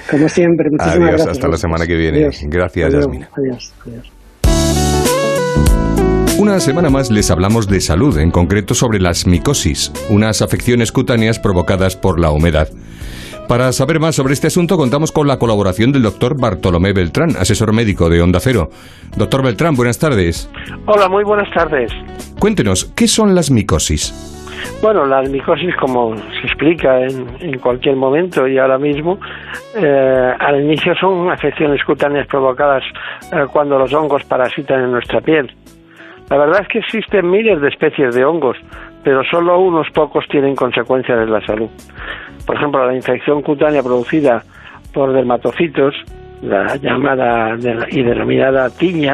Como 0.10 0.30
siempre, 0.30 0.70
muchísimas 0.72 0.96
Adiós, 0.96 1.10
gracias. 1.10 1.38
hasta 1.38 1.48
la 1.48 1.58
semana 1.58 1.88
que 1.88 1.96
viene. 1.96 2.18
Adiós. 2.20 2.42
Gracias, 2.48 2.90
Adiós, 2.90 3.06
Yasmina. 3.06 3.30
Adiós. 3.36 3.74
adiós. 3.86 4.12
Una 6.38 6.60
semana 6.60 6.90
más 6.90 7.12
les 7.12 7.30
hablamos 7.30 7.68
de 7.68 7.82
salud, 7.82 8.18
en 8.18 8.32
concreto 8.32 8.74
sobre 8.74 9.00
las 9.00 9.28
micosis, 9.28 9.92
unas 10.10 10.42
afecciones 10.42 10.92
cutáneas 10.92 11.40
provocadas 11.40 11.96
por 11.96 12.20
la 12.20 12.32
humedad. 12.32 12.68
Para 13.52 13.74
saber 13.74 14.00
más 14.00 14.16
sobre 14.16 14.32
este 14.32 14.48
asunto 14.48 14.78
contamos 14.78 15.12
con 15.12 15.28
la 15.28 15.38
colaboración 15.38 15.92
del 15.92 16.04
doctor 16.04 16.40
Bartolomé 16.40 16.94
Beltrán, 16.94 17.32
asesor 17.32 17.74
médico 17.74 18.10
de 18.10 18.22
Onda 18.22 18.40
Cero. 18.40 18.70
Doctor 19.18 19.44
Beltrán, 19.44 19.76
buenas 19.76 20.00
tardes. 20.00 20.50
Hola, 20.86 21.10
muy 21.10 21.26
buenas 21.26 21.54
tardes. 21.54 21.92
Cuéntenos, 22.40 22.86
¿qué 22.96 23.10
son 23.10 23.36
las 23.36 23.52
micosis? 23.52 24.14
Bueno, 24.82 25.06
la 25.06 25.22
micosis, 25.24 25.76
como 25.76 26.16
se 26.16 26.48
explica 26.48 27.02
en, 27.02 27.28
en 27.42 27.60
cualquier 27.60 27.98
momento 27.98 28.48
y 28.48 28.58
ahora 28.58 28.78
mismo, 28.78 29.20
eh, 29.76 30.34
al 30.40 30.64
inicio 30.64 30.96
son 30.96 31.30
afecciones 31.30 31.84
cutáneas 31.84 32.28
provocadas 32.28 32.84
eh, 33.34 33.48
cuando 33.52 33.78
los 33.78 33.94
hongos 33.94 34.24
parasitan 34.24 34.82
en 34.82 34.92
nuestra 34.94 35.20
piel. 35.20 35.54
La 36.30 36.38
verdad 36.38 36.62
es 36.62 36.70
que 36.70 36.80
existen 36.80 37.30
miles 37.30 37.60
de 37.60 37.68
especies 37.68 38.16
de 38.16 38.24
hongos, 38.24 38.56
pero 39.04 39.24
solo 39.24 39.60
unos 39.60 39.90
pocos 39.92 40.26
tienen 40.28 40.56
consecuencias 40.56 41.20
en 41.20 41.32
la 41.32 41.46
salud. 41.46 41.70
Por 42.46 42.56
ejemplo, 42.56 42.86
la 42.86 42.96
infección 42.96 43.42
cutánea 43.42 43.84
producida 43.84 44.44
por 44.94 45.14
dermatocitos, 45.14 45.96
la 46.42 46.76
llamada 46.78 47.56
y 47.90 48.04
denominada 48.04 48.70
tiña, 48.70 49.14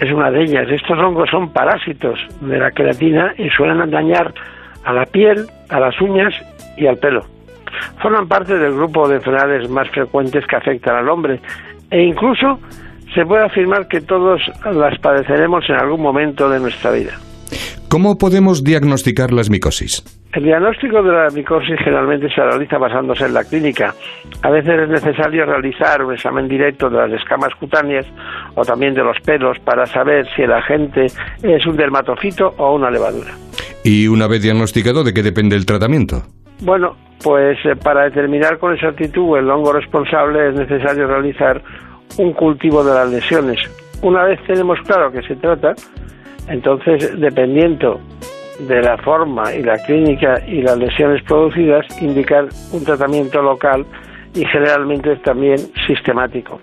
es 0.00 0.12
una 0.12 0.30
de 0.30 0.42
ellas. 0.42 0.68
Estos 0.70 0.98
hongos 0.98 1.30
son 1.30 1.52
parásitos 1.52 2.18
de 2.40 2.58
la 2.58 2.70
queratina 2.70 3.34
y 3.38 3.48
suelen 3.50 3.90
dañar 3.90 4.32
a 4.84 4.92
la 4.92 5.06
piel, 5.06 5.46
a 5.68 5.80
las 5.80 6.00
uñas 6.00 6.34
y 6.76 6.86
al 6.86 6.98
pelo. 6.98 7.24
Forman 8.00 8.28
parte 8.28 8.58
del 8.58 8.74
grupo 8.74 9.08
de 9.08 9.16
enfermedades 9.16 9.68
más 9.70 9.88
frecuentes 9.90 10.46
que 10.46 10.56
afectan 10.56 10.96
al 10.96 11.08
hombre 11.08 11.40
e 11.90 12.02
incluso 12.02 12.58
se 13.14 13.24
puede 13.24 13.44
afirmar 13.44 13.88
que 13.88 14.00
todos 14.00 14.40
las 14.72 14.98
padeceremos 14.98 15.68
en 15.68 15.76
algún 15.76 16.00
momento 16.00 16.48
de 16.48 16.60
nuestra 16.60 16.90
vida. 16.90 17.12
¿Cómo 17.92 18.16
podemos 18.16 18.64
diagnosticar 18.64 19.34
las 19.34 19.50
micosis? 19.50 20.02
El 20.32 20.44
diagnóstico 20.44 21.02
de 21.02 21.12
la 21.12 21.28
micosis 21.28 21.76
generalmente 21.84 22.26
se 22.34 22.40
realiza 22.40 22.78
basándose 22.78 23.26
en 23.26 23.34
la 23.34 23.44
clínica. 23.44 23.92
A 24.40 24.48
veces 24.48 24.80
es 24.84 24.88
necesario 24.88 25.44
realizar 25.44 26.02
un 26.02 26.14
examen 26.14 26.48
directo 26.48 26.88
de 26.88 26.96
las 26.96 27.12
escamas 27.20 27.54
cutáneas 27.60 28.06
o 28.54 28.64
también 28.64 28.94
de 28.94 29.04
los 29.04 29.20
pelos 29.20 29.58
para 29.58 29.84
saber 29.84 30.26
si 30.34 30.40
el 30.40 30.52
agente 30.52 31.04
es 31.42 31.66
un 31.66 31.76
dermatofito 31.76 32.54
o 32.56 32.76
una 32.76 32.90
levadura. 32.90 33.32
Y 33.84 34.08
una 34.08 34.26
vez 34.26 34.40
diagnosticado, 34.40 35.04
¿de 35.04 35.12
qué 35.12 35.22
depende 35.22 35.54
el 35.54 35.66
tratamiento? 35.66 36.22
Bueno, 36.62 36.96
pues 37.22 37.58
eh, 37.66 37.76
para 37.76 38.04
determinar 38.04 38.58
con 38.58 38.72
exactitud 38.72 39.36
el 39.36 39.50
hongo 39.50 39.74
responsable 39.74 40.48
es 40.48 40.54
necesario 40.54 41.08
realizar 41.08 41.60
un 42.16 42.32
cultivo 42.32 42.82
de 42.82 42.94
las 42.94 43.10
lesiones. 43.10 43.60
Una 44.00 44.24
vez 44.24 44.40
tenemos 44.46 44.78
claro 44.86 45.12
que 45.12 45.20
se 45.28 45.36
trata, 45.36 45.74
entonces 46.48 47.18
dependiendo 47.18 48.00
de 48.58 48.82
la 48.82 48.96
forma 48.98 49.52
y 49.54 49.62
la 49.62 49.78
clínica 49.78 50.40
y 50.46 50.62
las 50.62 50.78
lesiones 50.78 51.22
producidas, 51.24 51.86
indicar 52.00 52.48
un 52.72 52.84
tratamiento 52.84 53.42
local 53.42 53.84
y 54.34 54.44
generalmente 54.46 55.16
también 55.16 55.58
sistemático. 55.86 56.60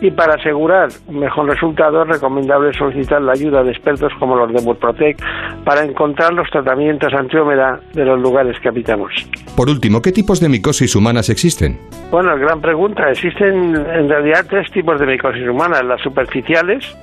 Y 0.00 0.10
para 0.10 0.34
asegurar 0.34 0.88
un 1.06 1.18
mejor 1.18 1.46
resultado 1.46 2.02
es 2.02 2.08
recomendable 2.08 2.72
solicitar 2.72 3.20
la 3.20 3.32
ayuda 3.32 3.62
de 3.62 3.72
expertos 3.72 4.10
como 4.18 4.34
los 4.34 4.50
de 4.52 4.62
Murprotec 4.62 5.22
para 5.64 5.84
encontrar 5.84 6.32
los 6.32 6.48
tratamientos 6.50 7.12
antihumedad 7.12 7.80
de 7.92 8.06
los 8.06 8.18
lugares 8.18 8.58
que 8.60 8.68
habitamos. 8.68 9.12
Por 9.56 9.68
último, 9.68 10.00
¿qué 10.00 10.12
tipos 10.12 10.40
de 10.40 10.48
micosis 10.48 10.96
humanas 10.96 11.28
existen? 11.28 11.78
Bueno, 12.10 12.34
gran 12.38 12.62
pregunta. 12.62 13.10
Existen 13.10 13.76
en 13.76 14.08
realidad 14.08 14.46
tres 14.48 14.70
tipos 14.72 14.98
de 14.98 15.06
micosis 15.06 15.46
humanas, 15.46 15.84
las 15.84 16.00
superficiales, 16.00 16.96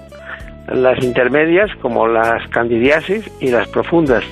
las 0.73 1.01
intermedias 1.03 1.69
como 1.81 2.07
las 2.07 2.47
candidiasis 2.49 3.29
y 3.39 3.49
las 3.49 3.67
profundas, 3.69 4.23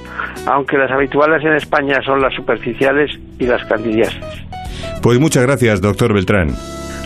aunque 0.48 0.78
las 0.78 0.92
habituales 0.92 1.44
en 1.44 1.54
España 1.54 2.02
son 2.06 2.22
las 2.22 2.34
superficiales 2.34 3.12
y 3.40 3.46
las 3.46 3.64
candidiasis. 3.66 4.24
Pues 5.02 5.20
muchas 5.20 5.44
gracias, 5.44 5.82
doctor 5.82 6.14
Beltrán. 6.14 6.50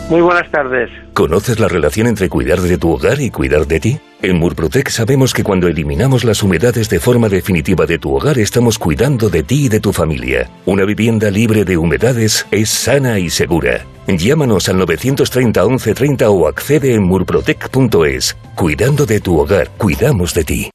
Muy 0.09 0.21
buenas 0.21 0.49
tardes. 0.49 0.89
¿Conoces 1.13 1.59
la 1.59 1.67
relación 1.67 2.07
entre 2.07 2.29
cuidar 2.29 2.59
de 2.61 2.79
tu 2.79 2.89
hogar 2.89 3.21
y 3.21 3.29
cuidar 3.29 3.67
de 3.67 3.79
ti? 3.79 3.99
En 4.23 4.39
Murprotec 4.39 4.89
sabemos 4.89 5.35
que 5.35 5.43
cuando 5.43 5.67
eliminamos 5.67 6.23
las 6.23 6.41
humedades 6.41 6.89
de 6.89 6.99
forma 6.99 7.29
definitiva 7.29 7.85
de 7.85 7.99
tu 7.99 8.15
hogar 8.15 8.39
estamos 8.39 8.79
cuidando 8.79 9.29
de 9.29 9.43
ti 9.43 9.65
y 9.65 9.69
de 9.69 9.79
tu 9.79 9.93
familia. 9.93 10.49
Una 10.65 10.83
vivienda 10.83 11.29
libre 11.29 11.63
de 11.63 11.77
humedades 11.77 12.47
es 12.49 12.69
sana 12.71 13.19
y 13.19 13.29
segura. 13.29 13.85
Llámanos 14.07 14.67
al 14.67 14.79
930 14.79 15.63
1130 15.63 16.29
o 16.31 16.47
accede 16.47 16.95
en 16.95 17.03
murprotec.es. 17.03 18.35
Cuidando 18.55 19.05
de 19.05 19.19
tu 19.19 19.37
hogar, 19.39 19.69
cuidamos 19.77 20.33
de 20.33 20.43
ti. 20.43 20.71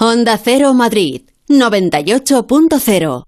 Onda 0.00 0.38
Cero 0.38 0.74
Madrid 0.74 1.22
98.0 1.48 3.27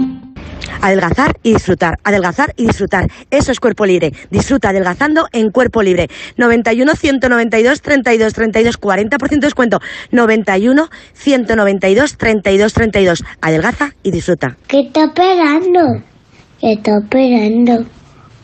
Adelgazar 0.81 1.37
y 1.43 1.53
disfrutar, 1.53 1.99
adelgazar 2.03 2.53
y 2.57 2.65
disfrutar. 2.67 3.07
Eso 3.29 3.51
es 3.51 3.59
cuerpo 3.59 3.85
libre. 3.85 4.13
Disfruta 4.29 4.69
adelgazando 4.69 5.27
en 5.31 5.51
cuerpo 5.51 5.83
libre. 5.83 6.07
91 6.37 6.95
192 6.95 7.81
32 7.81 8.33
32 8.33 8.79
40% 8.79 9.29
de 9.29 9.37
descuento. 9.37 9.79
91 10.11 10.89
192 11.13 12.17
32 12.17 12.73
32. 12.73 13.23
Adelgaza 13.41 13.91
y 14.03 14.11
disfruta. 14.11 14.57
¿Qué 14.67 14.81
está 14.81 15.05
esperando? 15.05 16.03
¿Qué 16.59 16.73
está 16.73 16.97
esperando? 16.97 17.85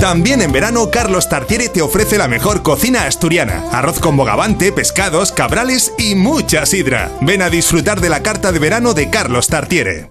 También 0.00 0.40
en 0.40 0.50
verano, 0.50 0.90
Carlos 0.90 1.28
Tartiere 1.28 1.68
te 1.68 1.82
ofrece 1.82 2.16
la 2.16 2.26
mejor 2.26 2.62
cocina 2.62 3.04
asturiana. 3.04 3.64
Arroz 3.70 4.00
con 4.00 4.16
bogavante, 4.16 4.72
pescados, 4.72 5.30
cabrales 5.30 5.92
y 5.98 6.14
mucha 6.14 6.64
sidra. 6.64 7.10
Ven 7.20 7.42
a 7.42 7.50
disfrutar 7.50 8.00
de 8.00 8.08
la 8.08 8.22
carta 8.22 8.50
de 8.50 8.58
verano 8.58 8.94
de 8.94 9.10
Carlos 9.10 9.48
Tartiere. 9.48 10.10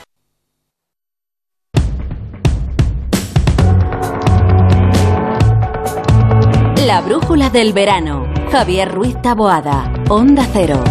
La 6.91 6.99
brújula 6.99 7.49
del 7.49 7.71
verano. 7.71 8.27
Javier 8.51 8.93
Ruiz 8.93 9.15
Taboada. 9.21 9.93
Onda 10.09 10.45
Cero. 10.51 10.83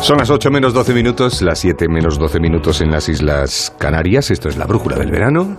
Son 0.00 0.18
las 0.18 0.30
8 0.30 0.48
menos 0.52 0.72
12 0.72 0.94
minutos, 0.94 1.42
las 1.42 1.58
7 1.58 1.88
menos 1.88 2.16
12 2.16 2.38
minutos 2.38 2.80
en 2.82 2.92
las 2.92 3.08
Islas 3.08 3.74
Canarias. 3.76 4.30
Esto 4.30 4.48
es 4.48 4.56
la 4.56 4.66
brújula 4.66 4.96
del 4.96 5.10
verano. 5.10 5.56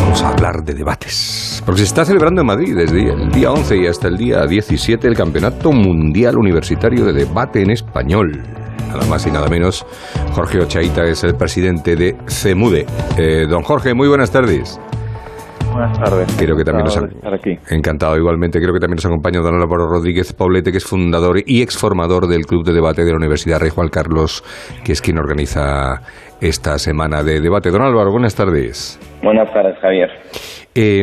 Vamos 0.00 0.22
a 0.22 0.28
hablar 0.28 0.62
de 0.62 0.74
debates. 0.74 1.60
Porque 1.66 1.80
se 1.80 1.86
está 1.88 2.04
celebrando 2.04 2.42
en 2.42 2.46
Madrid 2.46 2.76
desde 2.76 3.10
el 3.12 3.32
día 3.32 3.50
11 3.50 3.78
y 3.78 3.86
hasta 3.88 4.06
el 4.06 4.16
día 4.16 4.46
17 4.46 5.08
el 5.08 5.16
Campeonato 5.16 5.72
Mundial 5.72 6.38
Universitario 6.38 7.04
de 7.04 7.14
Debate 7.14 7.62
en 7.62 7.72
Español. 7.72 8.44
Nada 8.90 9.06
más 9.06 9.26
y 9.26 9.32
nada 9.32 9.48
menos, 9.48 9.84
Jorge 10.34 10.60
Ochaita 10.60 11.02
es 11.02 11.24
el 11.24 11.34
presidente 11.34 11.96
de 11.96 12.16
CEMUDE. 12.28 12.86
Eh, 13.18 13.46
don 13.48 13.64
Jorge, 13.64 13.92
muy 13.92 14.06
buenas 14.06 14.30
tardes. 14.30 14.78
Buenas 15.74 15.98
tardes. 15.98 16.36
Creo 16.38 16.56
que 16.56 16.62
también 16.62 16.84
nos 16.84 16.96
ha... 16.96 17.00
Encantado 17.00 17.10
de 17.10 17.16
estar 17.16 17.34
aquí. 17.34 17.74
Encantado 17.74 18.16
igualmente. 18.16 18.60
Creo 18.60 18.72
que 18.72 18.78
también 18.78 18.94
nos 18.94 19.06
acompaña 19.06 19.40
don 19.40 19.60
Álvaro 19.60 19.88
Rodríguez 19.88 20.32
Paulete, 20.32 20.70
que 20.70 20.78
es 20.78 20.84
fundador 20.84 21.38
y 21.44 21.62
exformador 21.62 22.28
del 22.28 22.46
Club 22.46 22.64
de 22.64 22.72
Debate 22.72 23.04
de 23.04 23.10
la 23.10 23.16
Universidad 23.16 23.58
Rey 23.58 23.70
Juan 23.70 23.88
Carlos, 23.88 24.44
que 24.84 24.92
es 24.92 25.02
quien 25.02 25.18
organiza 25.18 26.00
esta 26.40 26.78
semana 26.78 27.24
de 27.24 27.40
debate. 27.40 27.72
Don 27.72 27.82
Álvaro, 27.82 28.12
buenas 28.12 28.36
tardes. 28.36 29.00
Buenas 29.20 29.52
tardes, 29.52 29.76
Javier. 29.80 30.10
Eh, 30.76 31.02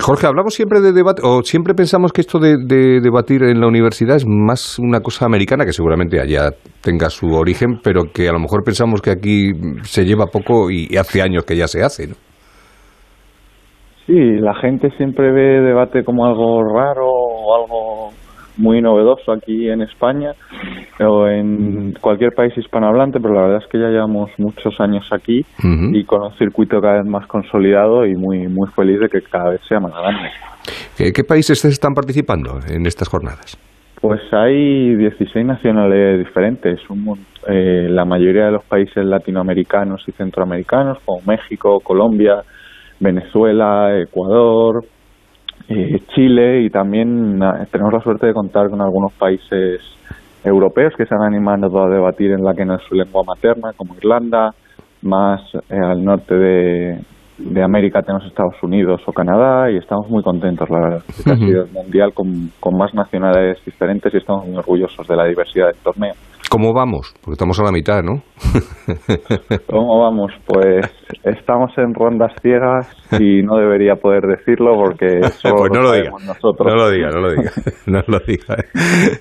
Jorge, 0.00 0.26
hablamos 0.28 0.54
siempre 0.54 0.80
de 0.80 0.92
debate, 0.92 1.20
o 1.24 1.42
siempre 1.42 1.74
pensamos 1.74 2.12
que 2.12 2.20
esto 2.20 2.38
de, 2.38 2.56
de, 2.64 3.00
debatir 3.00 3.42
en 3.42 3.60
la 3.60 3.66
universidad 3.66 4.14
es 4.14 4.26
más 4.26 4.78
una 4.78 5.00
cosa 5.00 5.26
americana, 5.26 5.64
que 5.64 5.72
seguramente 5.72 6.20
allá 6.20 6.50
tenga 6.82 7.10
su 7.10 7.26
origen, 7.32 7.80
pero 7.82 8.04
que 8.12 8.28
a 8.28 8.32
lo 8.32 8.38
mejor 8.38 8.62
pensamos 8.64 9.02
que 9.02 9.10
aquí 9.10 9.50
se 9.82 10.04
lleva 10.04 10.26
poco 10.26 10.70
y 10.70 10.96
hace 10.96 11.20
años 11.20 11.44
que 11.44 11.56
ya 11.56 11.66
se 11.66 11.82
hace, 11.82 12.06
¿no? 12.06 12.14
Sí, 14.10 14.40
la 14.40 14.56
gente 14.56 14.90
siempre 14.96 15.30
ve 15.30 15.60
debate 15.60 16.02
como 16.02 16.26
algo 16.26 16.64
raro 16.64 17.06
o 17.06 17.54
algo 17.54 18.10
muy 18.56 18.82
novedoso 18.82 19.30
aquí 19.30 19.70
en 19.70 19.82
España 19.82 20.32
o 20.98 21.28
en 21.28 21.92
cualquier 22.00 22.32
país 22.32 22.52
hispanohablante, 22.58 23.20
pero 23.20 23.34
la 23.34 23.42
verdad 23.42 23.62
es 23.62 23.70
que 23.70 23.78
ya 23.78 23.86
llevamos 23.86 24.32
muchos 24.38 24.80
años 24.80 25.08
aquí 25.12 25.46
y 25.62 26.02
con 26.02 26.22
un 26.24 26.32
circuito 26.38 26.80
cada 26.80 26.94
vez 26.94 27.06
más 27.06 27.24
consolidado 27.28 28.04
y 28.04 28.16
muy 28.16 28.48
muy 28.48 28.68
feliz 28.74 28.98
de 28.98 29.08
que 29.08 29.22
cada 29.22 29.50
vez 29.50 29.60
sea 29.68 29.78
más 29.78 29.92
grande. 29.92 30.28
¿Qué, 30.96 31.22
países 31.22 31.64
están 31.64 31.94
participando 31.94 32.58
en 32.68 32.86
estas 32.86 33.08
jornadas? 33.08 33.56
Pues 34.00 34.22
hay 34.32 34.96
16 34.96 35.46
nacionales 35.46 36.18
diferentes, 36.18 36.80
eh, 37.46 37.86
la 37.88 38.04
mayoría 38.04 38.46
de 38.46 38.50
los 38.50 38.64
países 38.64 39.04
latinoamericanos 39.04 40.02
y 40.08 40.12
centroamericanos, 40.12 40.98
como 41.04 41.20
México, 41.26 41.78
Colombia, 41.78 42.42
Venezuela, 43.00 43.98
Ecuador, 43.98 44.84
eh, 45.68 46.00
Chile 46.14 46.62
y 46.62 46.70
también 46.70 47.42
ah, 47.42 47.64
tenemos 47.70 47.92
la 47.92 48.00
suerte 48.00 48.26
de 48.26 48.34
contar 48.34 48.70
con 48.70 48.80
algunos 48.80 49.12
países 49.14 49.80
europeos 50.44 50.94
que 50.96 51.06
se 51.06 51.14
han 51.14 51.22
animado 51.22 51.82
a 51.82 51.88
debatir 51.88 52.30
en 52.30 52.42
la 52.42 52.54
que 52.54 52.64
no 52.64 52.76
es 52.76 52.82
su 52.88 52.94
lengua 52.94 53.22
materna, 53.26 53.72
como 53.76 53.94
Irlanda, 53.94 54.50
más 55.02 55.40
eh, 55.68 55.76
al 55.76 56.04
norte 56.04 56.34
de, 56.34 56.98
de 57.38 57.62
América 57.62 58.02
tenemos 58.02 58.26
Estados 58.26 58.62
Unidos 58.62 59.00
o 59.06 59.12
Canadá 59.12 59.70
y 59.70 59.76
estamos 59.78 60.08
muy 60.08 60.22
contentos, 60.22 60.68
la 60.68 60.80
verdad. 60.80 61.02
ha 61.08 61.36
sido 61.36 61.64
el 61.64 61.70
mundial 61.72 62.12
con, 62.12 62.50
con, 62.60 62.76
más 62.76 62.92
nacionalidades 62.94 63.64
diferentes 63.64 64.12
y 64.12 64.18
estamos 64.18 64.46
muy 64.46 64.56
orgullosos 64.56 65.06
de 65.06 65.16
la 65.16 65.24
diversidad 65.24 65.66
del 65.66 65.76
torneo. 65.82 66.14
¿Cómo 66.50 66.74
vamos? 66.74 67.14
Porque 67.22 67.34
estamos 67.34 67.60
a 67.60 67.62
la 67.62 67.70
mitad, 67.70 68.02
¿no? 68.02 68.24
¿Cómo 69.70 70.00
vamos? 70.00 70.32
Pues 70.44 70.84
estamos 71.22 71.70
en 71.78 71.94
rondas 71.94 72.32
ciegas 72.42 72.90
y 73.20 73.44
no 73.44 73.56
debería 73.56 73.94
poder 73.94 74.22
decirlo 74.22 74.72
porque 74.74 75.22
solo 75.30 75.54
pues 75.58 75.70
no 75.72 75.80
lo, 75.80 75.92
diga. 75.92 76.10
nosotros. 76.10 76.66
No 76.66 76.74
lo 76.74 76.90
diga, 76.90 77.10
no 77.10 77.20
lo 77.20 77.30
diga. 77.30 77.50
No 77.86 78.00
lo 78.04 78.18
diga. 78.26 78.56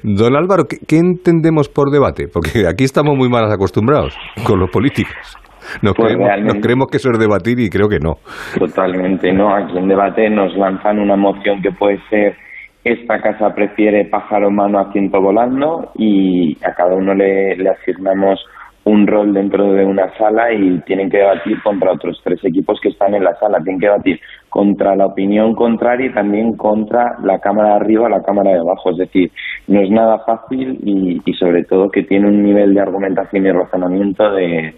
Don 0.01 0.35
Álvaro, 0.35 0.63
¿qué, 0.65 0.97
entendemos 0.97 1.69
por 1.69 1.91
debate? 1.91 2.25
Porque 2.33 2.67
aquí 2.67 2.83
estamos 2.83 3.15
muy 3.15 3.29
mal 3.29 3.45
acostumbrados 3.51 4.17
con 4.43 4.59
los 4.59 4.71
políticos. 4.71 5.37
Nos, 5.83 5.93
pues 5.93 6.15
creemos, 6.15 6.41
nos, 6.41 6.63
creemos, 6.63 6.87
que 6.89 6.97
eso 6.97 7.11
es 7.11 7.19
debatir 7.19 7.59
y 7.59 7.69
creo 7.69 7.87
que 7.87 7.99
no. 7.99 8.15
Totalmente, 8.57 9.31
no. 9.33 9.53
Aquí 9.53 9.77
en 9.77 9.87
debate 9.87 10.31
nos 10.31 10.55
lanzan 10.57 10.97
una 10.97 11.15
moción 11.15 11.61
que 11.61 11.69
puede 11.77 11.99
ser 12.09 12.35
esta 12.83 13.21
casa 13.21 13.53
prefiere 13.53 14.05
pájaro 14.05 14.49
mano 14.49 14.79
a 14.79 14.91
ciento 14.91 15.21
volando 15.21 15.91
y 15.95 16.57
a 16.63 16.73
cada 16.73 16.95
uno 16.95 17.13
le, 17.13 17.53
asignamos 17.69 18.39
un 18.85 19.05
rol 19.05 19.33
dentro 19.33 19.73
de 19.73 19.85
una 19.85 20.09
sala 20.17 20.53
y 20.53 20.79
tienen 20.81 21.09
que 21.09 21.17
debatir 21.17 21.61
contra 21.61 21.91
otros 21.91 22.19
tres 22.23 22.39
equipos 22.43 22.79
que 22.81 22.89
están 22.89 23.13
en 23.13 23.23
la 23.23 23.35
sala. 23.35 23.59
Tienen 23.61 23.79
que 23.79 23.87
debatir 23.87 24.19
contra 24.47 24.95
la 24.95 25.07
opinión 25.07 25.53
contraria 25.53 26.07
y 26.07 26.13
también 26.13 26.53
contra 26.55 27.17
la 27.21 27.37
cámara 27.39 27.71
de 27.71 27.75
arriba, 27.75 28.09
la 28.09 28.23
cámara 28.23 28.51
de 28.51 28.59
abajo. 28.59 28.91
Es 28.91 28.97
decir, 28.97 29.31
no 29.67 29.81
es 29.81 29.91
nada 29.91 30.19
fácil 30.25 30.79
y, 30.83 31.33
sobre 31.33 31.65
todo 31.65 31.89
que 31.89 32.03
tiene 32.03 32.27
un 32.27 32.41
nivel 32.41 32.73
de 32.73 32.81
argumentación 32.81 33.45
y 33.45 33.51
razonamiento 33.51 34.31
de, 34.31 34.73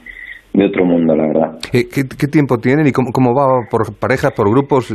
otro 0.65 0.83
mundo, 0.83 1.15
la 1.15 1.27
verdad. 1.27 1.59
¿Qué, 1.71 1.87
qué, 1.87 2.27
tiempo 2.27 2.57
tienen 2.57 2.87
y 2.87 2.91
cómo, 2.91 3.11
cómo 3.13 3.33
va 3.33 3.65
por 3.69 3.95
parejas, 3.97 4.33
por 4.35 4.49
grupos? 4.49 4.93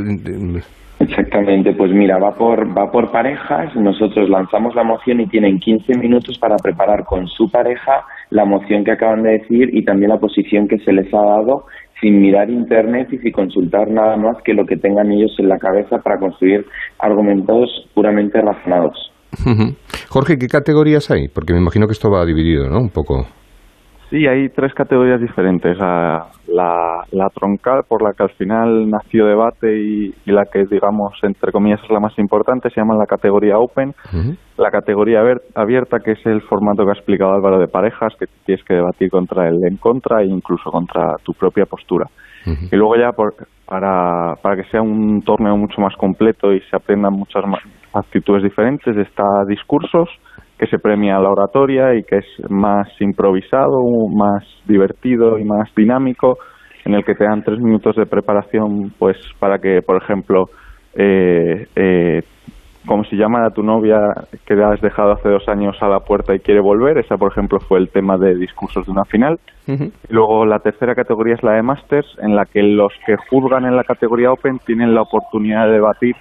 Exactamente, 0.99 1.73
pues 1.73 1.91
mira, 1.91 2.17
va 2.17 2.31
por, 2.31 2.75
va 2.75 2.91
por 2.91 3.11
parejas, 3.11 3.75
nosotros 3.75 4.29
lanzamos 4.29 4.73
la 4.73 4.83
moción 4.83 5.21
y 5.21 5.27
tienen 5.27 5.59
15 5.59 5.95
minutos 5.99 6.39
para 6.39 6.55
preparar 6.57 7.05
con 7.05 7.27
su 7.27 7.51
pareja 7.51 8.03
la 8.31 8.45
moción 8.45 8.83
que 8.83 8.91
acaban 8.91 9.21
de 9.21 9.33
decir 9.39 9.69
y 9.73 9.85
también 9.85 10.09
la 10.09 10.17
posición 10.17 10.67
que 10.67 10.79
se 10.79 10.91
les 10.91 11.13
ha 11.13 11.21
dado 11.21 11.65
sin 12.01 12.19
mirar 12.19 12.49
internet 12.49 13.09
y 13.11 13.19
sin 13.19 13.31
consultar 13.31 13.89
nada 13.89 14.17
más 14.17 14.37
que 14.43 14.53
lo 14.53 14.65
que 14.65 14.77
tengan 14.77 15.11
ellos 15.11 15.35
en 15.37 15.49
la 15.49 15.57
cabeza 15.59 15.99
para 15.99 16.19
construir 16.19 16.65
argumentos 16.99 17.69
puramente 17.93 18.41
razonados. 18.41 19.11
Jorge, 20.09 20.37
¿qué 20.37 20.47
categorías 20.47 21.11
hay? 21.11 21.27
Porque 21.27 21.53
me 21.53 21.59
imagino 21.59 21.85
que 21.85 21.93
esto 21.93 22.09
va 22.09 22.25
dividido, 22.25 22.69
¿no? 22.69 22.79
Un 22.79 22.89
poco. 22.89 23.27
Sí, 24.09 24.25
hay 24.25 24.47
tres 24.49 24.73
categorías 24.73 25.19
diferentes. 25.19 25.77
La, 25.77 26.27
la, 26.47 27.29
troncal, 27.33 27.83
por 27.87 28.01
la 28.01 28.13
que 28.13 28.23
al 28.23 28.29
final 28.31 28.89
nació 28.89 29.25
debate 29.25 29.77
y, 29.77 30.13
la 30.25 30.45
que, 30.45 30.65
digamos, 30.65 31.13
entre 31.23 31.51
comillas, 31.51 31.81
es 31.83 31.89
la 31.89 31.99
más 31.99 32.17
importante, 32.17 32.69
se 32.69 32.79
llama 32.79 32.95
la 32.95 33.05
categoría 33.05 33.57
Open. 33.57 33.93
La 34.57 34.71
categoría 34.71 35.21
abierta, 35.55 35.99
que 35.99 36.13
es 36.13 36.25
el 36.25 36.41
formato 36.41 36.83
que 36.83 36.89
ha 36.91 36.93
explicado 36.93 37.33
Álvaro 37.33 37.59
de 37.59 37.67
parejas, 37.67 38.13
que 38.17 38.27
tienes 38.45 38.63
que 38.63 38.75
debatir 38.75 39.09
contra 39.09 39.49
el 39.49 39.57
en 39.65 39.75
contra 39.77 40.21
e 40.21 40.25
incluso 40.25 40.71
contra 40.71 41.15
tu 41.23 41.33
propia 41.33 41.65
postura. 41.65 42.07
Y 42.71 42.75
luego 42.77 42.95
ya, 42.95 43.11
para, 43.11 44.35
para 44.41 44.55
que 44.55 44.69
sea 44.71 44.81
un 44.81 45.21
torneo 45.21 45.57
mucho 45.57 45.81
más 45.81 45.93
completo 45.97 46.53
y 46.53 46.61
se 46.61 46.77
aprendan 46.77 47.11
muchas 47.11 47.43
actitudes 47.93 48.43
diferentes, 48.43 48.95
está 48.95 49.25
discursos, 49.47 50.07
que 50.57 50.67
se 50.67 50.79
premia 50.79 51.19
la 51.19 51.29
oratoria 51.29 51.93
y 51.95 52.03
que 52.03 52.17
es 52.17 52.49
más 52.49 52.89
improvisado, 52.99 53.79
más 54.13 54.43
divertido 54.65 55.37
y 55.37 55.43
más 55.43 55.73
dinámico, 55.75 56.37
en 56.85 56.95
el 56.95 57.03
que 57.03 57.15
te 57.15 57.25
dan 57.25 57.43
tres 57.43 57.59
minutos 57.59 57.95
de 57.95 58.05
preparación, 58.05 58.91
pues 58.97 59.17
para 59.39 59.59
que, 59.59 59.81
por 59.81 60.01
ejemplo, 60.01 60.45
eh, 60.95 61.67
eh, 61.75 62.21
como 62.87 63.03
si 63.03 63.17
llaman 63.17 63.43
a 63.43 63.51
tu 63.51 63.61
novia 63.61 63.99
que 64.45 64.53
has 64.53 64.81
dejado 64.81 65.11
hace 65.11 65.29
dos 65.29 65.47
años 65.47 65.75
a 65.81 65.89
la 65.89 65.99
puerta 65.99 66.33
y 66.33 66.39
quiere 66.39 66.61
volver, 66.61 66.97
esa 66.97 67.17
por 67.17 67.31
ejemplo 67.31 67.59
fue 67.59 67.79
el 67.79 67.89
tema 67.89 68.17
de 68.17 68.33
discursos 68.35 68.85
de 68.85 68.91
una 68.93 69.03
final. 69.05 69.39
Luego 70.09 70.45
la 70.45 70.59
tercera 70.59 70.95
categoría 70.95 71.35
es 71.35 71.43
la 71.43 71.51
de 71.53 71.61
Masters, 71.61 72.07
en 72.21 72.35
la 72.35 72.45
que 72.45 72.63
los 72.63 72.93
que 73.05 73.17
juzgan 73.29 73.65
en 73.65 73.75
la 73.75 73.83
categoría 73.83 74.31
Open 74.31 74.59
tienen 74.65 74.95
la 74.95 75.01
oportunidad 75.01 75.65
de 75.67 75.73
debatir 75.73 76.15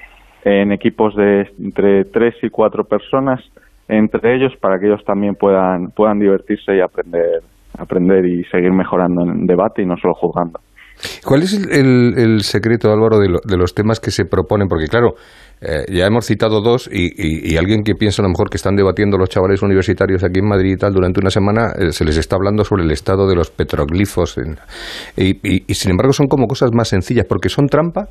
en 0.44 0.72
equipos 0.72 1.14
de 1.14 1.48
entre 1.60 2.04
tres 2.04 2.34
y 2.42 2.50
cuatro 2.50 2.84
personas 2.84 3.40
entre 3.88 4.36
ellos 4.36 4.52
para 4.60 4.78
que 4.78 4.86
ellos 4.86 5.04
también 5.04 5.34
puedan, 5.34 5.88
puedan 5.94 6.18
divertirse 6.18 6.76
y 6.76 6.80
aprender, 6.80 7.40
aprender 7.78 8.24
y 8.26 8.44
seguir 8.44 8.72
mejorando 8.72 9.22
en 9.22 9.46
debate 9.46 9.82
y 9.82 9.86
no 9.86 9.96
solo 9.96 10.14
juzgando. 10.14 10.60
¿Cuál 11.24 11.42
es 11.42 11.52
el, 11.52 12.16
el, 12.16 12.40
secreto, 12.40 12.90
Álvaro, 12.90 13.18
de, 13.18 13.28
de, 13.44 13.56
los 13.58 13.74
temas 13.74 14.00
que 14.00 14.10
se 14.10 14.24
proponen? 14.24 14.66
Porque, 14.66 14.86
claro, 14.86 15.14
eh, 15.60 15.84
ya 15.92 16.06
hemos 16.06 16.24
citado 16.24 16.62
dos 16.62 16.88
y, 16.90 17.52
y, 17.52 17.56
alguien 17.58 17.82
que 17.82 17.94
piensa 17.94 18.22
a 18.22 18.24
lo 18.24 18.30
mejor 18.30 18.48
que 18.48 18.56
están 18.56 18.76
debatiendo 18.76 19.18
los 19.18 19.28
chavales 19.28 19.62
universitarios 19.62 20.24
aquí 20.24 20.38
en 20.38 20.48
Madrid 20.48 20.72
y 20.72 20.76
tal 20.76 20.94
durante 20.94 21.20
una 21.20 21.28
semana, 21.28 21.72
eh, 21.78 21.92
se 21.92 22.04
les 22.04 22.16
está 22.16 22.36
hablando 22.36 22.64
sobre 22.64 22.84
el 22.84 22.90
estado 22.92 23.28
de 23.28 23.34
los 23.34 23.50
petroglifos. 23.50 24.38
y, 25.16 25.66
y, 25.68 25.74
sin 25.74 25.90
embargo, 25.90 26.14
son 26.14 26.28
como 26.28 26.46
cosas 26.46 26.70
más 26.72 26.88
sencillas, 26.88 27.26
porque 27.28 27.50
son 27.50 27.66
trampa 27.66 28.08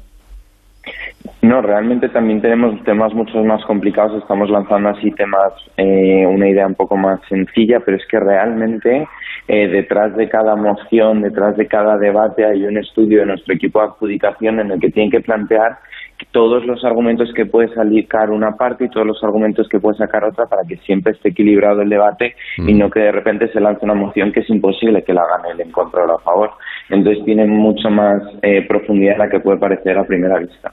no, 1.42 1.62
realmente 1.62 2.10
también 2.10 2.42
tenemos 2.42 2.84
temas 2.84 3.14
mucho 3.14 3.44
más 3.44 3.64
complicados. 3.66 4.22
Estamos 4.22 4.50
lanzando 4.50 4.90
así 4.90 5.12
temas, 5.12 5.54
eh, 5.78 6.26
una 6.26 6.50
idea 6.50 6.68
un 6.68 6.76
poco 6.76 6.98
más 6.98 7.20
sencilla, 7.30 7.80
pero 7.86 7.98
es 7.98 8.04
que 8.10 8.20
realmente 8.20 9.08
eh, 9.48 9.68
detrás 9.68 10.16
de 10.16 10.28
cada 10.28 10.56
moción, 10.56 11.22
detrás 11.22 11.56
de 11.58 11.68
cada 11.68 11.98
debate, 11.98 12.46
hay 12.46 12.66
un 12.66 12.78
estudio 12.78 13.20
de 13.20 13.28
nuestro 13.28 13.54
equipo 13.54 13.80
de 13.80 13.86
adjudicación 13.86 14.60
en 14.60 14.72
el 14.72 14.80
que 14.80 14.90
tienen 14.90 15.12
que 15.12 15.22
plantear 15.22 15.78
todos 16.32 16.66
los 16.66 16.84
argumentos 16.84 17.32
que 17.36 17.46
puede 17.46 17.68
sacar 17.74 18.30
una 18.30 18.52
parte 18.52 18.86
y 18.86 18.90
todos 18.90 19.06
los 19.06 19.24
argumentos 19.24 19.68
que 19.70 19.80
puede 19.80 19.98
sacar 19.98 20.24
otra 20.24 20.46
para 20.46 20.64
que 20.68 20.78
siempre 20.78 21.14
esté 21.14 21.30
equilibrado 21.30 21.82
el 21.82 21.90
debate 21.90 22.36
y 22.58 22.74
mm. 22.74 22.78
no 22.78 22.90
que 22.90 23.02
de 23.02 23.12
repente 23.12 23.52
se 23.52 23.60
lance 23.60 23.84
una 23.84 23.94
moción 23.96 24.32
que 24.32 24.40
es 24.40 24.50
imposible 24.50 25.04
que 25.04 25.14
la 25.14 25.26
gane 25.28 25.52
el 25.52 25.62
en 25.62 25.72
contra 25.72 26.06
o 26.06 26.16
a 26.16 26.20
favor. 26.20 26.52
Entonces 26.90 27.24
tiene 27.26 27.46
mucho 27.46 27.90
más 27.90 28.22
eh, 28.42 28.66
profundidad 28.68 29.14
de 29.14 29.20
la 29.20 29.30
que 29.30 29.40
puede 29.40 29.58
parecer 29.58 29.98
a 29.98 30.06
primera 30.06 30.40
vista. 30.40 30.72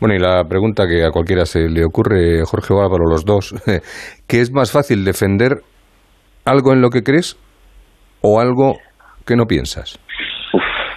Bueno, 0.00 0.14
y 0.14 0.18
la 0.18 0.44
pregunta 0.44 0.86
que 0.86 1.04
a 1.04 1.10
cualquiera 1.10 1.44
se 1.44 1.68
le 1.68 1.84
ocurre, 1.84 2.42
Jorge 2.44 2.74
o 2.74 2.80
Álvaro, 2.82 3.04
los 3.08 3.24
dos, 3.24 3.54
¿qué 4.28 4.40
es 4.40 4.52
más 4.52 4.72
fácil 4.72 5.04
defender 5.04 5.58
algo 6.44 6.72
en 6.72 6.80
lo 6.80 6.90
que 6.90 7.02
crees 7.02 7.36
o 8.22 8.40
algo 8.40 8.76
que 9.26 9.36
no 9.36 9.46
piensas? 9.46 9.98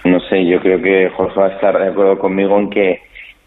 no 0.04 0.20
sé, 0.20 0.46
yo 0.46 0.60
creo 0.60 0.80
que 0.80 1.10
Jorge 1.16 1.40
va 1.40 1.46
a 1.46 1.54
estar 1.54 1.78
de 1.78 1.88
acuerdo 1.88 2.18
conmigo 2.18 2.58
en 2.58 2.70
que 2.70 3.00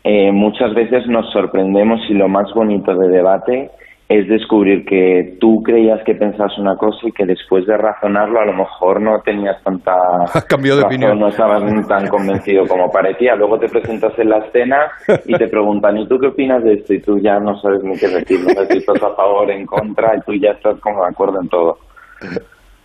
eh, 0.03 0.31
muchas 0.31 0.73
veces 0.73 1.07
nos 1.07 1.31
sorprendemos 1.31 1.99
y 2.09 2.13
lo 2.13 2.27
más 2.27 2.51
bonito 2.53 2.93
de 2.95 3.09
debate 3.09 3.71
es 4.11 4.27
descubrir 4.27 4.83
que 4.83 5.37
tú 5.39 5.63
creías 5.63 6.03
que 6.05 6.15
pensabas 6.15 6.57
una 6.57 6.75
cosa 6.75 6.99
y 7.07 7.13
que 7.13 7.25
después 7.25 7.65
de 7.65 7.77
razonarlo 7.77 8.41
a 8.41 8.45
lo 8.45 8.53
mejor 8.53 9.01
no 9.01 9.21
tenías 9.21 9.63
tanta 9.63 9.93
cambio 10.49 10.75
de 10.75 10.83
opinión 10.83 11.17
no 11.17 11.29
estabas 11.29 11.63
tan 11.87 12.07
convencido 12.07 12.65
como 12.67 12.91
parecía 12.91 13.35
luego 13.35 13.57
te 13.57 13.69
presentas 13.69 14.11
en 14.19 14.29
la 14.29 14.39
escena 14.39 14.91
y 15.25 15.33
te 15.33 15.47
preguntan 15.47 15.97
¿y 15.97 16.07
tú 16.09 16.19
qué 16.19 16.27
opinas 16.27 16.61
de 16.63 16.73
esto? 16.73 16.93
y 16.93 17.01
tú 17.01 17.19
ya 17.19 17.39
no 17.39 17.57
sabes 17.61 17.83
ni 17.83 17.97
qué 17.97 18.09
decir 18.09 18.41
no 18.41 18.49
sabes 18.49 18.69
si 18.69 18.77
estás 18.79 19.01
a 19.01 19.15
favor 19.15 19.49
en 19.49 19.65
contra 19.65 20.13
y 20.17 20.21
tú 20.21 20.33
ya 20.33 20.51
estás 20.51 20.77
como 20.81 21.03
de 21.03 21.09
acuerdo 21.09 21.39
en 21.41 21.47
todo 21.47 21.77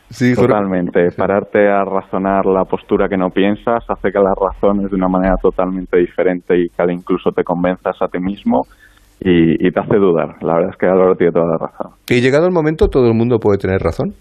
Sí, 0.09 0.37
totalmente. 0.37 1.11
Pararte 1.16 1.68
a 1.68 1.85
razonar 1.85 2.47
la 2.47 2.64
postura 2.64 3.09
que 3.09 3.16
no 3.16 3.31
piensas 3.31 3.85
hace 3.89 4.12
que 4.12 4.20
las 4.20 4.37
razones 4.39 4.89
de 4.89 4.97
una 4.97 5.09
manera 5.09 5.35
totalmente 5.43 5.99
diferente 5.99 6.57
y 6.57 6.68
que 6.68 6.93
incluso 6.93 7.33
te 7.33 7.43
convenzas 7.43 8.01
a 8.01 8.07
ti 8.07 8.20
mismo 8.20 8.62
y, 9.20 9.70
te 9.70 9.80
hace 9.80 9.96
dudar. 9.96 10.36
La 10.42 10.54
verdad 10.54 10.70
es 10.70 10.76
que 10.78 10.86
Álvaro 10.86 11.14
tiene 11.16 11.32
toda 11.32 11.46
la 11.46 11.58
razón. 11.58 11.92
¿Y 12.08 12.20
llegado 12.20 12.46
el 12.46 12.52
momento 12.52 12.88
todo 12.88 13.08
el 13.08 13.14
mundo 13.14 13.38
puede 13.38 13.58
tener 13.58 13.80
razón? 13.80 14.14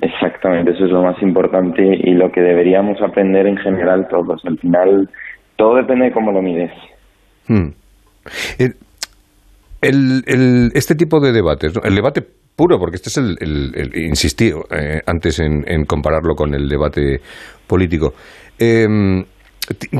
Exactamente, 0.00 0.72
eso 0.72 0.84
es 0.84 0.90
lo 0.90 1.02
más 1.02 1.20
importante 1.22 1.82
y 1.82 2.14
lo 2.14 2.30
que 2.30 2.40
deberíamos 2.40 3.00
aprender 3.02 3.46
en 3.46 3.56
general 3.56 4.06
todos. 4.10 4.44
Al 4.44 4.58
final, 4.58 5.08
todo 5.56 5.76
depende 5.76 6.06
de 6.06 6.12
cómo 6.12 6.32
lo 6.32 6.42
mides. 6.42 6.72
Hmm. 7.48 7.70
El, 9.80 10.70
este 10.74 10.94
tipo 10.94 11.20
de 11.20 11.32
debates, 11.32 11.78
el 11.82 11.94
debate 11.94 12.22
puro, 12.56 12.78
porque 12.78 12.96
este 12.96 13.08
es 13.08 13.18
el, 13.18 13.36
el, 13.40 13.96
insistí 13.96 14.50
eh, 14.70 15.00
antes 15.06 15.38
en, 15.38 15.84
compararlo 15.84 16.34
con 16.34 16.54
el 16.54 16.68
debate 16.68 17.20
político. 17.66 18.14
Em, 18.58 19.22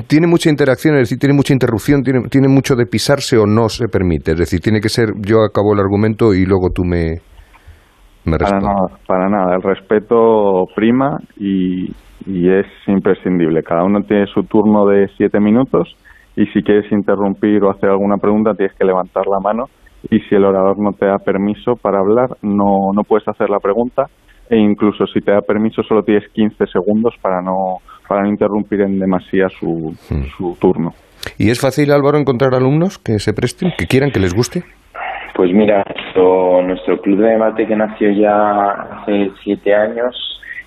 tiene 0.07 0.27
mucha 0.27 0.51
interacción, 0.51 0.95
es 0.95 1.03
decir, 1.03 1.19
tiene 1.19 1.35
mucha 1.35 1.53
interrupción, 1.53 2.03
tiene, 2.03 2.21
tiene 2.31 2.49
mucho 2.49 2.75
de 2.75 2.87
pisarse 2.87 3.37
o 3.37 3.47
no 3.47 3.69
se 3.69 3.89
permite. 3.89 4.33
Es 4.33 4.39
decir, 4.39 4.61
tiene 4.61 4.81
que 4.81 4.89
ser 4.89 5.09
yo 5.21 5.43
acabo 5.43 5.73
el 5.75 5.81
argumento 5.81 6.35
y 6.35 6.45
luego 6.45 6.71
tú 6.75 6.85
me, 6.85 7.21
me 8.25 8.39
para 8.39 8.61
nada, 8.61 8.87
para 9.07 9.29
nada. 9.29 9.57
El 9.57 9.63
respeto 9.63 10.65
prima 10.75 11.19
y, 11.37 11.91
y 12.27 12.51
es 12.51 12.67
imprescindible. 12.87 13.63
Cada 13.63 13.85
uno 13.85 14.03
tiene 14.03 14.27
su 14.27 14.43
turno 14.43 14.87
de 14.87 15.09
siete 15.17 15.41
minutos 15.41 15.97
y 16.37 16.47
si 16.47 16.63
quieres 16.63 16.91
interrumpir 16.93 17.65
o 17.65 17.71
hacer 17.71 17.91
alguna 17.91 18.19
pregunta 18.19 18.55
tienes 18.55 18.77
que 18.77 18.85
levantar 18.85 19.25
la 19.27 19.41
mano 19.41 19.65
y 20.11 20.21
si 20.21 20.35
el 20.35 20.45
orador 20.45 20.79
no 20.79 20.93
te 20.93 21.07
da 21.07 21.17
permiso 21.19 21.75
para 21.81 21.99
hablar 21.99 22.37
no, 22.43 22.93
no 22.95 23.03
puedes 23.03 23.27
hacer 23.27 23.49
la 23.49 23.59
pregunta 23.59 24.05
e 24.51 24.59
incluso 24.59 25.07
si 25.07 25.21
te 25.21 25.33
da 25.33 25.41
permiso 25.41 25.83
solo 25.83 26.03
tienes 26.03 26.29
15 26.33 26.67
segundos 26.67 27.15
para 27.23 27.41
no, 27.41 27.79
para 28.09 28.23
no 28.23 28.29
interrumpir 28.29 28.81
en 28.81 28.99
demasía 28.99 29.49
su, 29.49 29.95
hmm. 30.11 30.25
su 30.37 30.57
turno. 30.61 30.95
¿Y 31.39 31.51
es 31.51 31.61
fácil, 31.61 31.91
Álvaro, 31.91 32.19
encontrar 32.19 32.55
alumnos 32.55 32.99
que 32.99 33.19
se 33.19 33.33
presten, 33.33 33.73
que 33.77 33.87
quieran, 33.87 34.11
que 34.11 34.21
les 34.21 34.35
guste? 34.35 34.63
Pues 35.35 35.53
mira, 35.53 35.85
nuestro, 35.95 36.63
nuestro 36.63 37.01
club 37.03 37.21
de 37.21 37.31
debate 37.31 37.67
que 37.67 37.77
nació 37.77 38.11
ya 38.11 38.71
hace 38.71 39.31
siete 39.43 39.75
años 39.75 40.15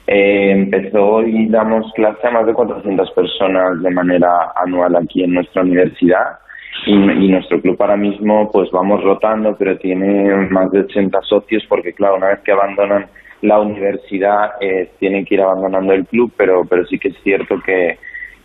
eh, 0.05 0.51
empezó 0.51 1.21
y 1.21 1.47
damos 1.49 1.91
clase 1.93 2.27
a 2.27 2.31
más 2.31 2.45
de 2.45 2.53
400 2.53 3.11
personas 3.11 3.81
de 3.81 3.91
manera 3.91 4.51
anual 4.55 4.95
aquí 4.95 5.23
en 5.23 5.33
nuestra 5.33 5.61
universidad 5.61 6.39
y, 6.85 7.27
nuestro 7.29 7.61
club 7.61 7.75
ahora 7.79 7.97
mismo 7.97 8.49
pues 8.51 8.71
vamos 8.71 9.03
rotando 9.03 9.55
pero 9.57 9.77
tiene 9.77 10.33
más 10.49 10.71
de 10.71 10.79
80 10.79 11.19
socios 11.21 11.63
porque 11.69 11.93
claro 11.93 12.15
una 12.15 12.29
vez 12.29 12.39
que 12.39 12.51
abandonan 12.51 13.05
la 13.41 13.59
universidad 13.59 14.51
eh, 14.61 14.91
tienen 14.99 15.25
que 15.25 15.35
ir 15.35 15.41
abandonando 15.41 15.93
el 15.93 16.05
club 16.05 16.31
pero 16.37 16.63
pero 16.69 16.85
sí 16.85 16.97
que 16.97 17.09
es 17.09 17.17
cierto 17.23 17.55
que, 17.65 17.97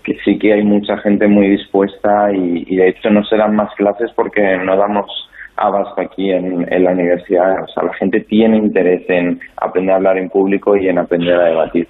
que 0.04 0.16
sí 0.24 0.38
que 0.38 0.52
hay 0.52 0.62
mucha 0.62 0.96
gente 0.98 1.26
muy 1.26 1.48
dispuesta 1.48 2.32
y, 2.32 2.64
y 2.66 2.76
de 2.76 2.88
hecho 2.88 3.10
no 3.10 3.24
se 3.24 3.36
dan 3.36 3.56
más 3.56 3.74
clases 3.74 4.10
porque 4.14 4.56
no 4.64 4.76
damos 4.76 5.06
abasto 5.56 6.00
aquí 6.00 6.30
en, 6.30 6.66
la 6.84 6.92
universidad. 6.92 7.62
O 7.62 7.68
sea, 7.68 7.84
la 7.84 7.94
gente 7.94 8.20
tiene 8.28 8.58
interés 8.58 9.02
en 9.08 9.40
aprender 9.60 9.94
a 9.94 9.96
hablar 9.96 10.18
en 10.18 10.28
público 10.28 10.76
y 10.76 10.88
en 10.88 10.98
aprender 10.98 11.34
a 11.34 11.44
debatir. 11.44 11.88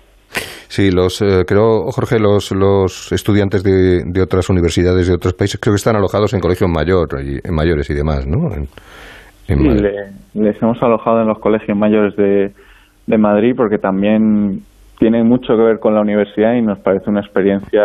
Sí, 0.68 0.90
los, 0.90 1.22
eh, 1.22 1.44
creo, 1.46 1.90
Jorge, 1.92 2.18
los, 2.18 2.50
los 2.50 3.12
estudiantes 3.12 3.62
de, 3.62 4.02
de, 4.04 4.22
otras 4.22 4.50
universidades 4.50 5.06
de 5.06 5.14
otros 5.14 5.34
países 5.34 5.60
creo 5.60 5.72
que 5.72 5.76
están 5.76 5.94
alojados 5.94 6.34
en 6.34 6.40
colegios 6.40 6.68
mayor, 6.68 7.08
en 7.20 7.54
mayores 7.54 7.88
y 7.90 7.94
demás, 7.94 8.26
¿no? 8.26 8.50
sí, 9.46 9.54
les 10.34 10.62
hemos 10.62 10.82
alojado 10.82 11.20
en 11.20 11.28
los 11.28 11.38
colegios 11.38 11.78
mayores 11.78 12.16
de, 12.16 12.50
de 13.06 13.18
Madrid 13.18 13.54
porque 13.56 13.78
también 13.78 14.60
tiene 14.98 15.22
mucho 15.22 15.56
que 15.56 15.62
ver 15.62 15.78
con 15.78 15.94
la 15.94 16.00
universidad 16.00 16.54
y 16.54 16.62
nos 16.62 16.78
parece 16.78 17.10
una 17.10 17.20
experiencia 17.20 17.82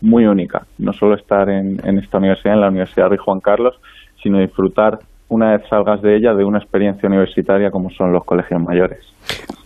muy 0.00 0.26
única. 0.26 0.62
No 0.78 0.92
solo 0.92 1.14
estar 1.14 1.48
en, 1.48 1.78
en 1.84 1.98
esta 1.98 2.18
universidad, 2.18 2.54
en 2.54 2.60
la 2.60 2.68
Universidad 2.68 3.08
Rey 3.08 3.18
Juan 3.18 3.40
Carlos, 3.40 3.74
sino 4.22 4.38
disfrutar 4.38 4.98
una 5.28 5.52
vez 5.52 5.66
salgas 5.68 6.00
de 6.02 6.16
ella 6.16 6.34
de 6.34 6.44
una 6.44 6.58
experiencia 6.58 7.08
universitaria 7.08 7.70
como 7.70 7.90
son 7.90 8.12
los 8.12 8.24
colegios 8.24 8.62
mayores. 8.62 9.00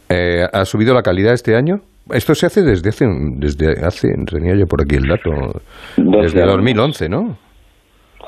Eh, 0.09 0.45
¿Ha 0.53 0.65
subido 0.65 0.95
la 0.95 1.03
calidad 1.03 1.35
este 1.35 1.55
año? 1.55 1.81
Esto 2.11 2.35
se 2.35 2.47
hace 2.47 2.63
desde 2.63 2.89
hace, 2.89 3.07
desde 3.37 3.85
hace, 3.85 4.09
tenía 4.25 4.55
yo 4.55 4.67
por 4.67 4.81
aquí 4.81 4.97
el 4.97 5.09
dato, 5.09 5.31
desde 5.99 6.43
2011, 6.43 7.09
¿no? 7.11 7.37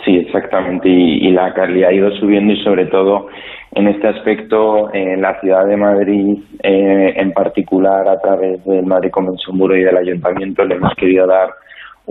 Sí, 0.05 0.17
exactamente, 0.17 0.89
y, 0.89 1.31
la 1.33 1.53
calidad 1.55 1.89
ha 1.89 1.93
ido 1.93 2.11
subiendo 2.13 2.53
y 2.53 2.63
sobre 2.63 2.87
todo 2.87 3.29
en 3.73 3.87
este 3.89 4.09
aspecto 4.09 4.93
en 4.93 5.23
la 5.23 5.41
ciudad 5.41 5.67
de 5.67 5.77
Madrid 5.77 6.39
eh, 6.63 7.15
en 7.17 7.33
particular 7.33 8.09
a 8.09 8.21
través 8.21 8.65
del 8.65 8.85
Madrid 8.85 9.11
Convention 9.11 9.59
Bureau 9.59 9.79
y 9.79 9.85
del 9.85 9.97
Ayuntamiento 9.97 10.65
le 10.65 10.75
hemos 10.75 10.95
querido 10.95 11.27
dar 11.27 11.51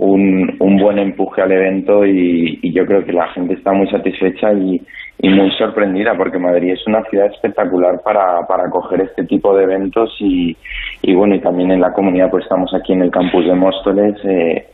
un, 0.00 0.56
un 0.60 0.76
buen 0.78 0.98
empuje 0.98 1.42
al 1.42 1.52
evento 1.52 2.06
y, 2.06 2.58
yo 2.72 2.86
creo 2.86 3.04
que 3.04 3.12
la 3.12 3.28
gente 3.32 3.54
está 3.54 3.72
muy 3.72 3.86
satisfecha 3.90 4.52
y, 4.52 4.80
muy 5.22 5.50
sorprendida 5.58 6.14
porque 6.16 6.38
Madrid 6.38 6.72
es 6.72 6.80
una 6.86 7.02
ciudad 7.10 7.26
espectacular 7.26 8.00
para, 8.02 8.40
para 8.48 8.64
acoger 8.66 9.02
este 9.02 9.24
tipo 9.24 9.54
de 9.54 9.64
eventos 9.64 10.10
y, 10.18 10.56
y 11.02 11.14
bueno 11.14 11.34
y 11.34 11.40
también 11.42 11.70
en 11.70 11.80
la 11.80 11.92
comunidad 11.92 12.30
pues 12.30 12.44
estamos 12.44 12.72
aquí 12.74 12.94
en 12.94 13.02
el 13.02 13.10
campus 13.10 13.44
de 13.44 13.54
Móstoles 13.54 14.14
eh, 14.24 14.66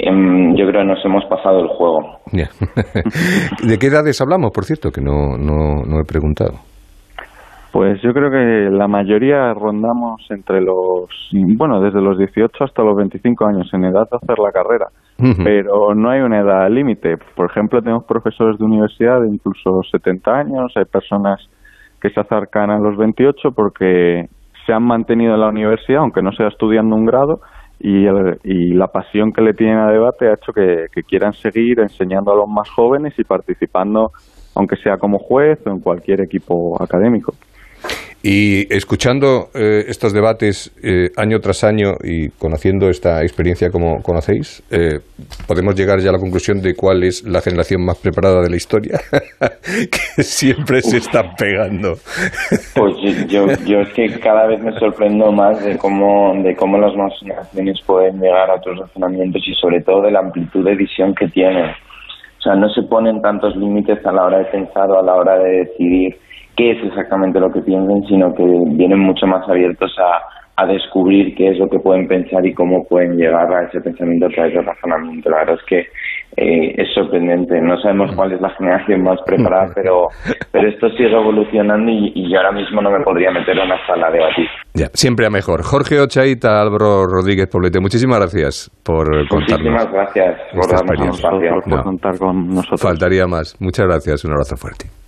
em, 0.00 0.56
yo 0.56 0.66
creo 0.66 0.82
que 0.82 0.88
nos 0.88 1.04
hemos 1.04 1.24
pasado 1.26 1.60
el 1.60 1.68
juego. 1.68 2.00
¿de 2.32 3.78
qué 3.78 3.86
edades 3.86 4.20
hablamos 4.20 4.50
por 4.50 4.64
cierto 4.64 4.90
que 4.90 5.00
no, 5.00 5.38
no, 5.38 5.84
no 5.86 6.00
he 6.00 6.04
preguntado 6.04 6.65
pues 7.76 8.00
yo 8.00 8.14
creo 8.14 8.30
que 8.30 8.70
la 8.74 8.88
mayoría 8.88 9.52
rondamos 9.52 10.24
entre 10.30 10.62
los, 10.62 11.10
bueno, 11.58 11.78
desde 11.82 12.00
los 12.00 12.16
18 12.16 12.64
hasta 12.64 12.82
los 12.82 12.96
25 12.96 13.46
años 13.46 13.68
en 13.74 13.84
edad 13.84 14.08
de 14.10 14.16
hacer 14.16 14.38
la 14.38 14.50
carrera, 14.50 14.86
pero 15.44 15.94
no 15.94 16.08
hay 16.08 16.20
una 16.20 16.40
edad 16.40 16.70
límite. 16.70 17.18
Por 17.34 17.50
ejemplo, 17.50 17.82
tenemos 17.82 18.04
profesores 18.04 18.58
de 18.58 18.64
universidad 18.64 19.20
de 19.20 19.28
incluso 19.28 19.82
70 19.92 20.30
años, 20.30 20.72
hay 20.74 20.86
personas 20.86 21.38
que 22.00 22.08
se 22.08 22.18
acercan 22.18 22.70
a 22.70 22.78
los 22.78 22.96
28 22.96 23.50
porque 23.54 24.24
se 24.64 24.72
han 24.72 24.84
mantenido 24.84 25.34
en 25.34 25.40
la 25.40 25.48
universidad, 25.48 26.00
aunque 26.00 26.22
no 26.22 26.32
sea 26.32 26.48
estudiando 26.48 26.96
un 26.96 27.04
grado, 27.04 27.40
y, 27.78 28.06
y 28.44 28.72
la 28.72 28.86
pasión 28.86 29.32
que 29.32 29.42
le 29.42 29.52
tienen 29.52 29.80
a 29.80 29.90
debate 29.90 30.30
ha 30.30 30.32
hecho 30.32 30.54
que 30.54 31.02
quieran 31.02 31.34
seguir 31.34 31.80
enseñando 31.80 32.32
a 32.32 32.36
los 32.36 32.48
más 32.48 32.70
jóvenes 32.70 33.12
y 33.18 33.24
participando, 33.24 34.12
aunque 34.54 34.76
sea 34.76 34.96
como 34.96 35.18
juez 35.18 35.58
o 35.66 35.70
en 35.70 35.80
cualquier 35.80 36.22
equipo 36.22 36.82
académico. 36.82 37.34
Y 38.28 38.66
escuchando 38.74 39.50
eh, 39.54 39.84
estos 39.86 40.12
debates 40.12 40.74
eh, 40.82 41.10
año 41.16 41.38
tras 41.38 41.62
año 41.62 41.92
y 42.02 42.28
conociendo 42.30 42.88
esta 42.88 43.22
experiencia 43.22 43.70
como 43.70 44.02
conocéis, 44.02 44.66
eh, 44.68 44.98
podemos 45.46 45.76
llegar 45.76 46.00
ya 46.00 46.10
a 46.10 46.14
la 46.14 46.18
conclusión 46.18 46.60
de 46.60 46.74
cuál 46.74 47.04
es 47.04 47.22
la 47.22 47.40
generación 47.40 47.84
más 47.84 48.02
preparada 48.02 48.42
de 48.42 48.50
la 48.50 48.56
historia, 48.56 48.98
que 49.62 50.24
siempre 50.24 50.80
se 50.80 50.96
está 50.96 51.22
pegando. 51.38 51.92
Pues 52.74 52.96
yo, 53.28 53.46
yo 53.64 53.82
es 53.82 53.92
que 53.94 54.18
cada 54.18 54.48
vez 54.48 54.60
me 54.60 54.72
sorprendo 54.72 55.30
más 55.30 55.64
de 55.64 55.78
cómo, 55.78 56.34
de 56.42 56.56
cómo 56.56 56.78
las 56.78 56.96
nuevas 56.96 57.14
generaciones 57.20 57.78
pueden 57.86 58.18
llegar 58.18 58.50
a 58.50 58.56
otros 58.56 58.76
razonamientos 58.80 59.40
y 59.46 59.54
sobre 59.54 59.82
todo 59.82 60.02
de 60.02 60.10
la 60.10 60.18
amplitud 60.18 60.64
de 60.64 60.74
visión 60.74 61.14
que 61.14 61.28
tienen. 61.28 61.70
O 61.70 62.42
sea, 62.42 62.56
no 62.56 62.68
se 62.70 62.82
ponen 62.90 63.22
tantos 63.22 63.54
límites 63.54 64.04
a 64.04 64.10
la 64.10 64.24
hora 64.24 64.38
de 64.38 64.46
pensar 64.46 64.90
o 64.90 64.98
a 64.98 65.04
la 65.04 65.14
hora 65.14 65.38
de 65.38 65.58
decidir 65.62 66.25
qué 66.56 66.72
es 66.72 66.84
exactamente 66.84 67.40
lo 67.40 67.50
que 67.50 67.60
piensen, 67.60 68.02
sino 68.08 68.34
que 68.34 68.44
vienen 68.44 69.00
mucho 69.00 69.26
más 69.26 69.48
abiertos 69.48 69.94
a, 69.98 70.62
a 70.62 70.66
descubrir 70.66 71.34
qué 71.36 71.50
es 71.50 71.58
lo 71.58 71.68
que 71.68 71.78
pueden 71.78 72.08
pensar 72.08 72.44
y 72.46 72.54
cómo 72.54 72.84
pueden 72.88 73.16
llegar 73.16 73.52
a 73.52 73.66
ese 73.66 73.80
pensamiento 73.80 74.26
a 74.26 74.30
través 74.30 74.54
del 74.54 74.64
razonamiento. 74.64 75.28
La 75.28 75.38
verdad 75.38 75.56
es 75.56 75.66
que 75.66 75.78
eh, 76.38 76.74
es 76.78 76.88
sorprendente. 76.94 77.60
No 77.60 77.78
sabemos 77.78 78.14
cuál 78.16 78.32
es 78.32 78.40
la 78.40 78.50
generación 78.50 79.02
más 79.02 79.18
preparada, 79.26 79.70
pero, 79.74 80.08
pero 80.52 80.68
esto 80.68 80.88
sigue 80.90 81.12
evolucionando 81.12 81.90
y, 81.90 82.12
y 82.14 82.32
yo 82.32 82.38
ahora 82.38 82.52
mismo 82.52 82.80
no 82.80 82.90
me 82.90 83.00
podría 83.04 83.30
meter 83.30 83.56
en 83.56 83.66
una 83.66 83.86
sala 83.86 84.10
de 84.10 84.18
debatir. 84.18 84.46
Ya, 84.74 84.86
siempre 84.94 85.26
a 85.26 85.30
mejor. 85.30 85.62
Jorge 85.62 86.00
Ochaita, 86.00 86.60
Álvaro 86.60 87.04
Rodríguez 87.06 87.48
Poblete, 87.48 87.78
muchísimas 87.78 88.18
gracias 88.18 88.70
por 88.82 89.06
contarnos. 89.28 89.60
Muchísimas 89.60 89.92
gracias 89.92 90.40
por 90.54 90.88
darnos 90.88 91.20
por 91.20 91.82
contar 91.82 92.18
con 92.18 92.48
nosotros. 92.48 92.82
Faltaría 92.82 93.26
más. 93.26 93.56
Muchas 93.60 93.86
gracias. 93.86 94.24
Un 94.24 94.32
abrazo 94.32 94.56
fuerte. 94.56 95.05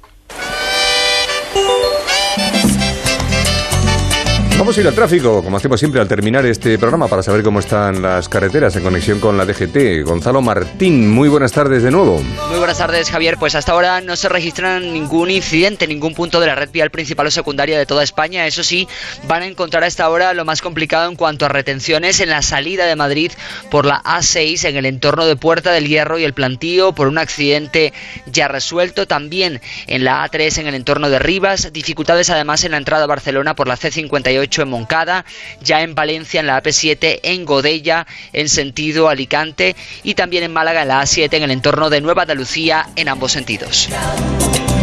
Vamos 4.58 4.76
a 4.76 4.80
ir 4.80 4.88
al 4.88 4.94
tráfico, 4.94 5.44
como 5.44 5.56
hacemos 5.56 5.78
siempre 5.78 6.00
al 6.00 6.08
terminar 6.08 6.44
este 6.44 6.78
programa, 6.78 7.06
para 7.06 7.22
saber 7.22 7.44
cómo 7.44 7.60
están 7.60 8.02
las 8.02 8.28
carreteras 8.28 8.74
en 8.74 8.82
conexión 8.82 9.20
con 9.20 9.38
la 9.38 9.44
DGT. 9.44 10.02
Gonzalo 10.04 10.42
Martín, 10.42 11.08
muy 11.08 11.28
buenas 11.28 11.52
tardes 11.52 11.84
de 11.84 11.92
nuevo. 11.92 12.20
Muy 12.48 12.58
buenas 12.58 12.78
tardes, 12.78 13.08
Javier. 13.08 13.36
Pues 13.38 13.54
hasta 13.54 13.70
ahora 13.70 14.00
no 14.00 14.16
se 14.16 14.28
registran 14.28 14.92
ningún 14.92 15.30
incidente 15.30 15.84
en 15.84 15.90
ningún 15.90 16.12
punto 16.12 16.40
de 16.40 16.48
la 16.48 16.56
red 16.56 16.70
vial 16.72 16.90
principal 16.90 17.28
o 17.28 17.30
secundaria 17.30 17.78
de 17.78 17.86
toda 17.86 18.02
España. 18.02 18.48
Eso 18.48 18.64
sí, 18.64 18.88
van 19.28 19.42
a 19.42 19.46
encontrar 19.46 19.84
a 19.84 19.86
esta 19.86 20.10
hora 20.10 20.34
lo 20.34 20.44
más 20.44 20.60
complicado 20.60 21.08
en 21.08 21.14
cuanto 21.14 21.46
a 21.46 21.48
retenciones 21.48 22.18
en 22.18 22.30
la 22.30 22.42
salida 22.42 22.86
de 22.86 22.96
Madrid 22.96 23.30
por 23.70 23.86
la 23.86 24.02
A6 24.02 24.68
en 24.68 24.76
el 24.76 24.86
entorno 24.86 25.24
de 25.24 25.36
Puerta 25.36 25.70
del 25.70 25.86
Hierro 25.86 26.18
y 26.18 26.24
el 26.24 26.34
Plantío 26.34 26.92
por 26.92 27.06
un 27.06 27.18
accidente 27.18 27.92
ya 28.26 28.48
resuelto. 28.48 29.06
También 29.06 29.60
en 29.86 30.02
la 30.02 30.28
A3 30.28 30.58
en 30.58 30.66
el 30.66 30.74
entorno 30.74 31.10
de 31.10 31.20
Rivas. 31.20 31.72
Dificultades 31.72 32.28
además 32.28 32.64
en 32.64 32.72
la 32.72 32.78
entrada 32.78 33.04
a 33.04 33.06
Barcelona 33.06 33.54
por 33.54 33.68
la 33.68 33.76
C58 33.76 34.47
en 34.56 34.68
Moncada, 34.68 35.24
ya 35.60 35.82
en 35.82 35.94
Valencia 35.94 36.40
en 36.40 36.46
la 36.46 36.62
AP7, 36.62 37.20
en 37.22 37.44
Godella 37.44 38.06
en 38.32 38.48
sentido 38.48 39.08
Alicante 39.08 39.76
y 40.02 40.14
también 40.14 40.44
en 40.44 40.52
Málaga 40.52 40.82
en 40.82 40.88
la 40.88 41.02
A7 41.02 41.32
en 41.34 41.42
el 41.44 41.50
entorno 41.50 41.90
de 41.90 42.00
Nueva 42.00 42.22
Andalucía 42.22 42.88
en 42.96 43.08
ambos 43.08 43.32
sentidos. 43.32 43.88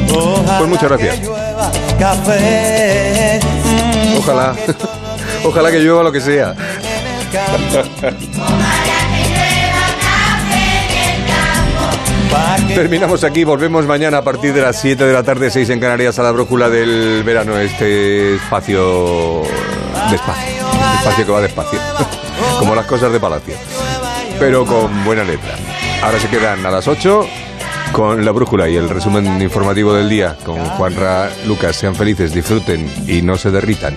Pues 0.07 0.69
muchas 0.69 0.89
gracias. 0.89 1.19
Ojalá, 4.17 4.55
ojalá 5.43 5.71
que 5.71 5.79
llueva 5.79 6.03
lo 6.03 6.11
que 6.11 6.21
sea. 6.21 6.55
Terminamos 12.73 13.23
aquí, 13.23 13.43
volvemos 13.43 13.85
mañana 13.85 14.17
a 14.17 14.21
partir 14.21 14.53
de 14.53 14.61
las 14.61 14.79
7 14.81 15.05
de 15.05 15.13
la 15.13 15.23
tarde, 15.23 15.49
6 15.49 15.69
en 15.69 15.79
Canarias, 15.79 16.19
a 16.19 16.23
la 16.23 16.31
brújula 16.31 16.69
del 16.69 17.23
verano, 17.23 17.57
este 17.57 18.35
espacio 18.35 19.43
despacio, 20.09 20.53
espacio 20.99 21.25
que 21.25 21.31
va 21.31 21.41
despacio, 21.41 21.79
como 22.59 22.75
las 22.75 22.85
cosas 22.85 23.11
de 23.11 23.19
Palacio, 23.19 23.55
pero 24.39 24.65
con 24.65 25.05
buena 25.05 25.23
letra. 25.23 25.55
Ahora 26.03 26.19
se 26.19 26.27
quedan 26.27 26.65
a 26.65 26.71
las 26.71 26.87
8 26.87 27.25
con 27.91 28.25
la 28.25 28.31
brújula 28.31 28.67
y 28.67 28.75
el 28.75 28.89
resumen 28.89 29.41
informativo 29.41 29.93
del 29.93 30.09
día 30.09 30.35
con 30.43 30.57
Juanra 30.57 31.29
Lucas. 31.45 31.77
Sean 31.77 31.95
felices, 31.95 32.33
disfruten 32.33 32.89
y 33.07 33.21
no 33.21 33.37
se 33.37 33.51
derritan. 33.51 33.95